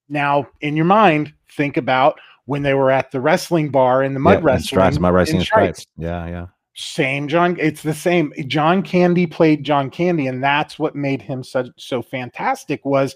Now, 0.07 0.49
in 0.59 0.75
your 0.75 0.85
mind, 0.85 1.33
think 1.49 1.77
about 1.77 2.19
when 2.45 2.63
they 2.63 2.73
were 2.73 2.91
at 2.91 3.11
the 3.11 3.21
wrestling 3.21 3.69
bar 3.69 4.03
in 4.03 4.13
the 4.13 4.19
mud 4.19 4.43
wrestling. 4.43 4.67
Stripes, 4.67 4.99
my 4.99 5.09
wrestling 5.09 5.41
stripes. 5.41 5.87
Yeah, 5.97 6.27
yeah. 6.27 6.47
Same 6.73 7.29
John. 7.29 7.55
It's 7.57 7.81
the 7.81 7.93
same. 7.93 8.33
John 8.47 8.83
Candy 8.83 9.25
played 9.25 9.63
John 9.63 9.89
Candy, 9.89 10.27
and 10.27 10.43
that's 10.43 10.77
what 10.77 10.95
made 10.95 11.21
him 11.21 11.45
so 11.45 11.69
so 11.77 12.01
fantastic. 12.01 12.85
Was 12.85 13.15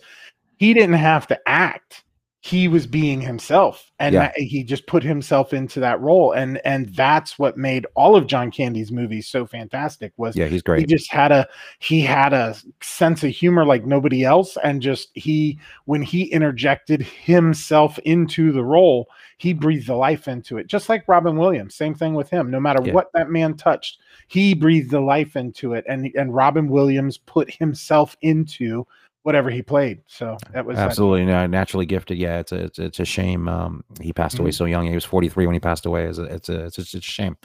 he 0.56 0.74
didn't 0.74 0.94
have 0.94 1.28
to 1.28 1.40
act 1.48 2.05
he 2.46 2.68
was 2.68 2.86
being 2.86 3.22
himself 3.22 3.92
and 3.98 4.14
yeah. 4.14 4.32
he 4.36 4.64
just 4.64 4.86
put 4.86 5.02
himself 5.02 5.52
into 5.52 5.80
that 5.80 6.00
role 6.00 6.32
and 6.34 6.62
and 6.64 6.94
that's 6.96 7.40
what 7.40 7.58
made 7.58 7.88
all 7.96 8.16
of 8.16 8.28
john 8.28 8.52
candy's 8.52 8.92
movies 8.92 9.28
so 9.28 9.48
fantastic 9.48 10.14
was 10.18 10.36
yeah 10.36 10.46
he's 10.46 10.62
great 10.62 10.80
he 10.80 10.86
just 10.86 11.12
had 11.12 11.32
a 11.32 11.48
he 11.80 12.02
had 12.02 12.34
a 12.34 12.56
sense 12.84 13.24
of 13.24 13.32
humor 13.32 13.66
like 13.66 13.84
nobody 13.88 14.24
else 14.24 14.58
and 14.64 14.80
just 14.80 15.10
he 15.16 15.60
when 15.86 16.04
he 16.04 16.26
interjected 16.26 17.02
himself 17.02 17.98
into 18.00 18.52
the 18.52 18.64
role 18.64 19.08
he 19.38 19.52
breathed 19.52 19.88
the 19.88 19.96
life 19.96 20.28
into 20.28 20.60
it 20.60 20.68
just 20.68 20.88
like 20.88 21.04
robin 21.08 21.38
williams 21.38 21.74
same 21.74 21.96
thing 21.96 22.14
with 22.14 22.30
him 22.30 22.52
no 22.52 22.60
matter 22.60 22.84
yeah. 22.86 22.94
what 22.94 23.12
that 23.16 23.32
man 23.32 23.58
touched 23.58 23.98
he 24.28 24.54
breathed 24.54 24.92
the 24.92 25.02
life 25.02 25.36
into 25.36 25.74
it 25.74 25.84
and 25.90 26.12
and 26.14 26.36
robin 26.36 26.70
williams 26.70 27.18
put 27.18 27.52
himself 27.52 28.16
into 28.22 28.86
whatever 29.26 29.50
he 29.50 29.64
played. 29.64 30.04
So 30.06 30.38
that 30.54 30.68
was 30.68 30.78
absolutely 30.78 31.26
that. 31.26 31.50
naturally 31.50 31.88
gifted. 31.88 32.20
Yeah, 32.20 32.38
it's 32.40 32.52
a 32.52 32.66
it's, 32.66 32.78
it's 32.78 33.00
a 33.00 33.06
shame. 33.06 33.50
Um, 33.50 33.84
he 34.00 34.14
passed 34.14 34.38
away 34.38 34.52
mm-hmm. 34.52 34.56
so 34.56 34.66
young. 34.66 34.86
He 34.88 34.94
was 34.94 35.04
43 35.04 35.48
when 35.48 35.56
he 35.56 35.60
passed 35.60 35.88
away. 35.88 36.06
It's 36.06 36.20
a 36.20 36.24
it's 36.26 36.48
a 36.50 36.66
it's, 36.66 36.78
a, 36.78 36.82
it's 36.82 36.94
a 36.94 37.02
shame. 37.02 37.36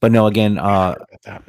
But 0.00 0.12
no, 0.12 0.26
again, 0.26 0.56
uh, 0.56 0.94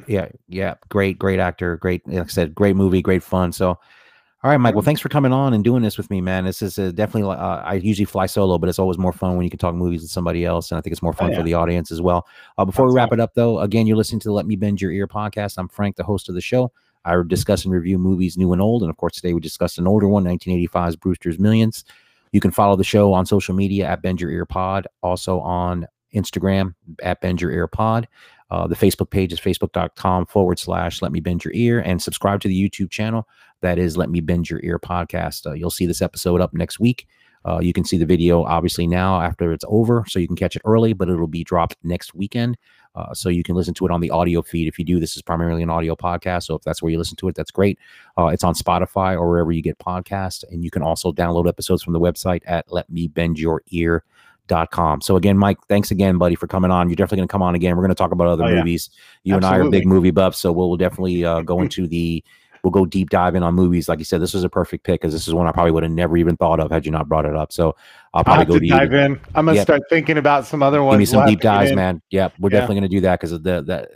yeah, 0.06 0.28
yeah, 0.46 0.74
great, 0.90 1.18
great 1.18 1.40
actor, 1.40 1.78
great. 1.78 2.06
Like 2.06 2.24
I 2.24 2.26
said, 2.26 2.54
great 2.54 2.76
movie, 2.76 3.00
great 3.00 3.22
fun. 3.22 3.50
So, 3.50 3.68
all 3.68 4.50
right, 4.50 4.58
Mike. 4.58 4.74
Well, 4.74 4.82
thanks 4.82 5.00
for 5.00 5.08
coming 5.08 5.32
on 5.32 5.54
and 5.54 5.64
doing 5.64 5.82
this 5.82 5.96
with 5.96 6.10
me, 6.10 6.20
man. 6.20 6.44
This 6.44 6.60
is 6.60 6.74
definitely. 6.92 7.34
Uh, 7.34 7.62
I 7.62 7.74
usually 7.74 8.04
fly 8.04 8.26
solo, 8.26 8.58
but 8.58 8.68
it's 8.68 8.78
always 8.78 8.98
more 8.98 9.12
fun 9.12 9.36
when 9.36 9.44
you 9.44 9.50
can 9.50 9.58
talk 9.58 9.74
movies 9.74 10.02
with 10.02 10.10
somebody 10.10 10.44
else, 10.44 10.70
and 10.70 10.76
I 10.76 10.82
think 10.82 10.92
it's 10.92 11.02
more 11.02 11.14
oh, 11.14 11.16
fun 11.16 11.28
oh, 11.28 11.30
yeah. 11.30 11.38
for 11.38 11.44
the 11.44 11.54
audience 11.54 11.90
as 11.90 12.02
well. 12.02 12.26
Uh, 12.58 12.66
before 12.66 12.84
That's 12.84 12.94
we 12.94 12.96
wrap 13.00 13.12
it 13.14 13.20
up, 13.20 13.32
though, 13.32 13.60
again, 13.60 13.86
you're 13.86 13.96
listening 13.96 14.20
to 14.20 14.28
the 14.28 14.34
Let 14.34 14.44
Me 14.44 14.56
Bend 14.56 14.82
Your 14.82 14.92
Ear 14.92 15.08
podcast. 15.08 15.54
I'm 15.56 15.68
Frank, 15.68 15.96
the 15.96 16.04
host 16.04 16.28
of 16.28 16.34
the 16.34 16.42
show. 16.42 16.72
I 17.04 17.16
discuss 17.26 17.64
and 17.64 17.72
review 17.72 17.98
movies 17.98 18.36
new 18.36 18.52
and 18.52 18.62
old. 18.62 18.82
And 18.82 18.90
of 18.90 18.96
course, 18.96 19.14
today 19.14 19.34
we 19.34 19.40
discussed 19.40 19.78
an 19.78 19.86
older 19.86 20.08
one, 20.08 20.24
1985's 20.24 20.96
Brewster's 20.96 21.38
Millions. 21.38 21.84
You 22.32 22.40
can 22.40 22.50
follow 22.50 22.76
the 22.76 22.84
show 22.84 23.12
on 23.12 23.26
social 23.26 23.54
media 23.54 23.86
at 23.86 24.02
Bend 24.02 24.20
Your 24.20 24.30
Ear 24.30 24.46
Pod, 24.46 24.86
also 25.02 25.40
on 25.40 25.86
Instagram 26.14 26.74
at 27.02 27.20
Bend 27.20 27.40
Your 27.40 27.50
Ear 27.50 27.66
Pod. 27.66 28.08
Uh, 28.50 28.66
the 28.66 28.76
Facebook 28.76 29.10
page 29.10 29.32
is 29.32 29.40
facebook.com 29.40 30.26
forward 30.26 30.58
slash 30.58 31.00
let 31.00 31.10
me 31.10 31.20
bend 31.20 31.42
your 31.42 31.54
ear 31.54 31.80
and 31.80 32.02
subscribe 32.02 32.38
to 32.38 32.48
the 32.48 32.68
YouTube 32.68 32.90
channel. 32.90 33.26
That 33.62 33.78
is 33.78 33.96
Let 33.96 34.10
Me 34.10 34.20
Bend 34.20 34.50
Your 34.50 34.60
Ear 34.62 34.78
podcast. 34.78 35.46
Uh, 35.46 35.52
you'll 35.52 35.70
see 35.70 35.86
this 35.86 36.02
episode 36.02 36.40
up 36.42 36.52
next 36.52 36.78
week. 36.78 37.06
Uh, 37.44 37.58
you 37.60 37.72
can 37.72 37.84
see 37.84 37.96
the 37.96 38.06
video 38.06 38.44
obviously 38.44 38.86
now 38.86 39.20
after 39.20 39.52
it's 39.52 39.64
over, 39.68 40.04
so 40.08 40.18
you 40.18 40.26
can 40.26 40.36
catch 40.36 40.56
it 40.56 40.62
early, 40.64 40.92
but 40.92 41.08
it'll 41.08 41.26
be 41.26 41.44
dropped 41.44 41.76
next 41.82 42.14
weekend. 42.14 42.56
Uh, 42.94 43.14
so 43.14 43.30
you 43.30 43.42
can 43.42 43.56
listen 43.56 43.74
to 43.74 43.84
it 43.86 43.90
on 43.90 44.00
the 44.00 44.10
audio 44.10 44.42
feed. 44.42 44.68
If 44.68 44.78
you 44.78 44.84
do, 44.84 45.00
this 45.00 45.16
is 45.16 45.22
primarily 45.22 45.62
an 45.62 45.70
audio 45.70 45.96
podcast. 45.96 46.42
So 46.44 46.54
if 46.54 46.62
that's 46.62 46.82
where 46.82 46.92
you 46.92 46.98
listen 46.98 47.16
to 47.16 47.28
it, 47.28 47.34
that's 47.34 47.50
great. 47.50 47.78
Uh, 48.18 48.26
it's 48.26 48.44
on 48.44 48.52
Spotify 48.54 49.18
or 49.18 49.30
wherever 49.30 49.50
you 49.50 49.62
get 49.62 49.78
podcasts. 49.78 50.44
And 50.50 50.62
you 50.62 50.70
can 50.70 50.82
also 50.82 51.10
download 51.12 51.48
episodes 51.48 51.82
from 51.82 51.94
the 51.94 52.00
website 52.00 52.42
at 52.46 52.68
letmebendyour.ear.com. 52.68 55.00
So 55.00 55.16
again, 55.16 55.38
Mike, 55.38 55.56
thanks 55.68 55.90
again, 55.90 56.18
buddy, 56.18 56.34
for 56.34 56.46
coming 56.46 56.70
on. 56.70 56.90
You're 56.90 56.96
definitely 56.96 57.16
going 57.18 57.28
to 57.28 57.32
come 57.32 57.42
on 57.42 57.54
again. 57.54 57.76
We're 57.76 57.82
going 57.82 57.90
to 57.90 57.94
talk 57.94 58.12
about 58.12 58.28
other 58.28 58.44
oh, 58.44 58.56
movies. 58.56 58.90
You 59.24 59.36
Absolutely. 59.36 59.56
and 59.56 59.64
I 59.64 59.66
are 59.66 59.70
big 59.70 59.86
movie 59.86 60.10
buffs, 60.10 60.38
so 60.38 60.52
we'll, 60.52 60.68
we'll 60.68 60.76
definitely 60.76 61.24
uh, 61.24 61.40
go 61.40 61.60
into 61.62 61.86
the 61.86 62.22
we'll 62.62 62.70
go 62.70 62.86
deep 62.86 63.10
diving 63.10 63.42
on 63.42 63.54
movies. 63.54 63.88
Like 63.88 63.98
you 63.98 64.04
said, 64.04 64.20
this 64.20 64.34
was 64.34 64.44
a 64.44 64.48
perfect 64.48 64.84
pick 64.84 65.00
because 65.00 65.12
this 65.12 65.26
is 65.26 65.34
one 65.34 65.46
I 65.46 65.52
probably 65.52 65.72
would 65.72 65.82
have 65.82 65.92
never 65.92 66.16
even 66.16 66.36
thought 66.36 66.60
of 66.60 66.70
had 66.70 66.86
you 66.86 66.92
not 66.92 67.08
brought 67.08 67.26
it 67.26 67.36
up. 67.36 67.52
So 67.52 67.76
I'll 68.14 68.24
probably 68.24 68.54
I'll 68.54 68.60
go 68.60 68.86
dive 68.86 68.92
in. 68.94 69.20
I'm 69.34 69.46
gonna 69.46 69.54
yep. 69.54 69.66
start 69.66 69.82
thinking 69.90 70.18
about 70.18 70.46
some 70.46 70.62
other 70.62 70.82
ones. 70.82 70.94
Give 70.94 71.00
me 71.00 71.06
some 71.06 71.26
deep 71.26 71.40
dives, 71.40 71.72
man. 71.72 72.02
Yeah, 72.10 72.28
we're 72.38 72.50
yeah. 72.50 72.60
definitely 72.60 72.76
gonna 72.76 72.88
do 72.88 73.00
that 73.02 73.20
because 73.20 73.30
the 73.42 73.62
that. 73.62 73.90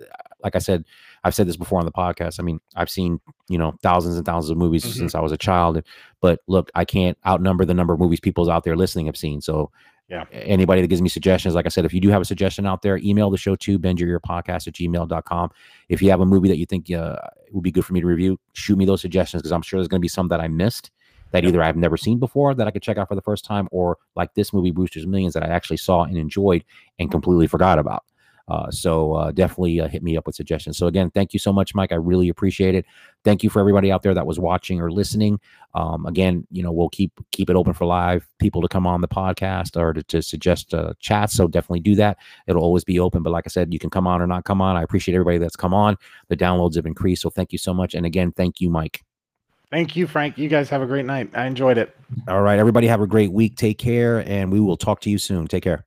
Like 0.45 0.55
I 0.55 0.61
said, 0.61 0.85
I've 1.25 1.35
said 1.35 1.49
this 1.49 1.57
before 1.57 1.81
on 1.81 1.87
the 1.87 1.93
podcast. 1.93 2.39
I 2.39 2.45
mean, 2.45 2.61
I've 2.77 2.91
seen 2.91 3.21
you 3.49 3.59
know 3.59 3.75
thousands 3.83 4.17
and 4.17 4.25
thousands 4.25 4.51
of 4.51 4.59
movies 4.59 4.85
mm-hmm. 4.85 4.93
since 4.93 5.15
I 5.15 5.21
was 5.21 5.33
a 5.33 5.37
child, 5.37 5.83
but 6.21 6.41
look, 6.47 6.71
I 6.75 6.85
can't 6.85 7.19
outnumber 7.27 7.65
the 7.65 7.75
number 7.75 7.95
of 7.95 7.99
movies 7.99 8.21
people 8.21 8.49
out 8.51 8.63
there 8.63 8.77
listening 8.77 9.07
have 9.07 9.17
seen. 9.17 9.41
So 9.41 9.73
yeah. 10.09 10.25
Anybody 10.31 10.83
that 10.83 10.87
gives 10.87 11.03
me 11.03 11.09
suggestions, 11.09 11.55
like 11.55 11.67
I 11.67 11.69
said, 11.69 11.85
if 11.85 11.93
you 11.93 12.01
do 12.01 12.11
have 12.11 12.23
a 12.23 12.25
suggestion 12.25 12.65
out 12.65 12.83
there, 12.83 12.99
email 12.99 13.29
the 13.29 13.37
show 13.37 13.57
to 13.57 13.79
bendyourpodcast 13.79 14.69
at 14.69 14.75
gmail.com. 14.75 15.51
If 15.89 16.01
you 16.01 16.11
have 16.11 16.21
a 16.21 16.27
movie 16.27 16.49
that 16.49 16.59
you 16.59 16.67
think 16.67 16.93
uh, 16.93 17.17
would 17.51 17.65
be 17.65 17.73
good 17.73 17.85
for 17.85 17.93
me 17.93 18.01
to 18.01 18.07
review, 18.07 18.39
shoot 18.53 18.79
me 18.79 18.85
those 18.85 19.01
suggestions 19.01 19.43
because 19.43 19.51
I'm 19.53 19.63
sure 19.63 19.81
there's 19.81 19.89
going 19.89 20.01
to 20.01 20.05
be 20.05 20.09
some 20.09 20.29
that 20.29 20.41
I 20.41 20.47
missed 20.47 20.93
that 21.33 21.45
either 21.45 21.61
I've 21.61 21.77
never 21.77 21.97
seen 21.97 22.21
before 22.21 22.55
that 22.55 22.69
I 22.69 22.71
could 22.71 22.83
check 22.83 22.99
out 22.99 23.09
for 23.09 23.17
the 23.17 23.23
first 23.23 23.45
time, 23.45 23.69
or 23.73 23.99
like 24.15 24.33
this 24.35 24.53
movie, 24.53 24.71
Brewster's 24.71 25.07
Millions, 25.07 25.35
that 25.35 25.43
I 25.43 25.49
actually 25.49 25.77
saw 25.79 26.05
and 26.05 26.17
enjoyed 26.17 26.65
and 27.01 27.11
completely 27.11 27.49
forgot 27.49 27.81
about. 27.81 28.05
Uh, 28.49 28.71
so 28.71 29.15
uh, 29.15 29.33
definitely 29.33 29.81
uh, 29.81 29.89
hit 29.89 30.03
me 30.03 30.17
up 30.17 30.27
with 30.27 30.37
suggestions. 30.37 30.79
So 30.79 30.87
again, 30.87 31.11
thank 31.11 31.33
you 31.33 31.39
so 31.39 31.53
much, 31.53 31.75
Mike. 31.75 31.93
I 31.93 31.97
really 31.97 32.29
appreciate 32.29 32.75
it. 32.75 32.87
Thank 33.25 33.43
you 33.43 33.51
for 33.51 33.59
everybody 33.59 33.91
out 33.91 34.03
there 34.03 34.15
that 34.15 34.27
was 34.27 34.39
watching 34.39 34.81
or 34.81 34.91
listening. 34.91 35.41
Um, 35.75 36.07
again, 36.07 36.47
you 36.51 36.63
know, 36.63 36.71
we'll 36.71 36.89
keep 36.89 37.13
keep 37.33 37.51
it 37.51 37.57
open 37.57 37.73
for 37.73 37.87
live 37.87 38.27
people 38.39 38.63
to 38.63 38.69
come 38.69 38.87
on 38.87 39.01
the 39.01 39.09
podcast 39.09 39.77
or 39.77 39.93
to, 39.93 40.03
to 40.05 40.23
suggest 40.23 40.73
uh, 40.75 40.95
chats. 41.01 41.35
So 41.35 41.49
definitely 41.49 41.81
do 41.81 41.97
that. 41.97 42.19
It'll 42.47 42.63
always 42.63 42.85
be 42.85 43.01
open. 43.01 43.23
But 43.23 43.31
like 43.31 43.45
I 43.47 43.51
said, 43.51 43.73
you 43.73 43.79
can 43.79 43.91
come 43.91 44.07
on 44.07 44.23
or 44.23 44.27
not 44.27 44.45
come 44.45 44.63
on. 44.63 44.77
I 44.77 44.83
appreciate 44.83 45.15
everybody 45.15 45.39
that's 45.39 45.57
come 45.57 45.75
on. 45.75 45.97
The 46.29 46.37
downloads 46.37 46.77
have 46.77 46.87
increased. 46.87 47.23
So 47.23 47.31
thank 47.31 47.53
you 47.53 47.59
so 47.59 47.75
much. 47.75 47.95
And 47.95 48.07
again, 48.07 48.33
thank 48.33 48.61
you, 48.61 48.71
Mike. 48.71 49.03
Thank 49.73 49.97
you, 49.97 50.07
Frank. 50.07 50.39
You 50.39 50.49
guys 50.49 50.69
have 50.71 50.81
a 50.81 50.87
great 50.87 51.07
night. 51.07 51.31
I 51.35 51.47
enjoyed 51.47 51.77
it. 51.77 51.97
All 52.29 52.41
right, 52.41 52.59
everybody 52.59 52.87
have 52.87 53.01
a 53.01 53.07
great 53.07 53.33
week. 53.33 53.57
Take 53.57 53.79
care, 53.79 54.21
and 54.29 54.53
we 54.53 54.61
will 54.61 54.77
talk 54.77 55.01
to 55.01 55.11
you 55.11 55.19
soon. 55.19 55.49
Take 55.49 55.65
care. 55.65 55.85